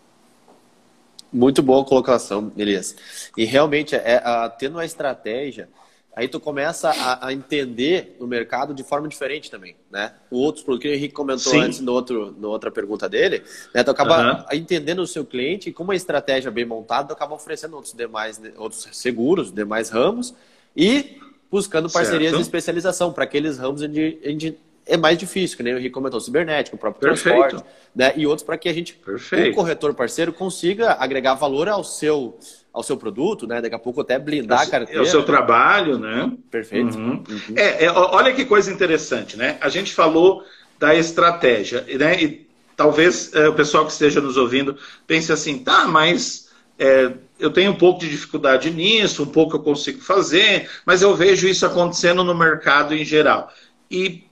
Muito 1.31 1.63
boa 1.63 1.83
colocação, 1.83 2.51
Elias. 2.55 2.95
E 3.35 3.45
realmente, 3.45 3.95
é, 3.95 4.21
a, 4.23 4.47
tendo 4.47 4.73
uma 4.73 4.85
estratégia, 4.85 5.69
aí 6.15 6.27
tu 6.27 6.39
começa 6.39 6.91
a, 6.91 7.29
a, 7.29 7.33
entender 7.33 8.15
o 8.19 8.27
mercado 8.27 8.75
de 8.75 8.83
forma 8.83 9.07
diferente 9.07 9.49
também, 9.49 9.75
né? 9.89 10.13
O 10.29 10.37
outros 10.37 10.63
produtos 10.63 10.83
que 10.83 10.93
o 10.93 10.95
Henrique 10.95 11.15
comentou 11.15 11.51
Sim. 11.51 11.61
antes 11.61 11.79
no 11.79 11.91
outro, 11.93 12.35
na 12.39 12.47
outra 12.47 12.69
pergunta 12.69 13.09
dele, 13.09 13.41
né? 13.73 13.83
Tu 13.83 13.89
acaba 13.89 14.45
uhum. 14.51 14.55
entendendo 14.55 14.99
o 14.99 15.07
seu 15.07 15.25
cliente 15.25 15.69
e 15.69 15.73
com 15.73 15.81
uma 15.81 15.95
estratégia 15.95 16.51
bem 16.51 16.63
montada, 16.63 17.07
tu 17.07 17.13
acaba 17.13 17.33
oferecendo 17.33 17.75
outros 17.75 17.95
demais, 17.95 18.39
outros 18.55 18.87
seguros, 18.91 19.51
demais 19.51 19.89
ramos 19.89 20.35
e 20.77 21.17
buscando 21.53 21.87
parcerias 21.87 22.31
certo. 22.31 22.37
de 22.37 22.41
especialização 22.41 23.13
para 23.13 23.25
aqueles 23.25 23.59
ramos 23.59 23.83
onde, 23.83 24.17
onde 24.25 24.57
é 24.87 24.97
mais 24.97 25.19
difícil, 25.19 25.55
que 25.55 25.61
nem 25.61 25.75
o 25.75 25.77
Henrique 25.77 25.93
comentou, 25.93 26.19
cibernético, 26.19 26.75
o 26.75 26.79
próprio 26.79 26.99
Perfeito. 26.99 27.37
transporte, 27.37 27.69
né? 27.95 28.11
E 28.15 28.25
outros 28.25 28.43
para 28.43 28.57
que 28.57 28.67
a 28.67 28.73
gente, 28.73 28.95
Perfeito. 28.95 29.51
o 29.51 29.53
corretor 29.53 29.93
parceiro, 29.93 30.33
consiga 30.33 30.97
agregar 30.99 31.35
valor 31.35 31.69
ao 31.69 31.83
seu 31.83 32.35
ao 32.73 32.81
seu 32.81 32.97
produto, 32.97 33.45
né? 33.45 33.61
Daqui 33.61 33.75
a 33.75 33.79
pouco 33.79 34.01
até 34.01 34.17
blindar 34.17 34.61
a 34.61 34.65
carteira. 34.65 34.99
É 34.99 35.03
o 35.03 35.05
seu 35.05 35.21
trabalho, 35.21 35.99
né? 35.99 36.31
Perfeito. 36.49 36.97
Uhum. 36.97 37.23
Uhum. 37.29 37.55
É, 37.55 37.85
é, 37.85 37.91
olha 37.91 38.33
que 38.33 38.45
coisa 38.45 38.73
interessante, 38.73 39.37
né? 39.37 39.59
A 39.61 39.69
gente 39.69 39.93
falou 39.93 40.43
da 40.79 40.95
estratégia, 40.95 41.85
né? 41.99 42.19
E 42.19 42.47
talvez 42.75 43.31
é, 43.35 43.47
o 43.47 43.53
pessoal 43.53 43.85
que 43.85 43.91
esteja 43.91 44.19
nos 44.19 44.37
ouvindo 44.37 44.75
pense 45.05 45.31
assim, 45.31 45.59
tá, 45.59 45.87
mas 45.87 46.42
é, 46.77 47.11
eu 47.39 47.51
tenho 47.51 47.71
um 47.71 47.77
pouco 47.77 47.99
de 47.99 48.09
dificuldade 48.09 48.71
nisso, 48.71 49.23
um 49.23 49.27
pouco 49.27 49.57
eu 49.57 49.61
consigo 49.61 50.01
fazer, 50.01 50.69
mas 50.85 51.01
eu 51.01 51.15
vejo 51.15 51.47
isso 51.47 51.65
acontecendo 51.65 52.23
no 52.23 52.35
mercado 52.35 52.95
em 52.95 53.03
geral. 53.03 53.51
E 53.89 54.23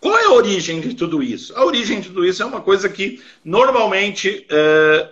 qual 0.00 0.16
é 0.16 0.24
a 0.26 0.32
origem 0.32 0.80
de 0.80 0.94
tudo 0.94 1.22
isso? 1.22 1.56
A 1.56 1.64
origem 1.64 2.00
de 2.00 2.08
tudo 2.08 2.24
isso 2.24 2.42
é 2.42 2.46
uma 2.46 2.60
coisa 2.60 2.88
que 2.88 3.20
normalmente 3.44 4.46
é, 4.48 5.08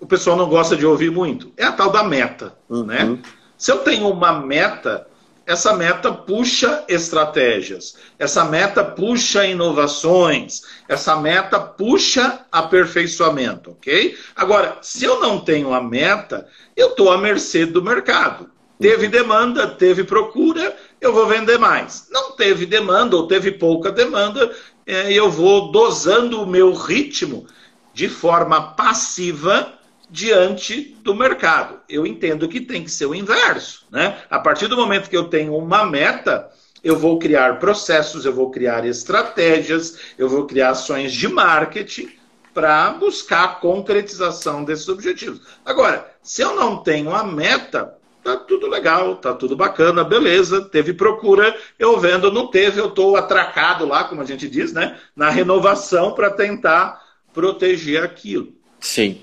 o 0.00 0.06
pessoal 0.06 0.36
não 0.36 0.48
gosta 0.48 0.76
de 0.76 0.84
ouvir 0.84 1.10
muito. 1.10 1.52
É 1.56 1.64
a 1.64 1.72
tal 1.72 1.90
da 1.90 2.02
meta. 2.02 2.56
Uhum. 2.68 2.84
Né? 2.84 3.18
Se 3.56 3.70
eu 3.70 3.78
tenho 3.78 4.08
uma 4.08 4.32
meta, 4.40 5.06
essa 5.46 5.74
meta 5.74 6.10
puxa 6.10 6.84
estratégias, 6.88 7.96
essa 8.18 8.44
meta 8.44 8.82
puxa 8.82 9.46
inovações, 9.46 10.62
essa 10.88 11.16
meta 11.16 11.60
puxa 11.60 12.40
aperfeiçoamento, 12.50 13.72
ok? 13.72 14.16
Agora, 14.34 14.78
se 14.80 15.04
eu 15.04 15.20
não 15.20 15.40
tenho 15.40 15.74
a 15.74 15.82
meta, 15.82 16.46
eu 16.76 16.88
estou 16.88 17.12
à 17.12 17.18
mercê 17.18 17.66
do 17.66 17.82
mercado. 17.82 18.50
Teve 18.80 19.06
demanda, 19.06 19.68
teve 19.68 20.02
procura, 20.02 20.76
eu 21.00 21.12
vou 21.12 21.26
vender 21.26 21.58
mais. 21.58 22.08
Não 22.10 22.32
teve 22.32 22.66
demanda 22.66 23.16
ou 23.16 23.28
teve 23.28 23.52
pouca 23.52 23.90
demanda, 23.92 24.50
é, 24.86 25.12
eu 25.12 25.30
vou 25.30 25.70
dosando 25.70 26.42
o 26.42 26.46
meu 26.46 26.72
ritmo 26.72 27.46
de 27.92 28.08
forma 28.08 28.74
passiva 28.74 29.72
diante 30.10 30.96
do 31.02 31.14
mercado. 31.14 31.80
Eu 31.88 32.06
entendo 32.06 32.48
que 32.48 32.60
tem 32.60 32.84
que 32.84 32.90
ser 32.90 33.06
o 33.06 33.14
inverso. 33.14 33.86
Né? 33.90 34.18
A 34.30 34.38
partir 34.38 34.68
do 34.68 34.76
momento 34.76 35.08
que 35.08 35.16
eu 35.16 35.24
tenho 35.24 35.56
uma 35.56 35.84
meta, 35.84 36.50
eu 36.82 36.98
vou 36.98 37.18
criar 37.18 37.58
processos, 37.58 38.24
eu 38.24 38.32
vou 38.32 38.50
criar 38.50 38.86
estratégias, 38.86 39.98
eu 40.18 40.28
vou 40.28 40.46
criar 40.46 40.70
ações 40.70 41.12
de 41.12 41.28
marketing 41.28 42.10
para 42.52 42.90
buscar 42.90 43.44
a 43.44 43.48
concretização 43.48 44.62
desses 44.62 44.88
objetivos. 44.88 45.40
Agora, 45.64 46.08
se 46.22 46.42
eu 46.42 46.54
não 46.54 46.76
tenho 46.76 47.12
a 47.12 47.24
meta, 47.24 47.96
tá 48.22 48.36
tudo 48.36 48.68
legal, 48.68 49.16
tá 49.16 49.34
tudo 49.34 49.56
bacana, 49.56 50.04
beleza, 50.04 50.62
teve 50.62 50.92
procura, 50.94 51.54
eu 51.78 51.98
vendo, 51.98 52.30
não 52.30 52.46
teve, 52.46 52.80
eu 52.80 52.88
estou 52.88 53.16
atracado 53.16 53.84
lá, 53.86 54.04
como 54.04 54.22
a 54.22 54.24
gente 54.24 54.48
diz, 54.48 54.72
né, 54.72 54.98
na 55.16 55.28
renovação 55.30 56.14
para 56.14 56.30
tentar 56.30 57.02
proteger 57.32 58.04
aquilo. 58.04 58.52
Sim. 58.78 59.20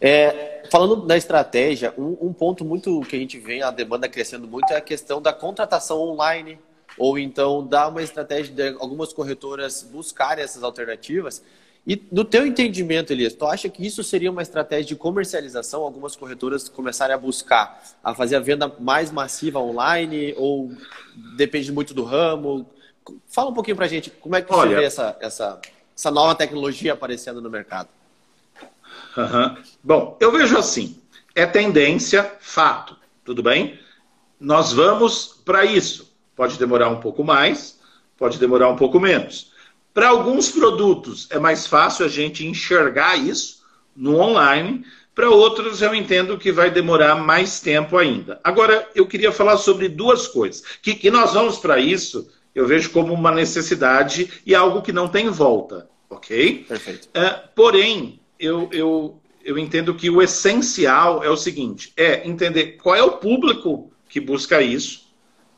É, 0.00 0.62
falando 0.70 0.96
da 0.96 1.16
estratégia, 1.16 1.94
um, 1.96 2.16
um, 2.20 2.32
ponto 2.32 2.64
muito 2.64 3.00
que 3.02 3.16
a 3.16 3.18
gente 3.18 3.38
vê 3.38 3.62
a 3.62 3.70
demanda 3.70 4.08
crescendo 4.08 4.46
muito 4.46 4.72
é 4.72 4.76
a 4.76 4.80
questão 4.80 5.20
da 5.20 5.32
contratação 5.32 6.00
online, 6.00 6.58
ou 6.98 7.18
então 7.18 7.66
dar 7.66 7.88
uma 7.88 8.02
estratégia 8.02 8.54
de 8.54 8.68
algumas 8.78 9.12
corretoras 9.12 9.82
buscarem 9.82 10.44
essas 10.44 10.62
alternativas. 10.62 11.42
E 11.86 12.02
no 12.10 12.24
teu 12.24 12.46
entendimento, 12.46 13.12
Elias, 13.12 13.34
tu 13.34 13.44
acha 13.44 13.68
que 13.68 13.86
isso 13.86 14.02
seria 14.02 14.30
uma 14.30 14.40
estratégia 14.40 14.86
de 14.86 14.96
comercialização? 14.96 15.82
Algumas 15.82 16.16
corretoras 16.16 16.66
começarem 16.68 17.14
a 17.14 17.18
buscar 17.18 17.82
a 18.02 18.14
fazer 18.14 18.36
a 18.36 18.40
venda 18.40 18.74
mais 18.80 19.12
massiva 19.12 19.58
online 19.58 20.34
ou 20.38 20.72
depende 21.36 21.70
muito 21.70 21.92
do 21.92 22.02
ramo? 22.02 22.66
Fala 23.28 23.50
um 23.50 23.54
pouquinho 23.54 23.76
pra 23.76 23.86
gente, 23.86 24.10
como 24.10 24.34
é 24.34 24.40
que 24.40 24.50
Olha, 24.50 24.70
você 24.70 24.76
vê 24.76 24.84
essa, 24.84 25.16
essa, 25.20 25.60
essa 25.94 26.10
nova 26.10 26.34
tecnologia 26.34 26.94
aparecendo 26.94 27.42
no 27.42 27.50
mercado? 27.50 27.90
Uhum. 29.16 29.56
Bom, 29.82 30.16
eu 30.20 30.32
vejo 30.32 30.56
assim, 30.56 30.98
é 31.34 31.46
tendência, 31.46 32.32
fato, 32.40 32.96
tudo 33.24 33.42
bem? 33.42 33.78
Nós 34.38 34.72
vamos 34.72 35.40
para 35.44 35.64
isso. 35.64 36.12
Pode 36.36 36.58
demorar 36.58 36.88
um 36.88 37.00
pouco 37.00 37.22
mais, 37.22 37.78
pode 38.16 38.38
demorar 38.38 38.68
um 38.68 38.76
pouco 38.76 38.98
menos. 38.98 39.52
Para 39.92 40.08
alguns 40.08 40.50
produtos 40.50 41.28
é 41.30 41.38
mais 41.38 41.66
fácil 41.66 42.04
a 42.04 42.08
gente 42.08 42.44
enxergar 42.44 43.16
isso 43.16 43.62
no 43.94 44.18
online, 44.18 44.84
para 45.14 45.30
outros 45.30 45.80
eu 45.80 45.94
entendo 45.94 46.36
que 46.36 46.50
vai 46.50 46.70
demorar 46.70 47.14
mais 47.14 47.60
tempo 47.60 47.96
ainda. 47.96 48.40
Agora, 48.42 48.88
eu 48.94 49.06
queria 49.06 49.30
falar 49.30 49.56
sobre 49.56 49.88
duas 49.88 50.26
coisas. 50.26 50.64
Que, 50.82 50.94
que 50.94 51.10
nós 51.10 51.34
vamos 51.34 51.58
para 51.58 51.78
isso, 51.78 52.28
eu 52.52 52.66
vejo 52.66 52.90
como 52.90 53.14
uma 53.14 53.30
necessidade 53.30 54.42
e 54.44 54.54
algo 54.54 54.82
que 54.82 54.92
não 54.92 55.06
tem 55.06 55.28
volta, 55.28 55.88
ok? 56.10 56.64
Perfeito. 56.68 57.08
É, 57.14 57.30
porém, 57.54 58.18
eu, 58.38 58.68
eu, 58.72 59.20
eu 59.44 59.58
entendo 59.58 59.94
que 59.94 60.10
o 60.10 60.22
essencial 60.22 61.22
é 61.22 61.28
o 61.28 61.36
seguinte: 61.36 61.92
é 61.96 62.26
entender 62.26 62.78
qual 62.82 62.94
é 62.94 63.02
o 63.02 63.18
público 63.18 63.92
que 64.08 64.20
busca 64.20 64.62
isso 64.62 65.04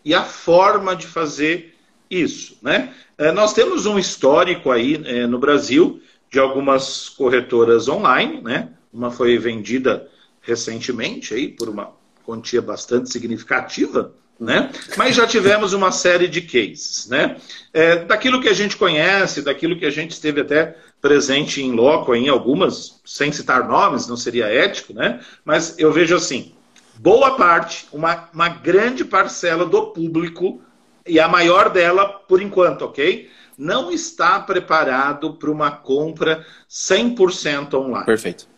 e 0.04 0.14
a 0.14 0.22
forma 0.22 0.94
de 0.94 1.06
fazer 1.06 1.74
isso, 2.10 2.58
né? 2.62 2.94
É, 3.18 3.32
nós 3.32 3.52
temos 3.52 3.86
um 3.86 3.98
histórico 3.98 4.70
aí 4.70 5.00
é, 5.04 5.26
no 5.26 5.38
Brasil 5.38 6.00
de 6.30 6.38
algumas 6.38 7.08
corretoras 7.08 7.88
online, 7.88 8.40
né? 8.42 8.70
Uma 8.92 9.10
foi 9.10 9.36
vendida 9.38 10.08
recentemente 10.42 11.34
aí 11.34 11.48
por 11.48 11.68
uma 11.68 11.92
quantia 12.24 12.62
bastante 12.62 13.10
significativa, 13.10 14.12
né? 14.38 14.70
Mas 14.96 15.16
já 15.16 15.26
tivemos 15.26 15.72
uma 15.72 15.90
série 15.90 16.28
de 16.28 16.42
cases, 16.42 17.06
né? 17.08 17.36
É, 17.72 18.04
daquilo 18.04 18.40
que 18.40 18.48
a 18.48 18.52
gente 18.52 18.76
conhece, 18.76 19.42
daquilo 19.42 19.78
que 19.78 19.86
a 19.86 19.90
gente 19.90 20.12
esteve 20.12 20.40
até 20.40 20.76
presente 21.00 21.62
em 21.62 21.72
loco 21.72 22.14
em 22.14 22.28
algumas, 22.28 23.00
sem 23.04 23.30
citar 23.30 23.68
nomes, 23.68 24.06
não 24.06 24.16
seria 24.16 24.46
ético, 24.46 24.92
né? 24.92 25.20
Mas 25.44 25.78
eu 25.78 25.92
vejo 25.92 26.16
assim, 26.16 26.52
boa 26.96 27.36
parte, 27.36 27.86
uma, 27.92 28.28
uma 28.32 28.48
grande 28.48 29.04
parcela 29.04 29.64
do 29.64 29.88
público 29.88 30.60
e 31.06 31.20
a 31.20 31.28
maior 31.28 31.70
dela 31.70 32.06
por 32.06 32.42
enquanto, 32.42 32.82
ok? 32.82 33.30
Não 33.56 33.90
está 33.90 34.40
preparado 34.40 35.34
para 35.34 35.50
uma 35.50 35.70
compra 35.70 36.44
100% 36.68 37.74
online. 37.74 38.06
Perfeito. 38.06 38.48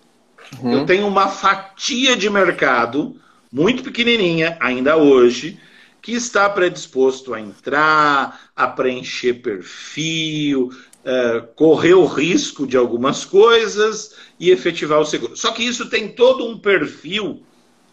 Uhum. 0.61 0.73
Eu 0.73 0.87
tenho 0.87 1.07
uma 1.07 1.29
fatia 1.29 2.17
de 2.17 2.31
mercado 2.31 3.17
muito 3.53 3.83
pequenininha 3.83 4.57
ainda 4.61 4.97
hoje 4.97 5.61
que 6.01 6.13
está 6.13 6.49
predisposto 6.49 7.35
a 7.35 7.41
entrar, 7.41 8.41
a 8.57 8.67
preencher 8.67 9.35
perfil, 9.35 10.71
uh, 11.05 11.47
correr 11.55 11.95
o 11.95 12.07
risco 12.07 12.67
de 12.67 12.77
algumas 12.77 13.25
coisas 13.25 14.15
e 14.39 14.51
efetivar 14.51 15.01
o 15.01 15.05
seguro. 15.05 15.37
Só 15.37 15.53
que 15.53 15.63
isso 15.63 15.89
tem 15.89 16.09
todo 16.09 16.47
um 16.47 16.59
perfil 16.59 17.43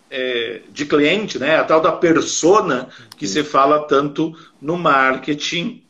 é, 0.10 0.62
de 0.72 0.86
cliente, 0.86 1.39
né? 1.39 1.58
A 1.58 1.64
tal 1.64 1.82
da 1.82 1.91
persona 1.91 2.89
que 3.18 3.28
se 3.28 3.43
fala 3.43 3.88
tanto 3.88 4.34
no 4.62 4.78
marketing 4.78 5.84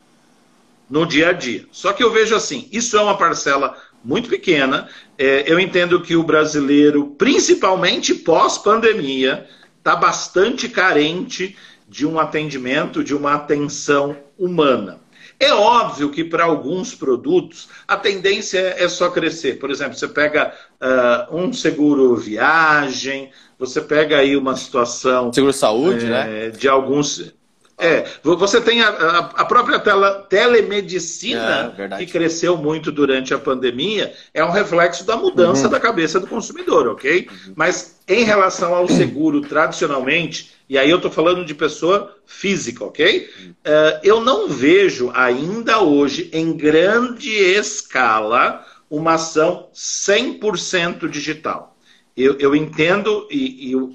no 0.88 1.04
dia 1.04 1.30
a 1.30 1.32
dia. 1.32 1.66
Só 1.70 1.92
que 1.92 2.02
eu 2.02 2.10
vejo 2.10 2.34
assim, 2.34 2.68
isso 2.72 2.96
é 2.96 3.02
uma 3.02 3.18
parcela 3.18 3.76
muito 4.04 4.28
pequena. 4.28 4.88
É, 5.18 5.44
eu 5.50 5.58
entendo 5.58 6.00
que 6.00 6.16
o 6.16 6.22
brasileiro, 6.22 7.14
principalmente 7.18 8.14
pós-pandemia, 8.14 9.46
está 9.78 9.96
bastante 9.96 10.68
carente 10.68 11.56
de 11.88 12.06
um 12.06 12.18
atendimento, 12.18 13.04
de 13.04 13.14
uma 13.14 13.34
atenção 13.34 14.16
humana. 14.38 15.00
É 15.38 15.52
óbvio 15.52 16.10
que 16.10 16.24
para 16.24 16.44
alguns 16.44 16.94
produtos 16.94 17.68
a 17.86 17.96
tendência 17.96 18.74
é 18.78 18.88
só 18.88 19.10
crescer. 19.10 19.58
Por 19.58 19.70
exemplo, 19.70 19.94
você 19.94 20.08
pega 20.08 20.52
uh, 20.80 21.36
um 21.36 21.52
seguro 21.52 22.16
viagem, 22.16 23.30
você 23.58 23.80
pega 23.80 24.18
aí 24.18 24.36
uma 24.36 24.56
situação. 24.56 25.32
Seguro 25.32 25.52
saúde, 25.52 26.06
é, 26.06 26.08
né? 26.08 26.50
De 26.50 26.68
alguns. 26.68 27.34
É, 27.78 28.06
você 28.22 28.58
tem 28.58 28.80
a, 28.80 28.88
a, 28.88 29.18
a 29.18 29.44
própria 29.44 29.78
tela, 29.78 30.26
telemedicina, 30.30 31.74
é, 31.76 31.96
que 31.98 32.06
cresceu 32.06 32.56
muito 32.56 32.90
durante 32.90 33.34
a 33.34 33.38
pandemia, 33.38 34.14
é 34.32 34.42
um 34.42 34.50
reflexo 34.50 35.04
da 35.04 35.14
mudança 35.14 35.64
uhum. 35.64 35.70
da 35.70 35.78
cabeça 35.78 36.18
do 36.18 36.26
consumidor, 36.26 36.88
ok? 36.88 37.28
Uhum. 37.30 37.52
Mas 37.54 38.00
em 38.08 38.24
relação 38.24 38.74
ao 38.74 38.88
seguro, 38.88 39.42
tradicionalmente, 39.42 40.55
e 40.68 40.76
aí 40.76 40.90
eu 40.90 40.96
estou 40.96 41.10
falando 41.10 41.44
de 41.44 41.54
pessoa 41.54 42.16
física, 42.26 42.84
ok? 42.84 43.28
Uh, 43.40 44.00
eu 44.02 44.20
não 44.20 44.48
vejo 44.48 45.10
ainda 45.14 45.80
hoje, 45.80 46.28
em 46.32 46.56
grande 46.56 47.30
escala, 47.30 48.66
uma 48.90 49.14
ação 49.14 49.68
100% 49.72 51.08
digital. 51.08 51.76
Eu, 52.16 52.36
eu 52.38 52.56
entendo, 52.56 53.28
e, 53.30 53.70
e 53.70 53.76
uh, 53.76 53.92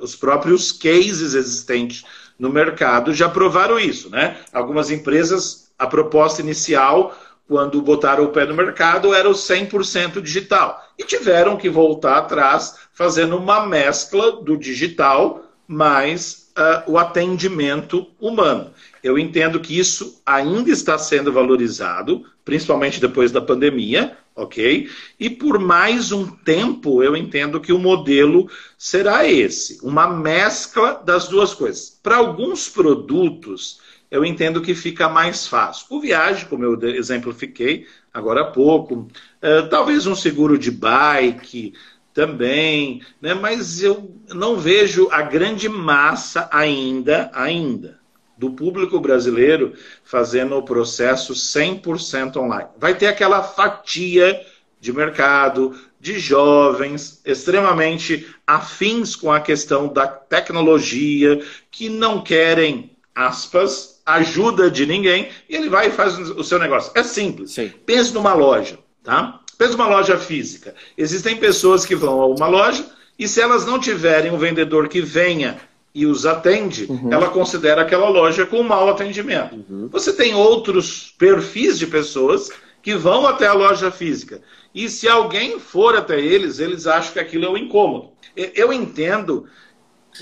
os 0.00 0.14
próprios 0.14 0.72
cases 0.72 1.32
existentes 1.34 2.04
no 2.38 2.50
mercado 2.50 3.14
já 3.14 3.28
provaram 3.28 3.78
isso, 3.78 4.10
né? 4.10 4.38
Algumas 4.52 4.90
empresas, 4.90 5.70
a 5.78 5.86
proposta 5.86 6.42
inicial, 6.42 7.16
quando 7.48 7.80
botaram 7.80 8.24
o 8.24 8.28
pé 8.30 8.44
no 8.44 8.54
mercado, 8.54 9.14
era 9.14 9.28
o 9.28 9.32
100% 9.32 10.20
digital. 10.20 10.82
E 10.98 11.04
tiveram 11.04 11.56
que 11.56 11.68
voltar 11.68 12.18
atrás, 12.18 12.76
fazendo 12.92 13.36
uma 13.36 13.66
mescla 13.66 14.42
do 14.42 14.56
digital 14.56 15.49
mais 15.70 16.50
uh, 16.58 16.90
o 16.90 16.98
atendimento 16.98 18.08
humano. 18.20 18.72
Eu 19.04 19.16
entendo 19.16 19.60
que 19.60 19.78
isso 19.78 20.20
ainda 20.26 20.68
está 20.68 20.98
sendo 20.98 21.32
valorizado, 21.32 22.24
principalmente 22.44 23.00
depois 23.00 23.30
da 23.30 23.40
pandemia, 23.40 24.16
ok? 24.34 24.90
E 25.18 25.30
por 25.30 25.60
mais 25.60 26.10
um 26.10 26.26
tempo, 26.26 27.04
eu 27.04 27.16
entendo 27.16 27.60
que 27.60 27.72
o 27.72 27.78
modelo 27.78 28.50
será 28.76 29.24
esse, 29.28 29.78
uma 29.80 30.08
mescla 30.08 31.00
das 31.04 31.28
duas 31.28 31.54
coisas. 31.54 31.96
Para 32.02 32.16
alguns 32.16 32.68
produtos, 32.68 33.80
eu 34.10 34.24
entendo 34.24 34.60
que 34.60 34.74
fica 34.74 35.08
mais 35.08 35.46
fácil. 35.46 35.86
O 35.88 36.00
viagem, 36.00 36.46
como 36.48 36.64
eu 36.64 36.76
exemplifiquei 36.96 37.86
agora 38.12 38.40
há 38.40 38.50
pouco, 38.50 39.06
é, 39.40 39.62
talvez 39.62 40.04
um 40.04 40.16
seguro 40.16 40.58
de 40.58 40.72
bike 40.72 41.74
também, 42.20 43.00
né? 43.18 43.32
mas 43.32 43.82
eu 43.82 44.14
não 44.28 44.58
vejo 44.58 45.08
a 45.10 45.22
grande 45.22 45.70
massa 45.70 46.46
ainda, 46.52 47.30
ainda 47.32 47.98
do 48.36 48.50
público 48.50 49.00
brasileiro 49.00 49.72
fazendo 50.04 50.54
o 50.54 50.62
processo 50.62 51.32
100% 51.32 52.36
online. 52.36 52.68
Vai 52.78 52.94
ter 52.94 53.06
aquela 53.06 53.42
fatia 53.42 54.38
de 54.78 54.92
mercado, 54.92 55.74
de 55.98 56.18
jovens 56.18 57.22
extremamente 57.24 58.26
afins 58.46 59.16
com 59.16 59.32
a 59.32 59.40
questão 59.40 59.88
da 59.88 60.06
tecnologia, 60.06 61.42
que 61.70 61.88
não 61.88 62.22
querem, 62.22 62.96
aspas, 63.14 64.02
ajuda 64.04 64.70
de 64.70 64.84
ninguém, 64.84 65.30
e 65.48 65.56
ele 65.56 65.70
vai 65.70 65.88
e 65.88 65.92
faz 65.92 66.18
o 66.18 66.44
seu 66.44 66.58
negócio. 66.58 66.92
É 66.94 67.02
simples. 67.02 67.52
Sim. 67.52 67.72
Pense 67.86 68.12
numa 68.12 68.34
loja, 68.34 68.78
tá? 69.02 69.39
Pense 69.60 69.72
numa 69.72 69.88
loja 69.88 70.16
física. 70.16 70.74
Existem 70.96 71.36
pessoas 71.36 71.84
que 71.84 71.94
vão 71.94 72.22
a 72.22 72.26
uma 72.26 72.46
loja 72.46 72.82
e 73.18 73.28
se 73.28 73.42
elas 73.42 73.66
não 73.66 73.78
tiverem 73.78 74.32
um 74.32 74.38
vendedor 74.38 74.88
que 74.88 75.02
venha 75.02 75.58
e 75.94 76.06
os 76.06 76.24
atende, 76.24 76.86
uhum. 76.88 77.12
ela 77.12 77.28
considera 77.28 77.82
aquela 77.82 78.08
loja 78.08 78.46
com 78.46 78.62
mau 78.62 78.88
atendimento. 78.88 79.56
Uhum. 79.56 79.86
Você 79.92 80.14
tem 80.14 80.34
outros 80.34 81.14
perfis 81.18 81.78
de 81.78 81.86
pessoas 81.86 82.48
que 82.80 82.94
vão 82.94 83.26
até 83.26 83.48
a 83.48 83.52
loja 83.52 83.90
física. 83.90 84.40
E 84.74 84.88
se 84.88 85.06
alguém 85.06 85.60
for 85.60 85.94
até 85.94 86.18
eles, 86.18 86.58
eles 86.58 86.86
acham 86.86 87.12
que 87.12 87.20
aquilo 87.20 87.44
é 87.44 87.50
um 87.50 87.58
incômodo. 87.58 88.12
Eu 88.34 88.72
entendo 88.72 89.44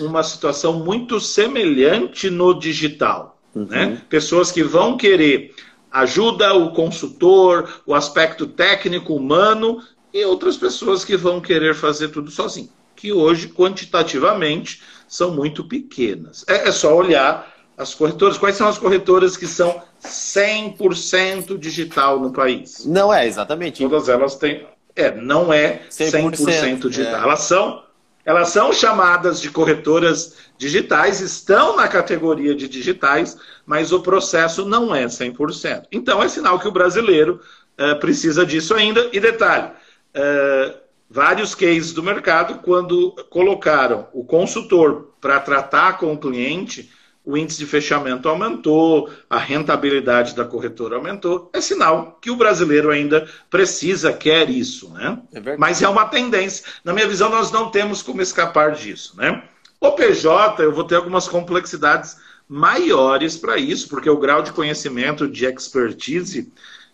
uma 0.00 0.24
situação 0.24 0.80
muito 0.80 1.20
semelhante 1.20 2.28
no 2.28 2.58
digital. 2.58 3.38
Uhum. 3.54 3.66
Né? 3.66 4.02
Pessoas 4.08 4.50
que 4.50 4.64
vão 4.64 4.96
querer 4.96 5.54
ajuda, 5.90 6.54
o 6.54 6.72
consultor, 6.72 7.82
o 7.86 7.94
aspecto 7.94 8.46
técnico, 8.46 9.14
humano, 9.14 9.82
e 10.12 10.24
outras 10.24 10.56
pessoas 10.56 11.04
que 11.04 11.16
vão 11.16 11.40
querer 11.40 11.74
fazer 11.74 12.08
tudo 12.08 12.30
sozinho. 12.30 12.68
Que 12.96 13.12
hoje, 13.12 13.48
quantitativamente, 13.48 14.82
são 15.06 15.30
muito 15.30 15.64
pequenas. 15.64 16.44
É, 16.48 16.68
é 16.68 16.72
só 16.72 16.94
olhar 16.94 17.54
as 17.76 17.94
corretoras. 17.94 18.36
Quais 18.36 18.56
são 18.56 18.68
as 18.68 18.78
corretoras 18.78 19.36
que 19.36 19.46
são 19.46 19.80
100% 20.02 21.56
digital 21.58 22.18
no 22.18 22.32
país? 22.32 22.84
Não 22.84 23.12
é, 23.12 23.26
exatamente. 23.26 23.82
Todas 23.82 24.08
elas 24.08 24.36
têm. 24.36 24.66
É, 24.96 25.14
não 25.14 25.52
é 25.52 25.82
100%, 25.88 26.32
100% 26.32 26.88
digital. 26.88 27.20
É. 27.20 27.22
Elas 27.22 27.40
são 27.42 27.82
elas 28.28 28.50
são 28.50 28.74
chamadas 28.74 29.40
de 29.40 29.50
corretoras 29.50 30.36
digitais, 30.58 31.22
estão 31.22 31.74
na 31.74 31.88
categoria 31.88 32.54
de 32.54 32.68
digitais, 32.68 33.38
mas 33.64 33.90
o 33.90 34.02
processo 34.02 34.66
não 34.66 34.94
é 34.94 35.06
100%. 35.06 35.84
Então 35.90 36.22
é 36.22 36.28
sinal 36.28 36.58
que 36.58 36.68
o 36.68 36.70
brasileiro 36.70 37.40
uh, 37.80 37.98
precisa 37.98 38.44
disso 38.44 38.74
ainda. 38.74 39.08
E 39.14 39.18
detalhe, 39.18 39.68
uh, 39.68 40.74
vários 41.08 41.54
cases 41.54 41.94
do 41.94 42.02
mercado, 42.02 42.60
quando 42.62 43.12
colocaram 43.30 44.08
o 44.12 44.22
consultor 44.22 45.14
para 45.22 45.40
tratar 45.40 45.96
com 45.96 46.12
o 46.12 46.18
cliente, 46.18 46.92
o 47.28 47.36
índice 47.36 47.58
de 47.58 47.66
fechamento 47.66 48.26
aumentou, 48.26 49.10
a 49.28 49.36
rentabilidade 49.36 50.34
da 50.34 50.46
corretora 50.46 50.96
aumentou. 50.96 51.50
É 51.52 51.60
sinal 51.60 52.18
que 52.22 52.30
o 52.30 52.36
brasileiro 52.36 52.90
ainda 52.90 53.28
precisa, 53.50 54.14
quer 54.14 54.48
isso, 54.48 54.88
né? 54.94 55.20
É 55.34 55.56
Mas 55.58 55.82
é 55.82 55.88
uma 55.90 56.06
tendência. 56.06 56.64
Na 56.82 56.94
minha 56.94 57.06
visão, 57.06 57.28
nós 57.28 57.52
não 57.52 57.70
temos 57.70 58.00
como 58.00 58.22
escapar 58.22 58.72
disso, 58.72 59.14
né? 59.18 59.42
O 59.78 59.92
PJ, 59.92 60.62
eu 60.62 60.72
vou 60.72 60.84
ter 60.84 60.94
algumas 60.94 61.28
complexidades 61.28 62.16
maiores 62.48 63.36
para 63.36 63.58
isso, 63.58 63.90
porque 63.90 64.08
o 64.08 64.16
grau 64.16 64.40
de 64.40 64.52
conhecimento, 64.52 65.28
de 65.28 65.44
expertise 65.44 66.50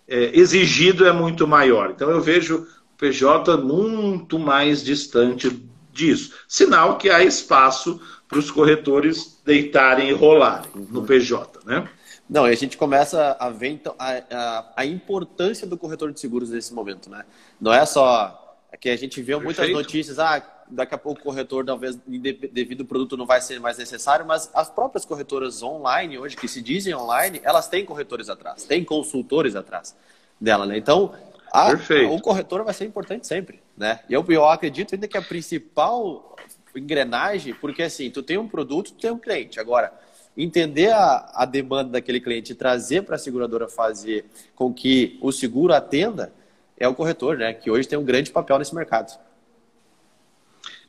é, 0.08 0.36
exigido 0.36 1.06
é 1.06 1.12
muito 1.12 1.46
maior. 1.46 1.92
Então 1.92 2.10
eu 2.10 2.20
vejo 2.20 2.66
o 2.92 2.98
PJ 2.98 3.56
muito 3.58 4.36
mais 4.36 4.82
distante 4.82 5.64
disso. 5.92 6.32
Sinal 6.48 6.98
que 6.98 7.08
há 7.08 7.22
espaço 7.22 8.00
para 8.28 8.38
os 8.38 8.50
corretores 8.50 9.40
deitarem 9.44 10.08
e 10.08 10.12
rolarem 10.12 10.70
uhum. 10.74 10.86
no 10.90 11.02
PJ, 11.04 11.60
né? 11.64 11.88
Não, 12.28 12.48
e 12.48 12.52
a 12.52 12.56
gente 12.56 12.76
começa 12.78 13.36
a 13.38 13.50
ver 13.50 13.68
então, 13.68 13.94
a, 13.98 14.12
a, 14.30 14.72
a, 14.76 14.86
importância 14.86 15.66
do 15.66 15.76
corretor 15.76 16.10
de 16.10 16.18
seguros 16.18 16.50
nesse 16.50 16.72
momento, 16.72 17.10
né? 17.10 17.24
Não 17.60 17.72
é 17.72 17.84
só 17.84 18.40
que 18.80 18.88
a 18.88 18.96
gente 18.96 19.20
vê 19.22 19.36
muitas 19.36 19.70
notícias, 19.70 20.18
ah, 20.18 20.42
daqui 20.68 20.94
a 20.94 20.98
pouco 20.98 21.20
o 21.20 21.24
corretor, 21.24 21.64
talvez 21.64 21.98
devido 22.06 22.80
ao 22.80 22.86
produto 22.86 23.16
não 23.16 23.26
vai 23.26 23.40
ser 23.40 23.60
mais 23.60 23.78
necessário, 23.78 24.26
mas 24.26 24.50
as 24.54 24.70
próprias 24.70 25.04
corretoras 25.04 25.62
online 25.62 26.18
hoje, 26.18 26.36
que 26.36 26.48
se 26.48 26.62
dizem 26.62 26.94
online, 26.94 27.40
elas 27.44 27.68
têm 27.68 27.84
corretores 27.84 28.28
atrás, 28.28 28.64
têm 28.64 28.82
consultores 28.82 29.54
atrás 29.54 29.94
dela, 30.40 30.66
né? 30.66 30.78
Então, 30.78 31.14
a, 31.52 31.72
o 32.10 32.20
corretor 32.20 32.64
vai 32.64 32.74
ser 32.74 32.84
importante 32.84 33.26
sempre, 33.26 33.62
né? 33.76 34.00
E 34.08 34.12
eu, 34.14 34.24
eu 34.28 34.44
acredito 34.46 34.94
ainda 34.94 35.06
que 35.06 35.16
a 35.16 35.22
principal 35.22 36.33
engrenagem, 36.76 37.54
porque 37.54 37.82
assim, 37.82 38.10
tu 38.10 38.22
tem 38.22 38.38
um 38.38 38.48
produto, 38.48 38.92
tu 38.92 39.00
tem 39.00 39.10
um 39.10 39.18
cliente. 39.18 39.60
Agora, 39.60 39.92
entender 40.36 40.92
a, 40.92 41.30
a 41.34 41.44
demanda 41.44 41.92
daquele 41.92 42.20
cliente 42.20 42.52
e 42.52 42.54
trazer 42.54 43.02
para 43.02 43.16
a 43.16 43.18
seguradora 43.18 43.68
fazer 43.68 44.24
com 44.54 44.72
que 44.72 45.18
o 45.20 45.30
seguro 45.30 45.72
atenda 45.72 46.32
é 46.76 46.88
o 46.88 46.94
corretor, 46.94 47.36
né? 47.38 47.52
Que 47.54 47.70
hoje 47.70 47.88
tem 47.88 47.98
um 47.98 48.04
grande 48.04 48.30
papel 48.30 48.58
nesse 48.58 48.74
mercado. 48.74 49.16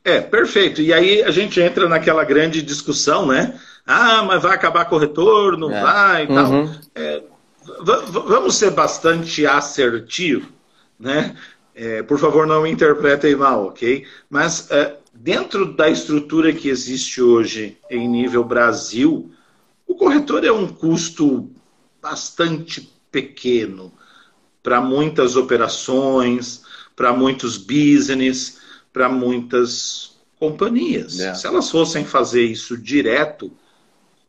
É, 0.04 0.22
perfeito. 0.22 0.82
E 0.82 0.94
aí 0.94 1.24
a 1.24 1.32
gente 1.32 1.60
entra 1.60 1.90
naquela 1.90 2.24
grande 2.24 2.62
discussão, 2.62 3.26
né? 3.28 3.60
Ah, 3.86 4.24
mas 4.24 4.42
vai 4.42 4.54
acabar 4.54 4.86
corretor, 4.86 5.58
não 5.58 5.72
é. 5.72 5.82
vai 5.82 6.26
e 6.26 6.28
uhum. 6.28 6.36
tal. 6.36 6.70
É, 6.96 7.24
vamos 8.12 8.56
ser 8.56 8.72
bastante 8.72 9.46
assertivo, 9.46 10.52
né? 11.00 11.36
É, 11.74 12.02
por 12.04 12.18
favor, 12.18 12.48
não 12.48 12.64
me 12.64 12.72
interpretem 12.72 13.36
mal, 13.36 13.68
ok? 13.68 14.06
Mas 14.30 14.70
é, 14.72 14.96
dentro 15.26 15.74
da 15.74 15.90
estrutura 15.90 16.54
que 16.54 16.70
existe 16.70 17.20
hoje 17.20 17.80
em 17.90 18.08
nível 18.08 18.44
Brasil, 18.44 19.32
o 19.88 19.96
corretor 19.96 20.46
é 20.46 20.52
um 20.52 20.68
custo 20.68 21.50
bastante 22.00 22.94
pequeno 23.12 23.92
para 24.62 24.80
muitas 24.80 25.36
operações, 25.36 26.62
para 26.96 27.12
muitos 27.12 27.58
business, 27.58 28.60
para 28.94 29.10
muitas 29.10 30.16
companhias. 30.40 31.20
É. 31.20 31.34
Se 31.34 31.48
elas 31.48 31.72
fossem 31.72 32.06
fazer 32.06 32.46
isso 32.46 32.78
direto, 32.78 33.52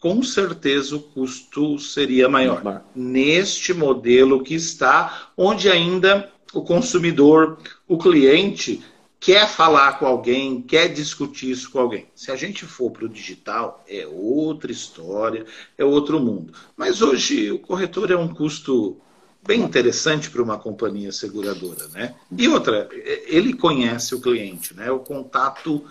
com 0.00 0.22
certeza 0.22 0.96
o 0.96 1.00
custo 1.00 1.78
seria 1.78 2.26
maior. 2.26 2.82
Neste 2.94 3.74
modelo 3.74 4.42
que 4.42 4.54
está, 4.54 5.30
onde 5.36 5.68
ainda 5.68 6.32
o 6.54 6.62
consumidor, 6.62 7.58
o 7.86 7.98
cliente, 7.98 8.82
quer 9.26 9.48
falar 9.48 9.98
com 9.98 10.06
alguém, 10.06 10.62
quer 10.62 10.86
discutir 10.86 11.50
isso 11.50 11.68
com 11.72 11.80
alguém. 11.80 12.06
Se 12.14 12.30
a 12.30 12.36
gente 12.36 12.64
for 12.64 12.92
para 12.92 13.06
o 13.06 13.08
digital, 13.08 13.84
é 13.88 14.06
outra 14.06 14.70
história, 14.70 15.44
é 15.76 15.84
outro 15.84 16.20
mundo. 16.20 16.52
Mas 16.76 17.02
hoje 17.02 17.50
o 17.50 17.58
corretor 17.58 18.12
é 18.12 18.16
um 18.16 18.28
custo 18.28 18.96
bem 19.44 19.62
interessante 19.62 20.30
para 20.30 20.40
uma 20.40 20.56
companhia 20.56 21.10
seguradora, 21.10 21.88
né? 21.88 22.14
E 22.38 22.46
outra, 22.46 22.88
ele 23.26 23.52
conhece 23.52 24.14
o 24.14 24.20
cliente, 24.20 24.72
né? 24.74 24.92
O 24.92 25.00
contato 25.00 25.84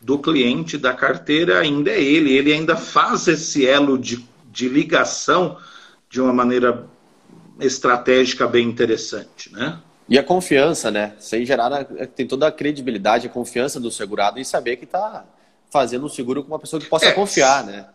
do 0.00 0.16
cliente 0.20 0.78
da 0.78 0.94
carteira 0.94 1.58
ainda 1.58 1.90
é 1.90 2.00
ele, 2.00 2.34
ele 2.34 2.52
ainda 2.52 2.76
faz 2.76 3.26
esse 3.26 3.66
elo 3.66 3.98
de, 3.98 4.24
de 4.52 4.68
ligação 4.68 5.58
de 6.08 6.20
uma 6.20 6.32
maneira 6.32 6.86
estratégica 7.58 8.46
bem 8.46 8.68
interessante, 8.68 9.52
né? 9.52 9.82
E 10.08 10.18
a 10.18 10.22
confiança, 10.22 10.90
né? 10.90 11.14
Sem 11.18 11.44
gerar, 11.44 11.84
tem 12.14 12.26
toda 12.26 12.46
a 12.46 12.52
credibilidade, 12.52 13.26
a 13.26 13.30
confiança 13.30 13.80
do 13.80 13.90
segurado 13.90 14.38
em 14.38 14.44
saber 14.44 14.76
que 14.76 14.84
está 14.84 15.24
fazendo 15.70 16.06
um 16.06 16.08
seguro 16.08 16.42
com 16.42 16.48
uma 16.48 16.58
pessoa 16.58 16.80
que 16.80 16.88
possa 16.88 17.06
é, 17.06 17.12
confiar, 17.12 17.64
né? 17.64 17.86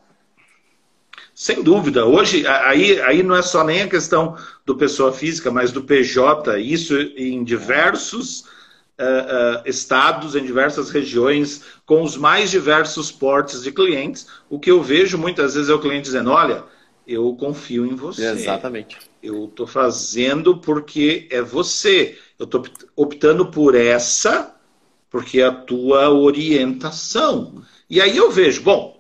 Sem 1.34 1.64
dúvida. 1.64 2.06
Hoje, 2.06 2.46
aí, 2.46 3.02
aí 3.02 3.24
não 3.24 3.36
é 3.36 3.42
só 3.42 3.64
nem 3.64 3.82
a 3.82 3.88
questão 3.88 4.36
do 4.66 4.76
pessoa 4.76 5.14
física, 5.14 5.50
mas 5.50 5.72
do 5.72 5.84
PJ, 5.84 6.60
isso 6.60 7.00
em 7.00 7.44
diversos 7.44 8.42
uh, 8.42 8.44
uh, 8.44 9.62
estados, 9.66 10.36
em 10.36 10.46
diversas 10.46 10.90
regiões, 10.90 11.64
com 11.86 12.04
os 12.04 12.18
mais 12.18 12.52
diversos 12.52 13.12
portes 13.12 13.64
de 13.64 13.72
clientes. 13.72 14.28
O 14.50 14.60
que 14.60 14.70
eu 14.70 14.84
vejo 14.84 15.18
muitas 15.18 15.56
vezes 15.56 15.70
é 15.70 15.74
o 15.74 15.80
cliente 15.80 16.04
dizendo: 16.04 16.32
olha, 16.32 16.64
eu 17.14 17.36
confio 17.36 17.86
em 17.86 17.96
você. 17.96 18.26
Exatamente 18.26 19.12
eu 19.22 19.46
estou 19.46 19.68
fazendo 19.68 20.58
porque 20.58 21.28
é 21.30 21.42
você. 21.42 22.18
Eu 22.40 22.46
estou 22.46 22.64
optando 22.96 23.46
por 23.52 23.76
essa 23.76 24.56
porque 25.10 25.42
é 25.42 25.46
a 25.46 25.52
tua 25.52 26.10
orientação. 26.10 27.62
E 27.90 28.00
aí 28.02 28.16
eu 28.16 28.32
vejo, 28.32 28.62
bom, 28.62 29.00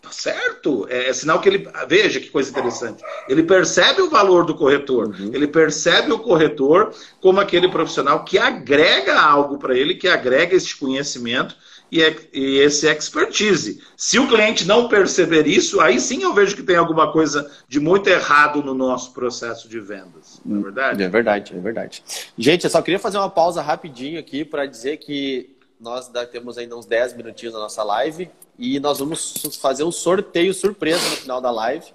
tá 0.00 0.10
certo? 0.10 0.86
É, 0.88 1.08
é, 1.08 1.12
sinal 1.12 1.40
que 1.40 1.48
ele. 1.48 1.68
Veja 1.86 2.18
que 2.18 2.30
coisa 2.30 2.50
interessante. 2.50 3.02
Ele 3.28 3.42
percebe 3.42 4.02
o 4.02 4.10
valor 4.10 4.44
do 4.44 4.54
corretor. 4.54 5.08
Uhum. 5.08 5.30
Ele 5.32 5.46
percebe 5.46 6.10
o 6.10 6.18
corretor 6.18 6.92
como 7.20 7.40
aquele 7.40 7.68
profissional 7.68 8.24
que 8.24 8.38
agrega 8.38 9.20
algo 9.20 9.58
para 9.58 9.76
ele, 9.76 9.94
que 9.94 10.08
agrega 10.08 10.56
esse 10.56 10.74
conhecimento 10.74 11.54
e, 11.90 12.00
e 12.32 12.58
esse 12.58 12.86
expertise. 12.86 13.82
Se 13.96 14.18
o 14.18 14.28
cliente 14.28 14.66
não 14.66 14.88
perceber 14.88 15.46
isso, 15.46 15.80
aí 15.80 15.98
sim 15.98 16.22
eu 16.22 16.34
vejo 16.34 16.54
que 16.54 16.62
tem 16.62 16.76
alguma 16.76 17.12
coisa 17.12 17.50
de 17.66 17.80
muito 17.80 18.08
errado 18.08 18.62
no 18.62 18.74
nosso 18.74 19.12
processo 19.12 19.68
de 19.68 19.80
vendas. 19.80 20.40
Não 20.44 20.60
é 20.60 20.62
verdade? 20.62 21.02
É 21.02 21.08
verdade, 21.08 21.54
é 21.56 21.60
verdade. 21.60 22.02
Gente, 22.36 22.64
eu 22.64 22.70
só 22.70 22.82
queria 22.82 22.98
fazer 22.98 23.18
uma 23.18 23.30
pausa 23.30 23.62
rapidinho 23.62 24.18
aqui 24.18 24.44
para 24.44 24.66
dizer 24.66 24.98
que 24.98 25.56
nós 25.80 26.10
temos 26.30 26.58
ainda 26.58 26.76
uns 26.76 26.86
10 26.86 27.16
minutinhos 27.16 27.54
na 27.54 27.60
nossa 27.60 27.82
live 27.82 28.30
e 28.58 28.80
nós 28.80 28.98
vamos 28.98 29.34
fazer 29.60 29.84
um 29.84 29.92
sorteio 29.92 30.52
surpresa 30.52 31.08
no 31.08 31.16
final 31.16 31.40
da 31.40 31.50
live. 31.50 31.86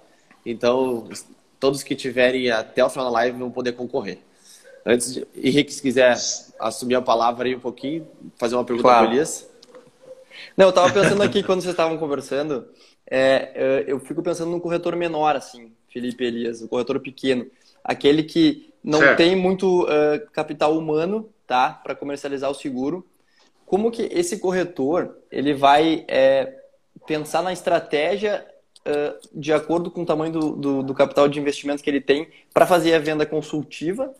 Então, 0.44 1.08
todos 1.60 1.82
que 1.82 1.94
tiverem 1.94 2.50
até 2.50 2.84
o 2.84 2.90
final 2.90 3.06
da 3.06 3.12
live 3.12 3.38
vão 3.38 3.50
poder 3.50 3.72
concorrer. 3.72 4.18
Antes 4.86 5.14
de 5.14 5.26
Henrique, 5.34 5.72
se 5.72 5.80
quiser 5.80 6.14
assumir 6.58 6.94
a 6.94 7.02
palavra 7.02 7.48
aí 7.48 7.56
um 7.56 7.60
pouquinho, 7.60 8.06
fazer 8.36 8.54
uma 8.54 8.64
pergunta 8.64 8.88
claro. 8.88 9.06
para 9.06 9.14
Elias. 9.14 9.48
Não, 10.56 10.66
eu 10.66 10.70
estava 10.70 10.92
pensando 10.92 11.22
aqui 11.22 11.42
quando 11.42 11.60
vocês 11.60 11.72
estavam 11.72 11.98
conversando, 11.98 12.68
é, 13.10 13.52
é, 13.54 13.84
eu 13.86 13.98
fico 14.00 14.22
pensando 14.22 14.50
num 14.50 14.60
corretor 14.60 14.96
menor, 14.96 15.36
assim, 15.36 15.72
Felipe 15.88 16.24
Elias, 16.24 16.62
um 16.62 16.66
corretor 16.66 17.00
pequeno, 17.00 17.46
aquele 17.82 18.22
que 18.22 18.72
não 18.82 18.98
certo. 18.98 19.16
tem 19.16 19.34
muito 19.34 19.84
uh, 19.84 20.30
capital 20.32 20.76
humano, 20.76 21.30
tá, 21.46 21.70
para 21.70 21.94
comercializar 21.94 22.50
o 22.50 22.54
seguro. 22.54 23.06
Como 23.64 23.90
que 23.90 24.02
esse 24.12 24.38
corretor 24.38 25.16
ele 25.30 25.54
vai 25.54 26.04
é, 26.06 26.54
pensar 27.06 27.42
na 27.42 27.52
estratégia 27.52 28.44
uh, 28.86 29.28
de 29.32 29.52
acordo 29.52 29.90
com 29.90 30.02
o 30.02 30.06
tamanho 30.06 30.32
do, 30.32 30.56
do, 30.56 30.82
do 30.82 30.94
capital 30.94 31.28
de 31.28 31.40
investimento 31.40 31.82
que 31.82 31.88
ele 31.88 32.00
tem 32.00 32.28
para 32.52 32.66
fazer 32.66 32.94
a 32.94 32.98
venda 32.98 33.24
consultiva, 33.24 34.14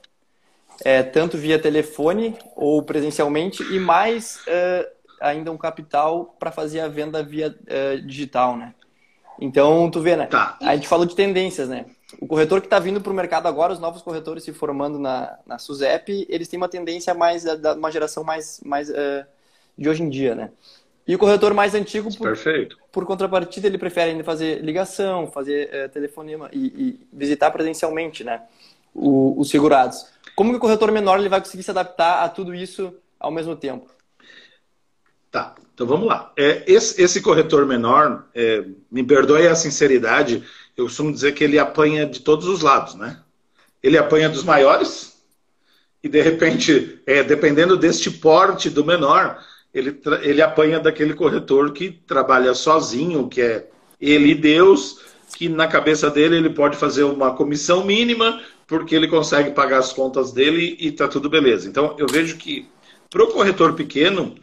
é, 0.83 1.03
tanto 1.03 1.37
via 1.37 1.59
telefone 1.59 2.37
ou 2.57 2.83
presencialmente, 2.83 3.63
e 3.63 3.79
mais 3.79 4.41
uh, 4.47 4.87
ainda 5.21 5.51
um 5.53 5.57
capital 5.57 6.35
para 6.39 6.51
fazer 6.51 6.81
a 6.81 6.89
venda 6.89 7.23
via 7.23 7.49
uh, 7.49 8.01
digital, 8.07 8.57
né? 8.57 8.75
Então, 9.41 9.91
tu 9.91 10.01
vê, 10.01 10.17
né? 10.17 10.27
Tá. 10.27 10.57
A 10.61 10.75
gente 10.77 10.87
falou 10.87 11.05
de 11.05 11.17
tendências, 11.17 11.69
né? 11.69 11.87
O 12.21 12.27
corretor 12.27 12.61
que 12.61 12.67
está 12.67 12.79
vindo 12.79 13.01
para 13.01 13.13
o 13.13 13.15
mercado 13.15 13.49
agora, 13.49 13.73
os 13.73 13.81
novos 13.81 14.01
corretores 14.03 14.45
se 14.45 14.53
formando 14.53 14.99
na, 14.99 15.37
na 15.45 15.59
SUSEP, 15.59 16.27
eles 16.29 16.47
têm 16.47 16.57
uma 16.57 16.69
tendência 16.69 17.13
mais 17.15 17.43
da 17.43 17.75
uma 17.75 17.91
geração 17.91 18.23
mais, 18.23 18.61
mais 18.65 18.89
uh, 18.89 19.25
de 19.77 19.89
hoje 19.89 20.03
em 20.03 20.09
dia, 20.09 20.35
né? 20.35 20.51
E 21.07 21.15
o 21.15 21.19
corretor 21.19 21.53
mais 21.53 21.75
antigo, 21.75 22.09
por, 22.17 22.29
Perfeito. 22.29 22.79
por 22.91 23.05
contrapartida, 23.05 23.67
ele 23.67 23.77
prefere 23.77 24.13
ainda 24.13 24.25
fazer 24.25 24.63
ligação, 24.63 25.27
fazer 25.27 25.69
uh, 25.69 25.89
telefonema 25.91 26.49
e, 26.53 26.67
e, 26.67 27.07
visitar 27.13 27.51
presencialmente, 27.51 28.25
né? 28.25 28.43
o, 28.95 29.39
os 29.39 29.51
segurados. 29.51 30.07
Como 30.37 30.51
que 30.51 30.57
o 30.57 30.61
corretor 30.61 30.91
menor 30.93 31.19
ele 31.19 31.29
vai 31.29 31.41
conseguir 31.41 31.63
se 31.63 31.71
adaptar 31.71 32.23
a 32.23 32.29
tudo 32.29 32.55
isso 32.55 32.95
ao 33.19 33.31
mesmo 33.31 33.57
tempo? 33.57 33.91
Tá, 35.35 35.53
então 35.75 35.85
vamos 35.85 36.07
lá. 36.07 36.33
É, 36.37 36.63
esse, 36.65 37.03
esse, 37.03 37.21
corretor 37.21 37.67
menor, 37.67 38.25
é, 38.33 38.63
me 38.89 39.03
perdoe 39.03 39.49
a 39.49 39.57
sinceridade, 39.57 40.45
eu 40.77 40.85
costumo 40.85 41.13
dizer 41.13 41.33
que 41.33 41.43
ele 41.43 41.59
apanha 41.59 42.07
de 42.07 42.21
todos 42.21 42.47
os 42.47 42.61
lados, 42.61 42.95
né? 42.95 43.19
Ele 43.83 43.99
apanha 43.99 44.29
dos 44.29 44.45
maiores 44.45 45.21
e, 46.05 46.09
de 46.09 46.23
repente, 46.23 47.01
é, 47.05 47.25
dependendo 47.25 47.77
deste 47.77 48.13
porte 48.13 48.71
do 48.71 48.85
menor, 48.85 49.37
ele, 49.75 50.01
ele 50.23 50.41
apanha 50.41 50.79
daquele 50.79 51.15
corretor 51.15 51.73
que 51.73 51.91
trabalha 51.91 52.55
sozinho, 52.55 53.29
que 53.29 53.41
é 53.43 53.69
ele 54.01 54.31
e 54.31 54.35
Deus, 54.37 55.01
que 55.37 55.49
na 55.49 55.67
cabeça 55.67 56.09
dele 56.09 56.37
ele 56.37 56.51
pode 56.51 56.77
fazer 56.77 57.03
uma 57.03 57.35
comissão 57.35 57.85
mínima 57.85 58.41
porque 58.69 58.95
ele 58.95 59.09
consegue 59.09 59.51
pagar 59.51 59.79
as 59.79 59.93
contas 59.93 60.31
dele 60.31 60.77
e 60.79 60.93
tá 60.93 61.09
tudo 61.09 61.29
beleza. 61.29 61.69
Então 61.69 61.97
eu 61.99 62.07
vejo 62.07 62.37
que 62.37 62.69
para 63.11 63.25
o 63.25 63.33
corretor 63.33 63.75
pequeno 63.75 64.37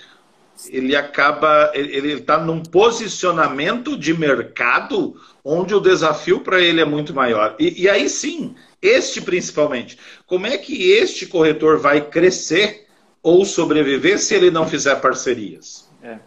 ele 0.70 0.96
acaba 0.96 1.72
ele 1.74 2.14
está 2.14 2.38
num 2.38 2.62
posicionamento 2.62 3.98
de 3.98 4.14
mercado 4.14 5.16
onde 5.44 5.74
o 5.74 5.80
desafio 5.80 6.42
para 6.42 6.62
ele 6.62 6.82
é 6.82 6.86
muito 6.86 7.14
maior. 7.14 7.56
E, 7.60 7.84
e 7.84 7.90
aí 7.90 8.10
sim, 8.10 8.56
este 8.82 9.22
principalmente, 9.22 9.98
como 10.26 10.48
é 10.48 10.58
que 10.58 10.92
este 10.92 11.26
corretor 11.26 11.80
vai 11.80 12.02
crescer 12.02 12.88
ou 13.24 13.46
sobreviver 13.46 14.20
se 14.20 14.36
ele 14.36 14.52
não 14.52 14.68
fizer 14.68 14.96
parcerias? 14.96 15.90
É. 16.04 16.18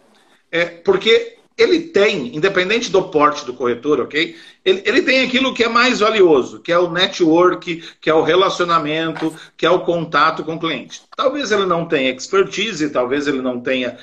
É, 0.51 0.65
porque 0.65 1.34
ele 1.57 1.79
tem, 1.79 2.35
independente 2.35 2.91
do 2.91 3.03
porte 3.03 3.45
do 3.45 3.53
corretor, 3.53 4.01
ok? 4.01 4.35
Ele, 4.63 4.81
ele, 4.85 5.01
tem 5.01 5.25
aquilo 5.25 5.53
que 5.53 5.63
é 5.63 5.69
mais 5.69 5.99
valioso, 5.99 6.59
que 6.59 6.71
é 6.71 6.77
o 6.77 6.91
network, 6.91 7.81
que 8.01 8.09
é 8.09 8.13
o 8.13 8.23
relacionamento, 8.23 9.33
que 9.55 9.65
é 9.65 9.69
o 9.69 9.79
contato 9.79 10.43
com 10.43 10.55
o 10.55 10.59
cliente. 10.59 11.01
Talvez 11.15 11.51
ele 11.51 11.65
não 11.65 11.85
tenha 11.85 12.11
expertise, 12.11 12.89
talvez 12.89 13.25
ele 13.25 13.41
não 13.41 13.61
tenha 13.61 13.97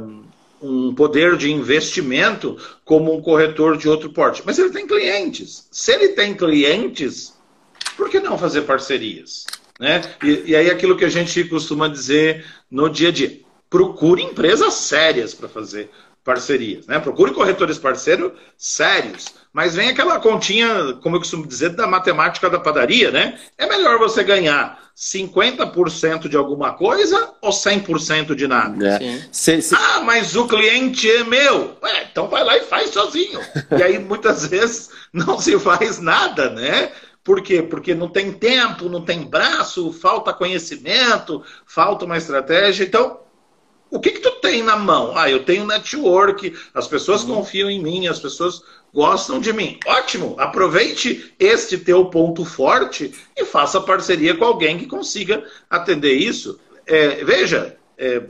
um, 0.00 0.22
um 0.62 0.94
poder 0.94 1.36
de 1.36 1.52
investimento 1.52 2.56
como 2.84 3.14
um 3.14 3.20
corretor 3.20 3.76
de 3.76 3.88
outro 3.88 4.10
porte, 4.10 4.42
mas 4.46 4.58
ele 4.58 4.70
tem 4.70 4.86
clientes. 4.86 5.68
Se 5.70 5.92
ele 5.92 6.08
tem 6.08 6.34
clientes, 6.34 7.34
por 7.98 8.08
que 8.08 8.18
não 8.18 8.38
fazer 8.38 8.62
parcerias? 8.62 9.44
Né? 9.78 10.00
E, 10.22 10.52
e 10.52 10.56
aí 10.56 10.70
aquilo 10.70 10.96
que 10.96 11.04
a 11.04 11.10
gente 11.10 11.44
costuma 11.44 11.86
dizer 11.86 12.46
no 12.70 12.88
dia 12.88 13.08
a 13.08 13.12
dia. 13.12 13.40
Procure 13.68 14.22
empresas 14.22 14.72
sérias 14.72 15.34
para 15.34 15.48
fazer 15.48 15.90
parcerias, 16.28 16.86
né? 16.86 16.98
Procure 16.98 17.32
corretores 17.32 17.78
parceiros 17.78 18.32
sérios. 18.54 19.28
Mas 19.50 19.74
vem 19.74 19.88
aquela 19.88 20.20
continha, 20.20 20.92
como 21.02 21.16
eu 21.16 21.20
costumo 21.20 21.46
dizer, 21.46 21.70
da 21.70 21.86
matemática 21.86 22.50
da 22.50 22.60
padaria, 22.60 23.10
né? 23.10 23.40
É 23.56 23.66
melhor 23.66 23.98
você 23.98 24.22
ganhar 24.22 24.78
50% 24.94 26.28
de 26.28 26.36
alguma 26.36 26.74
coisa 26.74 27.32
ou 27.40 27.48
100% 27.48 28.34
de 28.34 28.46
nada? 28.46 28.98
É. 29.02 29.22
Se, 29.32 29.62
se... 29.62 29.74
Ah, 29.74 30.02
mas 30.04 30.36
o 30.36 30.46
cliente 30.46 31.10
é 31.10 31.24
meu. 31.24 31.78
Ué, 31.82 32.08
então 32.12 32.28
vai 32.28 32.44
lá 32.44 32.58
e 32.58 32.64
faz 32.64 32.90
sozinho. 32.90 33.40
e 33.78 33.82
aí 33.82 33.98
muitas 33.98 34.46
vezes 34.46 34.90
não 35.10 35.38
se 35.40 35.58
faz 35.58 35.98
nada, 35.98 36.50
né? 36.50 36.92
Por 37.24 37.40
quê? 37.40 37.62
Porque 37.62 37.94
não 37.94 38.10
tem 38.10 38.32
tempo, 38.32 38.90
não 38.90 39.02
tem 39.02 39.22
braço, 39.22 39.94
falta 39.94 40.34
conhecimento, 40.34 41.42
falta 41.64 42.04
uma 42.04 42.18
estratégia. 42.18 42.84
Então, 42.84 43.18
o 43.90 43.98
que, 43.98 44.10
que 44.10 44.20
tu 44.20 44.30
tem 44.40 44.62
na 44.62 44.76
mão? 44.76 45.16
Ah, 45.16 45.30
eu 45.30 45.44
tenho 45.44 45.66
network, 45.66 46.54
as 46.74 46.86
pessoas 46.86 47.22
uhum. 47.24 47.36
confiam 47.36 47.70
em 47.70 47.82
mim, 47.82 48.06
as 48.06 48.18
pessoas 48.18 48.62
gostam 48.92 49.40
de 49.40 49.52
mim. 49.52 49.78
Ótimo! 49.86 50.34
Aproveite 50.38 51.34
este 51.38 51.78
teu 51.78 52.04
ponto 52.06 52.44
forte 52.44 53.12
e 53.36 53.44
faça 53.44 53.80
parceria 53.80 54.36
com 54.36 54.44
alguém 54.44 54.78
que 54.78 54.86
consiga 54.86 55.44
atender 55.70 56.14
isso. 56.14 56.58
É, 56.86 57.24
veja, 57.24 57.76
é, 57.96 58.22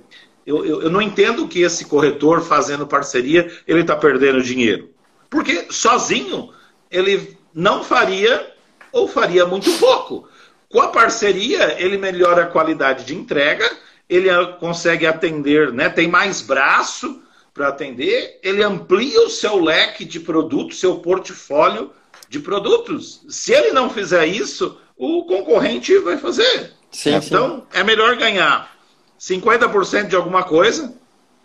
eu, 0.46 0.64
eu, 0.64 0.82
eu, 0.82 0.90
não 0.90 1.02
entendo 1.02 1.48
que 1.48 1.60
esse 1.60 1.84
corretor 1.84 2.40
fazendo 2.40 2.86
parceria 2.86 3.50
ele 3.66 3.80
está 3.80 3.96
perdendo 3.96 4.42
dinheiro. 4.42 4.90
Porque 5.28 5.66
sozinho 5.70 6.50
ele 6.90 7.36
não 7.52 7.84
faria 7.84 8.52
ou 8.92 9.08
faria 9.08 9.44
muito 9.44 9.70
pouco. 9.78 10.28
Com 10.70 10.80
a 10.80 10.88
parceria, 10.88 11.76
ele 11.82 11.96
melhora 11.96 12.44
a 12.44 12.46
qualidade 12.46 13.04
de 13.04 13.14
entrega 13.14 13.70
ele 14.08 14.28
consegue 14.58 15.06
atender, 15.06 15.72
né? 15.72 15.88
tem 15.88 16.08
mais 16.08 16.40
braço 16.40 17.22
para 17.52 17.68
atender, 17.68 18.38
ele 18.42 18.62
amplia 18.62 19.20
o 19.26 19.30
seu 19.30 19.60
leque 19.60 20.04
de 20.04 20.20
produtos, 20.20 20.80
seu 20.80 20.96
portfólio 20.96 21.92
de 22.28 22.38
produtos. 22.38 23.24
Se 23.28 23.52
ele 23.52 23.72
não 23.72 23.90
fizer 23.90 24.26
isso, 24.26 24.78
o 24.96 25.24
concorrente 25.24 25.98
vai 25.98 26.16
fazer. 26.16 26.72
Sim, 26.90 27.14
então, 27.14 27.66
sim. 27.70 27.80
é 27.80 27.84
melhor 27.84 28.16
ganhar 28.16 28.74
50% 29.20 30.08
de 30.08 30.16
alguma 30.16 30.42
coisa, 30.42 30.94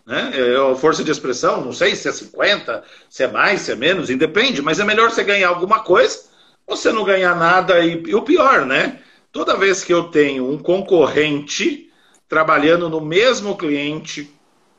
né? 0.05 0.31
É 0.33 0.75
força 0.75 1.03
de 1.03 1.11
expressão, 1.11 1.63
não 1.63 1.73
sei 1.73 1.95
se 1.95 2.07
é 2.07 2.11
50, 2.11 2.83
se 3.09 3.23
é 3.23 3.27
mais, 3.27 3.61
se 3.61 3.71
é 3.71 3.75
menos, 3.75 4.09
independe, 4.09 4.61
mas 4.61 4.79
é 4.79 4.83
melhor 4.83 5.09
você 5.09 5.23
ganhar 5.23 5.49
alguma 5.49 5.79
coisa, 5.79 6.25
você 6.67 6.91
não 6.91 7.03
ganhar 7.03 7.35
nada 7.35 7.79
e, 7.79 8.01
e 8.05 8.15
o 8.15 8.21
pior, 8.21 8.65
né? 8.65 8.99
Toda 9.31 9.57
vez 9.57 9.83
que 9.83 9.93
eu 9.93 10.05
tenho 10.05 10.49
um 10.49 10.57
concorrente 10.57 11.91
trabalhando 12.33 12.89
no 12.89 12.99
mesmo 12.99 13.55
cliente 13.55 14.27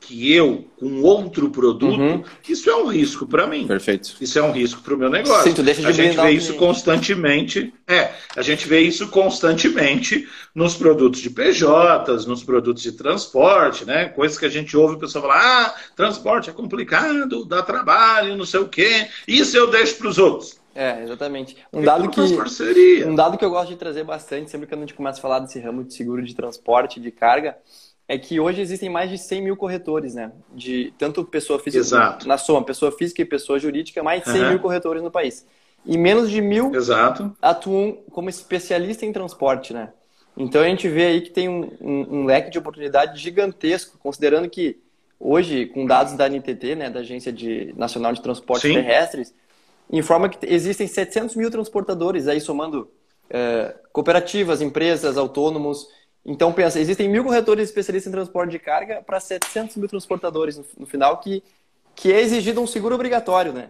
que 0.01 0.29
eu 0.33 0.67
com 0.77 1.01
outro 1.01 1.49
produto, 1.49 2.01
uhum. 2.01 2.23
isso 2.49 2.69
é 2.69 2.75
um 2.75 2.87
risco 2.87 3.25
para 3.25 3.47
mim. 3.47 3.65
Perfeito. 3.65 4.13
Isso 4.19 4.37
é 4.37 4.43
um 4.43 4.51
risco 4.51 4.81
para 4.81 4.93
o 4.93 4.97
meu 4.97 5.09
negócio. 5.09 5.55
Sim, 5.55 5.63
deixa 5.63 5.79
de 5.79 5.87
a 5.87 5.91
gente 5.93 6.17
vê 6.17 6.31
isso 6.31 6.53
constantemente. 6.55 7.73
É, 7.87 8.11
a 8.35 8.41
gente 8.41 8.67
vê 8.67 8.81
isso 8.81 9.07
constantemente 9.07 10.27
nos 10.53 10.75
produtos 10.75 11.21
de 11.21 11.29
PJs, 11.29 12.25
nos 12.27 12.43
produtos 12.43 12.83
de 12.83 12.91
transporte, 12.91 13.85
né? 13.85 14.09
Coisas 14.09 14.37
que 14.37 14.45
a 14.45 14.49
gente 14.49 14.75
ouve 14.75 14.95
o 14.95 14.99
pessoal 14.99 15.23
falar: 15.23 15.65
ah, 15.65 15.75
transporte 15.95 16.49
é 16.49 16.53
complicado, 16.53 17.45
dá 17.45 17.63
trabalho, 17.63 18.35
não 18.35 18.45
sei 18.45 18.59
o 18.59 18.67
quê. 18.67 19.07
Isso 19.25 19.55
eu 19.55 19.71
deixo 19.71 19.95
para 19.95 20.09
os 20.09 20.17
outros. 20.17 20.59
É, 20.75 21.01
exatamente. 21.03 21.55
Um 21.71 21.81
dado, 21.81 22.09
que, 22.09 22.19
um 22.19 23.15
dado 23.15 23.37
que 23.37 23.45
eu 23.45 23.49
gosto 23.49 23.69
de 23.69 23.77
trazer 23.77 24.03
bastante, 24.03 24.51
sempre 24.51 24.67
que 24.67 24.75
a 24.75 24.77
gente 24.77 24.93
começa 24.93 25.19
a 25.19 25.21
falar 25.21 25.39
desse 25.39 25.57
ramo 25.57 25.85
de 25.85 25.93
seguro 25.93 26.21
de 26.21 26.35
transporte, 26.35 26.99
de 26.99 27.11
carga, 27.11 27.57
é 28.07 28.17
que 28.17 28.39
hoje 28.41 28.61
existem 28.61 28.89
mais 28.89 29.09
de 29.09 29.17
100 29.17 29.41
mil 29.41 29.55
corretores, 29.55 30.13
né? 30.13 30.33
De 30.53 30.93
tanto 30.97 31.23
pessoa 31.23 31.57
física, 31.59 31.81
Exato. 31.81 32.27
na 32.27 32.37
soma, 32.37 32.63
pessoa 32.63 32.91
física 32.91 33.21
e 33.21 33.25
pessoa 33.25 33.57
jurídica, 33.57 34.03
mais 34.03 34.23
de 34.23 34.31
100 34.31 34.41
uhum. 34.41 34.49
mil 34.49 34.59
corretores 34.59 35.01
no 35.01 35.09
país. 35.09 35.47
E 35.85 35.97
menos 35.97 36.29
de 36.29 36.41
mil 36.41 36.75
Exato. 36.75 37.35
atuam 37.41 37.99
como 38.11 38.29
especialista 38.29 39.05
em 39.05 39.13
transporte, 39.13 39.73
né? 39.73 39.89
Então 40.37 40.61
a 40.61 40.67
gente 40.67 40.89
vê 40.89 41.05
aí 41.05 41.21
que 41.21 41.29
tem 41.29 41.47
um, 41.47 41.71
um, 41.79 42.19
um 42.19 42.25
leque 42.25 42.49
de 42.49 42.59
oportunidade 42.59 43.17
gigantesco, 43.19 43.97
considerando 43.97 44.49
que 44.49 44.77
hoje, 45.19 45.67
com 45.67 45.85
dados 45.85 46.13
da 46.13 46.27
NTT, 46.27 46.75
né, 46.75 46.89
da 46.89 46.99
Agência 46.99 47.31
de, 47.31 47.73
Nacional 47.77 48.11
de 48.13 48.21
Transportes 48.21 48.71
Terrestres, 48.71 49.33
informa 49.91 50.29
que 50.29 50.37
existem 50.45 50.87
700 50.87 51.35
mil 51.35 51.51
transportadores, 51.51 52.27
aí 52.27 52.41
somando 52.41 52.89
é, 53.29 53.75
cooperativas, 53.91 54.61
empresas, 54.61 55.17
autônomos. 55.17 55.87
Então, 56.25 56.51
pensa, 56.51 56.79
existem 56.79 57.07
mil 57.07 57.23
corretores 57.23 57.69
especialistas 57.69 58.11
em 58.11 58.15
transporte 58.15 58.51
de 58.51 58.59
carga 58.59 59.01
para 59.05 59.19
700 59.19 59.75
mil 59.77 59.87
transportadores 59.87 60.57
no, 60.57 60.65
no, 60.79 60.85
final, 60.85 61.17
que, 61.17 61.43
que 61.95 62.11
é 62.11 62.19
exigido 62.21 62.61
um 62.61 62.67
seguro 62.67 62.95
obrigatório, 62.95 63.53
né? 63.53 63.69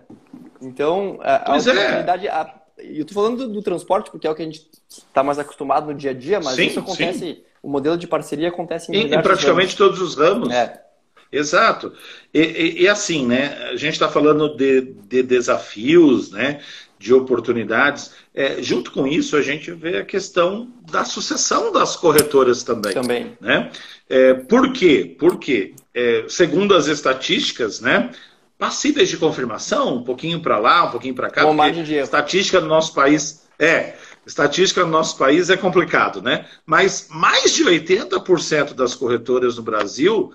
Então, 0.62 1.20
a, 1.22 1.54
a 1.54 1.56
é. 1.56 1.60
oportunidade... 1.60 2.28
É. 2.28 2.54
eu 2.78 3.02
estou 3.02 3.14
falando 3.14 3.48
do, 3.48 3.54
do, 3.54 3.62
transporte, 3.62 4.10
porque 4.10 4.26
é 4.26 4.32
o 4.32 4.36
que 4.36 4.42
a 4.42 4.46
gente 4.46 4.70
está 4.88 5.22
mais 5.22 5.38
acostumado 5.38 5.88
no 5.88 5.94
dia 5.94 6.12
a 6.12 6.14
dia, 6.14 6.40
mas 6.40 6.56
sim, 6.56 6.68
isso 6.68 6.80
acontece... 6.80 7.20
Sim. 7.20 7.42
O 7.62 7.68
modelo 7.68 7.98
de 7.98 8.06
parceria 8.06 8.50
acontece 8.50 8.92
em, 8.92 9.12
em 9.12 9.22
praticamente 9.24 9.76
todos 9.76 10.00
os 10.00 10.16
ramos. 10.16 10.52
É. 10.52 10.86
Exato. 11.32 11.94
E, 12.34 12.40
e, 12.40 12.82
e, 12.84 12.88
assim, 12.88 13.26
né? 13.26 13.70
A 13.72 13.76
gente 13.76 13.94
está 13.94 14.08
falando 14.08 14.56
de, 14.56 14.82
de, 15.08 15.24
desafios, 15.24 16.32
né? 16.32 16.62
De 16.98 17.14
oportunidades. 17.14 18.12
É, 18.34 18.62
junto 18.62 18.92
com 18.92 19.08
isso, 19.08 19.36
a 19.36 19.42
gente 19.42 19.72
vê 19.72 19.98
a 19.98 20.06
questão 20.06 20.72
da 20.90 21.04
sucessão 21.04 21.72
das 21.72 21.96
corretoras 21.96 22.64
também. 22.64 22.94
Também. 22.94 23.38
Né? 23.42 23.72
É, 24.10 24.34
por 24.34 24.72
quê? 24.72 25.16
Porque, 25.20 25.74
é, 25.94 26.26
segundo 26.28 26.76
as 26.76 26.88
estatísticas, 26.88 27.82
né? 27.82 28.12
Passíveis 28.58 29.10
de 29.10 29.18
confirmação, 29.18 29.98
um 29.98 30.04
pouquinho 30.04 30.40
para 30.40 30.58
lá, 30.58 30.86
um 30.86 30.92
pouquinho 30.92 31.14
para 31.14 31.30
cá. 31.30 31.52
Margem 31.52 31.84
de. 31.84 31.96
Estatística 31.96 32.62
no 32.62 32.68
nosso 32.68 32.94
país. 32.94 33.46
É, 33.60 33.96
Estatística 34.26 34.84
no 34.84 34.90
nosso 34.90 35.18
país 35.18 35.50
é 35.50 35.58
complicado, 35.58 36.22
né? 36.22 36.46
Mas 36.66 37.08
mais 37.12 37.54
de 37.54 37.64
80% 37.64 38.74
das 38.74 38.96
corretoras 38.96 39.58
no 39.58 39.64
Brasil 39.64 40.34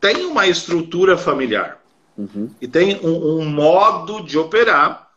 tem 0.00 0.24
uma 0.26 0.46
estrutura 0.46 1.16
familiar 1.16 1.80
uhum. 2.16 2.50
e 2.60 2.68
tem 2.68 2.98
um, 3.02 3.40
um 3.40 3.44
modo 3.44 4.22
de 4.22 4.38
operar 4.38 5.08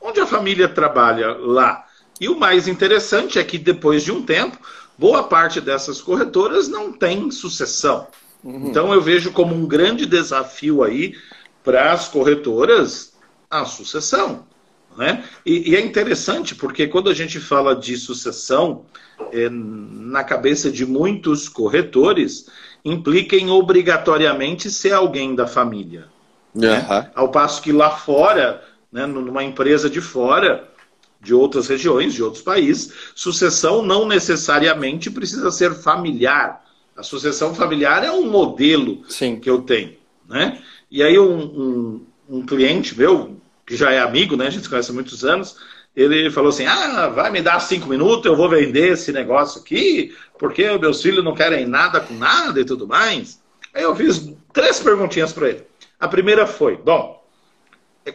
onde 0.00 0.20
a 0.20 0.26
família 0.26 0.68
trabalha 0.68 1.32
lá. 1.32 1.84
E 2.20 2.28
o 2.28 2.38
mais 2.38 2.68
interessante 2.68 3.38
é 3.38 3.44
que 3.44 3.58
depois 3.58 4.02
de 4.02 4.12
um 4.12 4.22
tempo, 4.22 4.58
boa 4.96 5.24
parte 5.24 5.60
dessas 5.60 6.00
corretoras 6.00 6.68
não 6.68 6.92
tem 6.92 7.30
sucessão. 7.30 8.06
Uhum. 8.42 8.68
Então 8.68 8.92
eu 8.92 9.00
vejo 9.00 9.32
como 9.32 9.54
um 9.54 9.66
grande 9.66 10.06
desafio 10.06 10.82
aí 10.82 11.14
para 11.64 11.92
as 11.92 12.08
corretoras 12.08 13.14
a 13.50 13.64
sucessão. 13.64 14.46
Né? 14.96 15.24
E, 15.44 15.72
e, 15.72 15.76
é 15.76 15.80
interessante 15.80 16.54
porque 16.54 16.86
quando 16.86 17.10
a 17.10 17.14
gente 17.14 17.38
fala 17.38 17.76
de 17.76 17.96
sucessão, 17.98 18.86
é, 19.30 19.48
na 19.50 20.24
cabeça 20.24 20.70
de 20.70 20.86
muitos 20.86 21.50
corretores, 21.50 22.46
implica 22.86 23.34
em 23.34 23.50
obrigatoriamente 23.50 24.70
ser 24.70 24.92
alguém 24.92 25.34
da 25.34 25.46
família. 25.46 26.06
Uhum. 26.54 26.62
Né? 26.62 27.10
Ao 27.14 27.28
passo 27.28 27.60
que 27.60 27.72
lá 27.72 27.90
fora, 27.90 28.62
né, 28.92 29.04
numa 29.06 29.42
empresa 29.42 29.90
de 29.90 30.00
fora, 30.00 30.68
de 31.20 31.34
outras 31.34 31.66
regiões, 31.66 32.14
de 32.14 32.22
outros 32.22 32.44
países, 32.44 32.92
sucessão 33.12 33.82
não 33.82 34.06
necessariamente 34.06 35.10
precisa 35.10 35.50
ser 35.50 35.74
familiar. 35.74 36.64
A 36.96 37.02
sucessão 37.02 37.52
familiar 37.52 38.04
é 38.04 38.12
um 38.12 38.30
modelo 38.30 39.02
Sim. 39.08 39.40
que 39.40 39.50
eu 39.50 39.62
tenho. 39.62 39.96
Né? 40.28 40.62
E 40.88 41.02
aí 41.02 41.18
um, 41.18 41.40
um, 41.40 42.06
um 42.38 42.46
cliente 42.46 42.96
meu, 42.96 43.36
que 43.66 43.76
já 43.76 43.90
é 43.90 43.98
amigo, 43.98 44.36
né? 44.36 44.46
A 44.46 44.50
gente 44.50 44.62
se 44.62 44.68
conhece 44.68 44.92
há 44.92 44.94
muitos 44.94 45.24
anos, 45.24 45.56
ele 45.96 46.30
falou 46.30 46.50
assim: 46.50 46.66
Ah, 46.66 47.08
vai 47.08 47.30
me 47.30 47.40
dar 47.40 47.58
cinco 47.60 47.88
minutos, 47.88 48.26
eu 48.26 48.36
vou 48.36 48.50
vender 48.50 48.92
esse 48.92 49.10
negócio 49.12 49.62
aqui, 49.62 50.14
porque 50.38 50.76
meus 50.78 51.00
filhos 51.00 51.24
não 51.24 51.34
querem 51.34 51.66
nada 51.66 52.00
com 52.00 52.14
nada 52.14 52.60
e 52.60 52.64
tudo 52.64 52.86
mais. 52.86 53.40
Aí 53.72 53.82
eu 53.82 53.96
fiz 53.96 54.30
três 54.52 54.78
perguntinhas 54.78 55.32
para 55.32 55.48
ele. 55.48 55.64
A 55.98 56.06
primeira 56.06 56.46
foi: 56.46 56.76
Bom, 56.76 57.24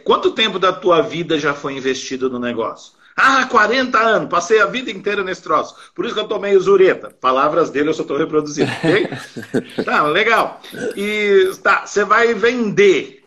quanto 0.04 0.30
tempo 0.30 0.58
da 0.58 0.72
tua 0.72 1.02
vida 1.02 1.38
já 1.38 1.52
foi 1.52 1.76
investido 1.76 2.30
no 2.30 2.38
negócio? 2.38 2.92
Ah, 3.16 3.46
40 3.46 3.98
anos, 3.98 4.28
passei 4.30 4.58
a 4.58 4.66
vida 4.66 4.90
inteira 4.90 5.22
nesse 5.22 5.42
troço. 5.42 5.74
Por 5.94 6.06
isso 6.06 6.14
que 6.14 6.20
eu 6.20 6.28
tomei 6.28 6.58
zureta. 6.58 7.10
Palavras 7.20 7.68
dele 7.68 7.90
eu 7.90 7.94
só 7.94 8.02
estou 8.02 8.16
reproduzindo, 8.16 8.70
ok? 8.72 9.08
tá, 9.84 10.06
legal. 10.06 10.60
E 10.96 11.50
tá, 11.62 11.84
você 11.84 12.04
vai 12.04 12.32
vender 12.32 13.21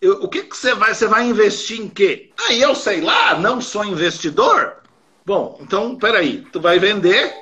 eu, 0.00 0.22
o 0.22 0.28
que, 0.28 0.42
que 0.42 0.56
você 0.56 0.74
vai? 0.74 0.94
Você 0.94 1.06
vai 1.06 1.26
investir 1.26 1.80
em 1.80 1.88
quê? 1.88 2.30
Ah, 2.38 2.52
eu 2.52 2.74
sei 2.74 3.00
lá, 3.00 3.38
não 3.38 3.60
sou 3.60 3.84
investidor. 3.84 4.76
Bom, 5.24 5.58
então, 5.60 5.96
peraí, 5.96 6.46
tu 6.52 6.60
vai 6.60 6.78
vender, 6.78 7.34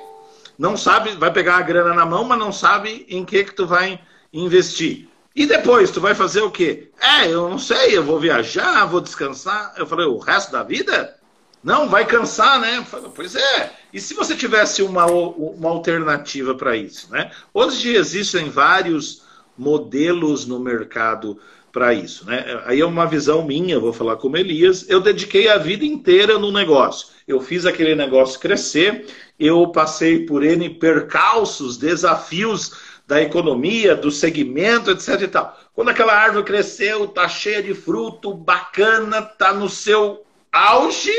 não 0.57 0.75
sabe, 0.75 1.11
vai 1.11 1.31
pegar 1.31 1.57
a 1.57 1.61
grana 1.61 1.93
na 1.93 2.05
mão, 2.05 2.23
mas 2.23 2.39
não 2.39 2.51
sabe 2.51 3.05
em 3.09 3.23
que 3.23 3.43
que 3.43 3.53
tu 3.53 3.67
vai 3.67 3.99
investir. 4.33 5.07
E 5.35 5.45
depois, 5.45 5.91
tu 5.91 5.99
vai 5.99 6.15
fazer 6.15 6.41
o 6.41 6.49
quê? 6.49 6.89
É, 6.99 7.27
eu 7.27 7.49
não 7.49 7.59
sei, 7.59 7.97
eu 7.97 8.03
vou 8.03 8.19
viajar, 8.19 8.85
vou 8.85 9.01
descansar. 9.01 9.73
Eu 9.77 9.85
falei, 9.85 10.05
o 10.05 10.17
resto 10.17 10.51
da 10.51 10.63
vida? 10.63 11.13
Não, 11.61 11.89
vai 11.89 12.05
cansar, 12.05 12.59
né? 12.59 12.85
Falei, 12.85 13.11
pois 13.13 13.35
é. 13.35 13.73
E 13.91 13.99
se 13.99 14.13
você 14.13 14.35
tivesse 14.35 14.81
uma, 14.81 15.05
uma 15.05 15.69
alternativa 15.69 16.55
para 16.55 16.77
isso, 16.77 17.11
né? 17.11 17.31
Hoje 17.53 17.95
existem 17.95 18.49
vários 18.49 19.23
modelos 19.57 20.45
no 20.45 20.59
mercado 20.59 21.39
para 21.75 21.93
isso. 21.93 22.25
Né? 22.25 22.61
Aí 22.63 22.79
é 22.79 22.85
uma 22.85 23.05
visão 23.05 23.43
minha, 23.43 23.77
vou 23.77 23.91
falar 23.91 24.15
como 24.15 24.37
Elias. 24.37 24.89
Eu 24.89 25.01
dediquei 25.01 25.49
a 25.49 25.57
vida 25.57 25.83
inteira 25.83 26.39
no 26.39 26.49
negócio. 26.49 27.09
Eu 27.27 27.41
fiz 27.41 27.65
aquele 27.65 27.93
negócio 27.93 28.39
crescer, 28.39 29.05
eu 29.37 29.67
passei 29.67 30.25
por 30.25 30.41
N 30.41 30.69
percalços, 30.69 31.75
desafios 31.75 32.71
da 33.05 33.21
economia, 33.21 33.93
do 33.93 34.09
segmento, 34.09 34.89
etc. 34.89 35.21
E 35.23 35.27
tal. 35.27 35.59
Quando 35.73 35.89
aquela 35.89 36.13
árvore 36.13 36.45
cresceu, 36.45 37.09
tá 37.09 37.27
cheia 37.27 37.61
de 37.61 37.73
fruto, 37.73 38.33
bacana, 38.33 39.21
tá 39.21 39.53
no 39.53 39.67
seu 39.67 40.25
auge, 40.53 41.11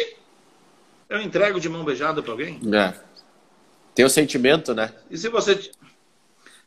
eu 1.11 1.21
entrego 1.21 1.61
de 1.61 1.69
mão 1.69 1.85
beijada 1.85 2.23
para 2.23 2.33
alguém? 2.33 2.59
É. 2.73 2.95
Tem 3.95 4.07
o 4.07 4.11
sentimento, 4.11 4.75
né? 4.75 4.91
E 5.11 5.19
se 5.19 5.29
você 5.29 5.71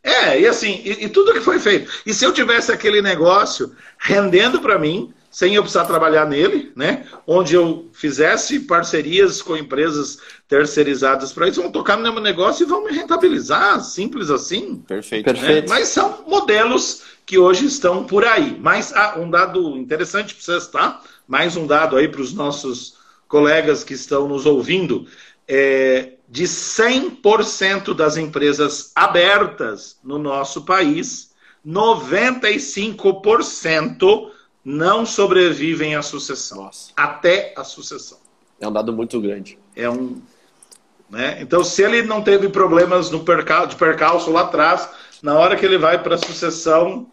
é, 0.04 0.40
e 0.40 0.48
assim, 0.48 0.82
e, 0.84 1.06
e, 1.06 1.10
tudo 1.10 1.34
que 1.34 1.42
foi 1.42 1.60
feito. 1.60 1.92
E 2.06 2.14
se 2.14 2.26
eu 2.26 2.32
tivesse 2.32 2.72
aquele 2.72 3.02
negócio 3.02 3.76
rendendo 3.98 4.62
para 4.62 4.80
mim, 4.80 5.14
sem 5.30 5.56
eu 5.56 5.62
precisar 5.62 5.86
trabalhar 5.86 6.26
nele, 6.26 6.72
né? 6.76 7.06
Onde 7.28 7.54
eu 7.54 7.90
fizesse 7.94 8.62
parcerias 8.62 9.42
com 9.42 9.56
empresas 9.56 10.20
terceirizadas 10.48 11.32
para 11.32 11.48
isso, 11.48 11.62
vão 11.62 11.72
tocar 11.72 11.98
no 11.98 12.14
meu 12.14 12.22
negócio 12.22 12.64
e 12.64 12.70
vão 12.70 12.84
me 12.84 12.92
rentabilizar, 12.92 13.82
simples 13.82 14.30
assim. 14.30 14.78
Perfeito. 14.88 15.28
Né? 15.28 15.34
Perfeito. 15.34 15.70
Mas 15.70 15.90
são 15.90 16.24
modelos 16.28 17.04
que 17.26 17.38
hoje 17.38 17.66
estão 17.66 18.06
por 18.06 18.26
aí. 18.26 18.58
Mas 18.60 18.92
ah, 18.94 19.20
um 19.20 19.30
dado 19.30 19.78
interessante 19.78 20.34
para 20.34 20.44
vocês, 20.44 20.68
tá? 20.68 21.02
Mais 21.28 21.56
um 21.56 21.68
dado 21.68 21.96
aí 21.96 22.08
para 22.08 22.22
os 22.22 22.34
nossos 22.34 22.98
colegas 23.28 23.84
que 23.84 23.94
estão 23.94 24.28
nos 24.28 24.46
ouvindo. 24.46 25.06
É, 25.48 26.14
de 26.30 26.44
100% 26.44 27.96
das 27.96 28.16
empresas 28.16 28.92
abertas 28.96 29.98
no 30.04 30.20
nosso 30.20 30.64
país, 30.64 31.32
95% 31.66 34.30
não 34.64 35.04
sobrevivem 35.06 35.96
à 35.96 36.04
sucessão. 36.04 36.64
Nossa. 36.64 36.92
Até 36.96 37.54
a 37.58 37.64
sucessão. 37.64 38.20
É 38.60 38.68
um 38.68 38.72
dado 38.72 38.94
muito 38.94 39.20
grande. 39.20 39.58
É 39.76 39.90
um. 39.90 40.22
Né? 41.10 41.42
Então, 41.42 41.64
se 41.64 41.82
ele 41.82 42.04
não 42.04 42.22
teve 42.22 42.50
problemas 42.50 43.10
no 43.10 43.22
percal, 43.22 43.66
de 43.66 43.76
percalço 43.76 44.32
lá 44.32 44.42
atrás, 44.42 44.88
na 45.24 45.34
hora 45.34 45.56
que 45.56 45.66
ele 45.66 45.80
vai 45.80 46.04
para 46.04 46.14
a 46.16 46.20
sucessão, 46.20 47.08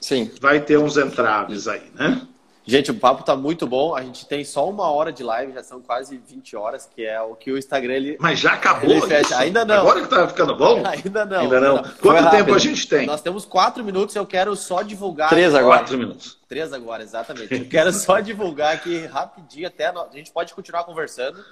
Sim. 0.00 0.30
vai 0.40 0.60
ter 0.60 0.78
uns 0.78 0.96
entraves 0.96 1.68
aí, 1.68 1.92
né? 1.94 2.26
Gente, 2.68 2.90
o 2.90 2.94
papo 2.94 3.24
tá 3.24 3.34
muito 3.34 3.66
bom. 3.66 3.94
A 3.94 4.02
gente 4.02 4.26
tem 4.26 4.44
só 4.44 4.68
uma 4.68 4.90
hora 4.90 5.10
de 5.10 5.22
live, 5.22 5.54
já 5.54 5.62
são 5.62 5.80
quase 5.80 6.18
20 6.18 6.54
horas, 6.54 6.86
que 6.94 7.02
é 7.02 7.18
o 7.18 7.34
que 7.34 7.50
o 7.50 7.56
Instagram 7.56 7.94
ele. 7.94 8.16
Mas 8.20 8.38
já 8.38 8.52
acabou? 8.52 8.90
Ele 8.90 9.00
fecha. 9.00 9.38
Ainda 9.38 9.64
não. 9.64 9.76
Agora 9.76 10.02
que 10.02 10.06
tá 10.06 10.28
ficando 10.28 10.54
bom? 10.54 10.82
Ainda 10.84 11.24
não. 11.24 11.40
Ainda 11.40 11.60
não. 11.60 11.82
Quanto 11.98 12.30
tempo 12.30 12.52
a 12.52 12.58
gente 12.58 12.86
tem? 12.86 13.06
Nós 13.06 13.22
temos 13.22 13.46
quatro 13.46 13.82
minutos, 13.82 14.14
eu 14.14 14.26
quero 14.26 14.54
só 14.54 14.82
divulgar. 14.82 15.30
Três 15.30 15.54
agora. 15.54 15.78
Quatro 15.78 15.96
minutos. 15.96 16.36
Três 16.46 16.70
agora, 16.74 17.02
exatamente. 17.02 17.54
Eu 17.54 17.66
quero 17.66 17.90
só 17.90 18.20
divulgar 18.20 18.74
aqui 18.74 19.06
rapidinho, 19.06 19.66
até 19.66 19.86
a 19.86 20.06
gente 20.12 20.30
pode 20.30 20.52
continuar 20.52 20.84
conversando. 20.84 21.42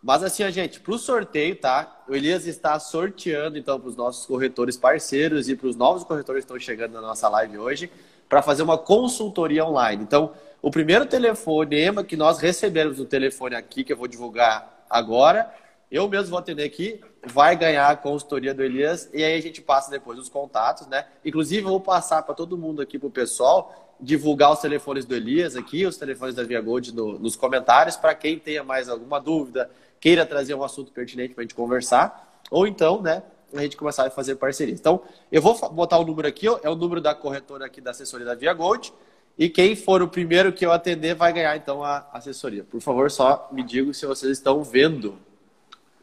Mas 0.00 0.22
assim, 0.22 0.44
a 0.44 0.52
gente, 0.52 0.78
para 0.78 0.94
o 0.94 0.98
sorteio, 0.98 1.56
tá? 1.56 2.00
O 2.08 2.14
Elias 2.14 2.46
está 2.46 2.78
sorteando, 2.78 3.58
então, 3.58 3.80
para 3.80 3.88
os 3.88 3.96
nossos 3.96 4.24
corretores 4.24 4.76
parceiros 4.76 5.48
e 5.48 5.56
para 5.56 5.66
os 5.66 5.74
novos 5.74 6.04
corretores 6.04 6.44
que 6.44 6.52
estão 6.52 6.60
chegando 6.60 6.92
na 6.92 7.00
nossa 7.00 7.28
live 7.28 7.58
hoje, 7.58 7.90
para 8.28 8.40
fazer 8.40 8.62
uma 8.62 8.78
consultoria 8.78 9.64
online. 9.64 10.04
Então, 10.04 10.32
o 10.62 10.70
primeiro 10.70 11.06
telefonema 11.06 12.04
que 12.04 12.16
nós 12.16 12.38
recebemos 12.38 12.98
no 12.98 13.04
telefone 13.04 13.54
aqui, 13.54 13.82
que 13.82 13.92
eu 13.92 13.96
vou 13.96 14.06
divulgar 14.06 14.84
agora, 14.88 15.52
eu 15.90 16.08
mesmo 16.08 16.30
vou 16.30 16.38
atender 16.38 16.64
aqui, 16.64 17.00
vai 17.26 17.56
ganhar 17.56 17.88
a 17.88 17.96
consultoria 17.96 18.54
do 18.54 18.62
Elias 18.62 19.10
e 19.12 19.24
aí 19.24 19.36
a 19.36 19.42
gente 19.42 19.60
passa 19.60 19.90
depois 19.90 20.18
os 20.18 20.28
contatos, 20.28 20.86
né? 20.86 21.06
Inclusive, 21.24 21.62
eu 21.62 21.70
vou 21.70 21.80
passar 21.80 22.22
para 22.22 22.34
todo 22.34 22.56
mundo 22.56 22.80
aqui, 22.80 22.98
para 22.98 23.08
o 23.08 23.10
pessoal, 23.10 23.96
divulgar 23.98 24.52
os 24.52 24.60
telefones 24.60 25.04
do 25.04 25.14
Elias 25.14 25.56
aqui, 25.56 25.84
os 25.84 25.96
telefones 25.96 26.34
da 26.34 26.44
Via 26.44 26.60
Gold 26.60 26.94
no, 26.94 27.18
nos 27.18 27.34
comentários, 27.34 27.96
para 27.96 28.14
quem 28.14 28.38
tenha 28.38 28.62
mais 28.62 28.88
alguma 28.88 29.20
dúvida, 29.20 29.70
queira 29.98 30.24
trazer 30.24 30.54
um 30.54 30.62
assunto 30.62 30.92
pertinente 30.92 31.34
para 31.34 31.42
a 31.42 31.44
gente 31.44 31.54
conversar, 31.54 32.40
ou 32.50 32.66
então, 32.66 33.02
né, 33.02 33.22
a 33.52 33.60
gente 33.62 33.76
começar 33.76 34.06
a 34.06 34.10
fazer 34.10 34.36
parceria. 34.36 34.74
Então, 34.74 35.02
eu 35.30 35.42
vou 35.42 35.58
botar 35.70 35.98
o 35.98 36.04
número 36.04 36.28
aqui, 36.28 36.48
ó, 36.48 36.60
é 36.62 36.70
o 36.70 36.76
número 36.76 37.00
da 37.00 37.14
corretora 37.14 37.66
aqui 37.66 37.80
da 37.80 37.90
assessoria 37.90 38.24
da 38.24 38.34
Via 38.34 38.52
Gold. 38.54 38.92
E 39.40 39.48
quem 39.48 39.74
for 39.74 40.02
o 40.02 40.08
primeiro 40.08 40.52
que 40.52 40.66
eu 40.66 40.70
atender 40.70 41.14
vai 41.14 41.32
ganhar 41.32 41.56
então 41.56 41.82
a 41.82 42.06
assessoria. 42.12 42.62
Por 42.62 42.78
favor, 42.82 43.10
só 43.10 43.48
me 43.50 43.62
digam 43.62 43.90
se 43.90 44.04
vocês 44.04 44.32
estão 44.32 44.62
vendo 44.62 45.18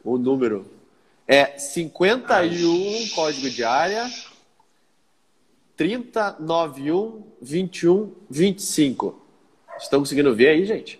o 0.02 0.18
número. 0.18 0.68
É 1.24 1.56
51 1.56 2.26
Ai. 2.28 3.06
código 3.14 3.48
de 3.48 3.62
área 3.62 4.10
3091 5.76 7.22
21 7.40 8.12
25. 8.28 9.22
Estão 9.78 10.00
conseguindo 10.00 10.34
ver 10.34 10.48
aí, 10.48 10.66
gente? 10.66 10.97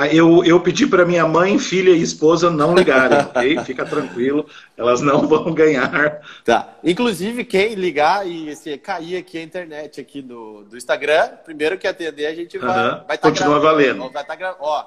Ah, 0.00 0.06
eu, 0.06 0.44
eu 0.44 0.60
pedi 0.60 0.86
para 0.86 1.04
minha 1.04 1.26
mãe, 1.26 1.58
filha 1.58 1.90
e 1.90 2.00
esposa 2.00 2.52
não 2.52 2.72
ligarem, 2.72 3.18
ok? 3.18 3.58
Fica 3.64 3.84
tranquilo, 3.84 4.46
elas 4.76 5.00
não 5.00 5.26
vão 5.26 5.52
ganhar. 5.52 6.20
Tá. 6.44 6.78
Inclusive, 6.84 7.44
quem 7.44 7.74
ligar 7.74 8.24
e 8.24 8.54
se 8.54 8.78
cair 8.78 9.16
aqui 9.16 9.38
a 9.38 9.42
internet 9.42 10.00
aqui 10.00 10.22
do, 10.22 10.62
do 10.62 10.76
Instagram, 10.76 11.30
primeiro 11.44 11.76
que 11.76 11.88
atender, 11.88 12.26
a 12.26 12.34
gente 12.34 12.56
vai, 12.58 12.76
vai 12.76 12.92
estar 12.94 13.16
tá 13.16 13.18
Continua 13.18 13.58
gravando. 13.58 13.76
valendo. 13.76 14.12
Vai 14.12 14.24
tá 14.24 14.36
gra... 14.36 14.56
Ó, 14.60 14.84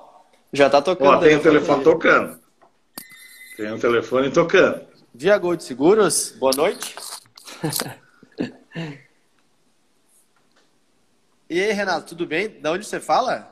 já 0.53 0.70
tá 0.70 0.82
tocando. 0.82 1.09
Ó, 1.09 1.18
tem 1.18 1.36
o 1.36 1.41
telefone 1.41 1.84
tocando. 1.84 2.39
Tem 3.57 3.70
o 3.70 3.80
telefone 3.80 4.30
tocando. 4.32 4.80
Via 5.14 5.38
Gold 5.38 5.62
Seguros, 5.62 6.34
boa 6.39 6.53
noite. 6.55 6.95
e 11.49 11.62
aí, 11.62 11.74
Renato, 11.74 12.07
tudo 12.07 12.26
bem? 12.26 12.47
Da 12.62 12.72
onde 12.72 12.86
você 12.86 13.01
fala? 13.01 13.51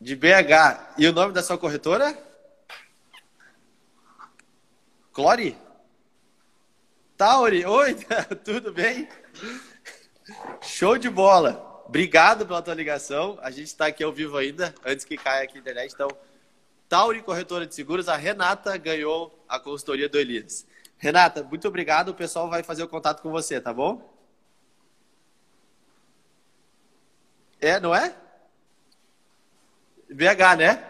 De 0.00 0.16
BH. 0.16 0.94
E 0.96 1.06
o 1.06 1.12
nome 1.12 1.32
da 1.32 1.42
sua 1.42 1.58
corretora? 1.58 2.16
Clore? 5.12 5.58
Tauri, 7.16 7.66
oi, 7.66 7.94
tudo 8.42 8.72
bem? 8.72 9.06
Show 10.62 10.96
de 10.96 11.10
bola. 11.10 11.82
Obrigado 11.86 12.46
pela 12.46 12.62
tua 12.62 12.72
ligação. 12.72 13.38
A 13.42 13.50
gente 13.50 13.66
está 13.66 13.88
aqui 13.88 14.02
ao 14.02 14.12
vivo 14.12 14.38
ainda, 14.38 14.74
antes 14.86 15.04
que 15.04 15.18
caia 15.18 15.44
aqui 15.44 15.58
a 15.58 15.60
internet. 15.60 15.92
Então, 15.92 16.08
Tauri 16.88 17.22
Corretora 17.22 17.66
de 17.66 17.74
Seguros, 17.74 18.08
a 18.08 18.16
Renata 18.16 18.76
ganhou 18.78 19.38
a 19.46 19.60
consultoria 19.60 20.08
do 20.08 20.18
Elias. 20.18 20.66
Renata, 20.96 21.42
muito 21.42 21.68
obrigado. 21.68 22.08
O 22.08 22.14
pessoal 22.14 22.48
vai 22.48 22.62
fazer 22.62 22.82
o 22.82 22.88
contato 22.88 23.20
com 23.20 23.30
você, 23.30 23.60
tá 23.60 23.72
bom? 23.72 24.08
É, 27.60 27.78
não 27.78 27.94
é? 27.94 28.14
BH, 30.14 30.56
né? 30.58 30.84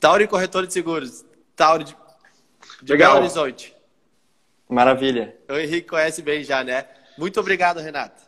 Tauri 0.00 0.26
Corretor 0.26 0.66
de 0.66 0.72
Seguros. 0.72 1.24
Tauri 1.56 1.84
de, 1.84 1.96
de 2.82 2.92
Legal. 2.92 3.12
Belo 3.12 3.24
Horizonte. 3.24 3.74
Maravilha. 4.68 5.36
O 5.48 5.54
Henrique 5.54 5.88
conhece 5.88 6.22
bem 6.22 6.44
já, 6.44 6.62
né? 6.62 6.86
Muito 7.16 7.40
obrigado, 7.40 7.80
Renato. 7.80 8.22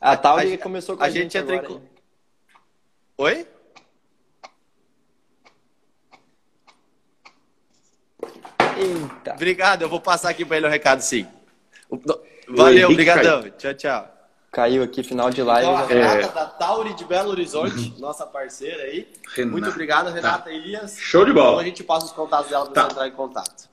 A 0.00 0.16
Tauri 0.16 0.54
a- 0.54 0.58
começou 0.58 0.96
com 0.96 1.02
a 1.02 1.06
a, 1.06 1.10
gente 1.10 1.22
gente 1.22 1.38
entra 1.38 1.54
em 1.54 1.58
agora, 1.58 1.72
hein? 1.74 1.88
Oi? 3.16 3.46
Eita. 8.76 9.34
Obrigado, 9.34 9.82
eu 9.82 9.88
vou 9.88 10.00
passar 10.00 10.30
aqui 10.30 10.44
para 10.44 10.56
ele 10.56 10.66
o 10.66 10.70
recado, 10.70 11.00
sim. 11.00 11.26
Valeu, 12.48 12.90
obrigadão. 12.90 13.48
Tchau, 13.50 13.74
tchau. 13.74 14.13
Caiu 14.54 14.82
aqui, 14.82 15.02
final 15.02 15.30
de 15.30 15.42
live. 15.42 15.68
Então, 15.68 15.76
a 15.84 15.86
já- 15.88 15.94
É. 15.94 16.14
Renata 16.16 16.32
da 16.34 16.44
Tauri 16.46 16.94
de 16.94 17.04
Belo 17.04 17.30
Horizonte, 17.30 17.94
nossa 17.98 18.24
parceira 18.24 18.84
aí. 18.84 19.06
Renata. 19.34 19.52
Muito 19.52 19.68
obrigado, 19.70 20.10
Renata 20.10 20.50
Elias. 20.50 20.96
Show 20.98 21.24
de 21.24 21.32
Então 21.32 21.42
bola. 21.44 21.60
a 21.60 21.64
gente 21.64 21.82
passa 21.82 22.06
os 22.06 22.12
contatos 22.12 22.50
dela 22.50 22.64
para 22.66 22.74
Tá. 22.74 22.82
você 22.84 22.92
entrar 22.92 23.08
em 23.08 23.12
contato. 23.12 23.68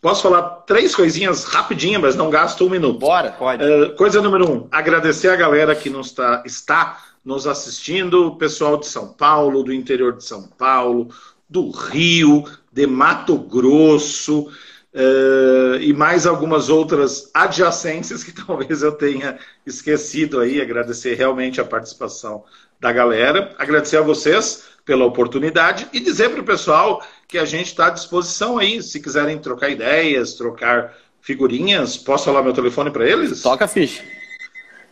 Posso 0.00 0.22
falar 0.22 0.42
três 0.66 0.94
coisinhas 0.94 1.44
rapidinho, 1.44 2.00
mas 2.00 2.14
não 2.14 2.30
gasto 2.30 2.64
um 2.64 2.70
minuto. 2.70 2.98
Bora? 2.98 3.32
Pode. 3.32 3.64
Uh, 3.64 3.94
coisa 3.96 4.20
número 4.22 4.48
um, 4.48 4.68
agradecer 4.70 5.28
a 5.30 5.36
galera 5.36 5.74
que 5.74 5.90
nos 5.90 6.12
tá, 6.12 6.42
está 6.46 7.02
nos 7.24 7.46
assistindo, 7.46 8.28
o 8.28 8.36
pessoal 8.36 8.76
de 8.76 8.86
São 8.86 9.08
Paulo, 9.12 9.64
do 9.64 9.72
interior 9.72 10.12
de 10.16 10.22
São 10.24 10.46
Paulo, 10.46 11.08
do 11.48 11.70
Rio, 11.70 12.44
de 12.70 12.86
Mato 12.86 13.36
Grosso 13.36 14.48
uh, 14.96 15.76
e 15.80 15.92
mais 15.92 16.26
algumas 16.26 16.70
outras 16.70 17.30
adjacências 17.34 18.24
que 18.24 18.32
talvez 18.46 18.82
eu 18.82 18.92
tenha 18.92 19.38
esquecido 19.66 20.40
aí. 20.40 20.60
Agradecer 20.60 21.14
realmente 21.14 21.60
a 21.60 21.64
participação 21.64 22.42
da 22.80 22.92
galera, 22.92 23.54
agradecer 23.58 23.98
a 23.98 24.02
vocês 24.02 24.64
pela 24.84 25.04
oportunidade 25.04 25.88
e 25.92 26.00
dizer 26.00 26.30
para 26.30 26.40
o 26.40 26.44
pessoal 26.44 27.04
que 27.26 27.38
a 27.38 27.44
gente 27.44 27.66
está 27.66 27.86
à 27.86 27.90
disposição 27.90 28.58
aí, 28.58 28.82
se 28.82 29.00
quiserem 29.00 29.38
trocar 29.38 29.68
ideias, 29.68 30.34
trocar 30.34 30.96
figurinhas, 31.20 31.96
posso 31.96 32.26
falar 32.26 32.42
meu 32.42 32.52
telefone 32.52 32.90
para 32.90 33.08
eles? 33.08 33.42
Toca 33.42 33.64
a 33.64 33.68
ficha. 33.68 34.04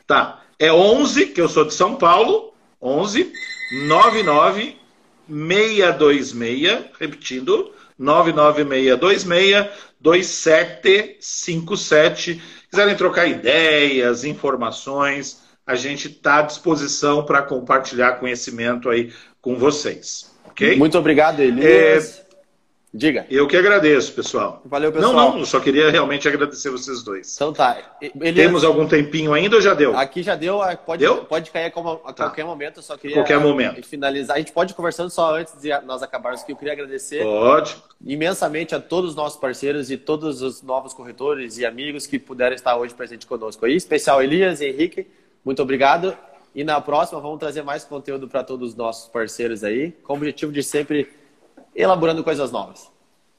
Tá. 0.06 0.42
É 0.58 0.72
11, 0.72 1.26
que 1.26 1.40
eu 1.40 1.48
sou 1.48 1.64
de 1.64 1.74
São 1.74 1.94
Paulo, 1.94 2.52
11 2.82 3.32
99 3.86 4.76
626, 5.28 6.84
repetindo, 6.98 7.72
99626 7.98 9.66
2757. 10.04 12.42
Quiserem 12.70 12.94
trocar 12.94 13.26
ideias, 13.26 14.22
informações, 14.24 15.42
a 15.66 15.74
gente 15.74 16.08
está 16.08 16.40
à 16.40 16.42
disposição 16.42 17.24
para 17.24 17.40
compartilhar 17.42 18.20
conhecimento 18.20 18.90
aí 18.90 19.10
com 19.40 19.56
vocês. 19.56 20.30
Ok? 20.44 20.76
Muito 20.76 20.98
obrigado, 20.98 21.40
Elias. 21.40 22.22
Diga. 22.96 23.26
Eu 23.28 23.48
que 23.48 23.56
agradeço, 23.56 24.12
pessoal. 24.12 24.62
Valeu, 24.64 24.92
pessoal. 24.92 25.12
Não, 25.12 25.30
não, 25.32 25.38
eu 25.40 25.46
só 25.46 25.58
queria 25.58 25.90
realmente 25.90 26.28
agradecer 26.28 26.70
vocês 26.70 27.02
dois. 27.02 27.34
Então 27.34 27.52
tá. 27.52 27.96
Elias, 28.00 28.36
Temos 28.36 28.62
algum 28.62 28.86
tempinho 28.86 29.34
ainda 29.34 29.56
ou 29.56 29.60
já 29.60 29.74
deu? 29.74 29.96
Aqui 29.98 30.22
já 30.22 30.36
deu, 30.36 30.62
ah, 30.62 30.76
pode, 30.76 31.00
Deu? 31.00 31.24
pode 31.24 31.50
cair 31.50 31.66
a, 31.66 31.70
Tá. 31.70 32.12
qualquer 32.26 32.44
momento. 32.44 32.76
Eu 32.78 32.82
só 32.84 32.96
queria 32.96 33.16
Qualquer 33.16 33.40
momento. 33.40 33.84
finalizar. 33.84 34.36
A 34.36 34.38
gente 34.38 34.52
pode 34.52 34.72
ir 34.72 34.76
conversando 34.76 35.10
só 35.10 35.34
antes 35.34 35.60
de 35.60 35.76
nós 35.80 36.04
acabarmos 36.04 36.42
aqui. 36.42 36.52
Eu 36.52 36.56
queria 36.56 36.72
agradecer 36.72 37.20
Pode. 37.24 37.76
imensamente 38.06 38.76
a 38.76 38.80
todos 38.80 39.10
os 39.10 39.16
nossos 39.16 39.40
parceiros 39.40 39.90
e 39.90 39.96
todos 39.96 40.40
os 40.40 40.62
novos 40.62 40.94
corretores 40.94 41.58
e 41.58 41.66
amigos 41.66 42.06
que 42.06 42.16
puderam 42.16 42.54
estar 42.54 42.76
hoje 42.76 42.94
presente 42.94 43.26
conosco 43.26 43.66
aí. 43.66 43.74
Especial 43.74 44.22
Elias 44.22 44.60
e 44.60 44.66
Henrique, 44.66 45.08
muito 45.44 45.60
obrigado. 45.60 46.16
E 46.54 46.62
na 46.62 46.80
próxima 46.80 47.20
vamos 47.20 47.40
trazer 47.40 47.62
mais 47.62 47.82
conteúdo 47.84 48.28
para 48.28 48.44
todos 48.44 48.70
os 48.70 48.76
nossos 48.76 49.08
parceiros 49.08 49.64
aí, 49.64 49.90
com 50.04 50.12
o 50.12 50.16
objetivo 50.16 50.52
de 50.52 50.62
sempre 50.62 51.08
elaborando 51.74 52.22
coisas 52.24 52.50
novas. 52.52 52.92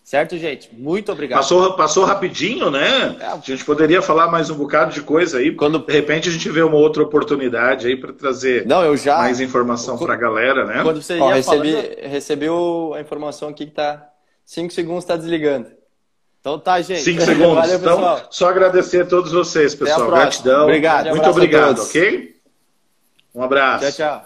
Certo, 0.03 0.38
gente? 0.38 0.69
Muito 0.71 1.11
obrigado. 1.11 1.39
Passou, 1.39 1.73
passou 1.73 2.05
rapidinho, 2.05 2.69
né? 2.69 3.17
É. 3.19 3.25
A 3.25 3.38
gente 3.43 3.65
poderia 3.65 4.03
falar 4.03 4.27
mais 4.27 4.51
um 4.51 4.55
bocado 4.55 4.93
de 4.93 5.01
coisa 5.01 5.39
aí. 5.39 5.51
Quando- 5.55 5.79
De 5.79 5.91
repente 5.91 6.29
a 6.29 6.31
gente 6.31 6.47
vê 6.49 6.61
uma 6.61 6.77
outra 6.77 7.01
oportunidade 7.01 7.88
aí 7.88 7.95
para 7.97 8.13
trazer 8.13 8.67
Não, 8.67 8.83
eu 8.83 8.95
já. 8.95 9.17
mais 9.17 9.39
informação 9.39 9.97
para 9.97 10.13
a 10.13 10.17
galera, 10.17 10.63
né? 10.63 10.83
Quando 10.83 11.01
você 11.01 11.19
Ó, 11.19 11.29
ia 11.29 11.36
recebi, 11.36 11.71
falando... 11.73 11.95
recebi 12.07 12.45
a 12.95 13.01
informação 13.01 13.49
aqui 13.49 13.65
que 13.65 13.71
tá 13.71 14.07
5 14.45 14.71
segundos 14.71 15.05
tá 15.05 15.15
desligando. 15.17 15.69
Então 16.39 16.59
tá, 16.59 16.79
gente. 16.79 17.01
Cinco 17.01 17.21
segundos. 17.25 17.55
Valeu, 17.55 17.77
então, 17.79 18.21
só 18.29 18.49
agradecer 18.49 19.01
a 19.01 19.05
todos 19.07 19.31
vocês, 19.31 19.73
pessoal. 19.73 20.11
Gratidão. 20.11 20.65
Obrigado. 20.65 21.09
Muito 21.09 21.27
obrigado, 21.31 21.81
ok? 21.81 22.36
Um 23.33 23.41
abraço. 23.41 23.91
Tchau, 23.91 24.19
tchau. 24.19 24.25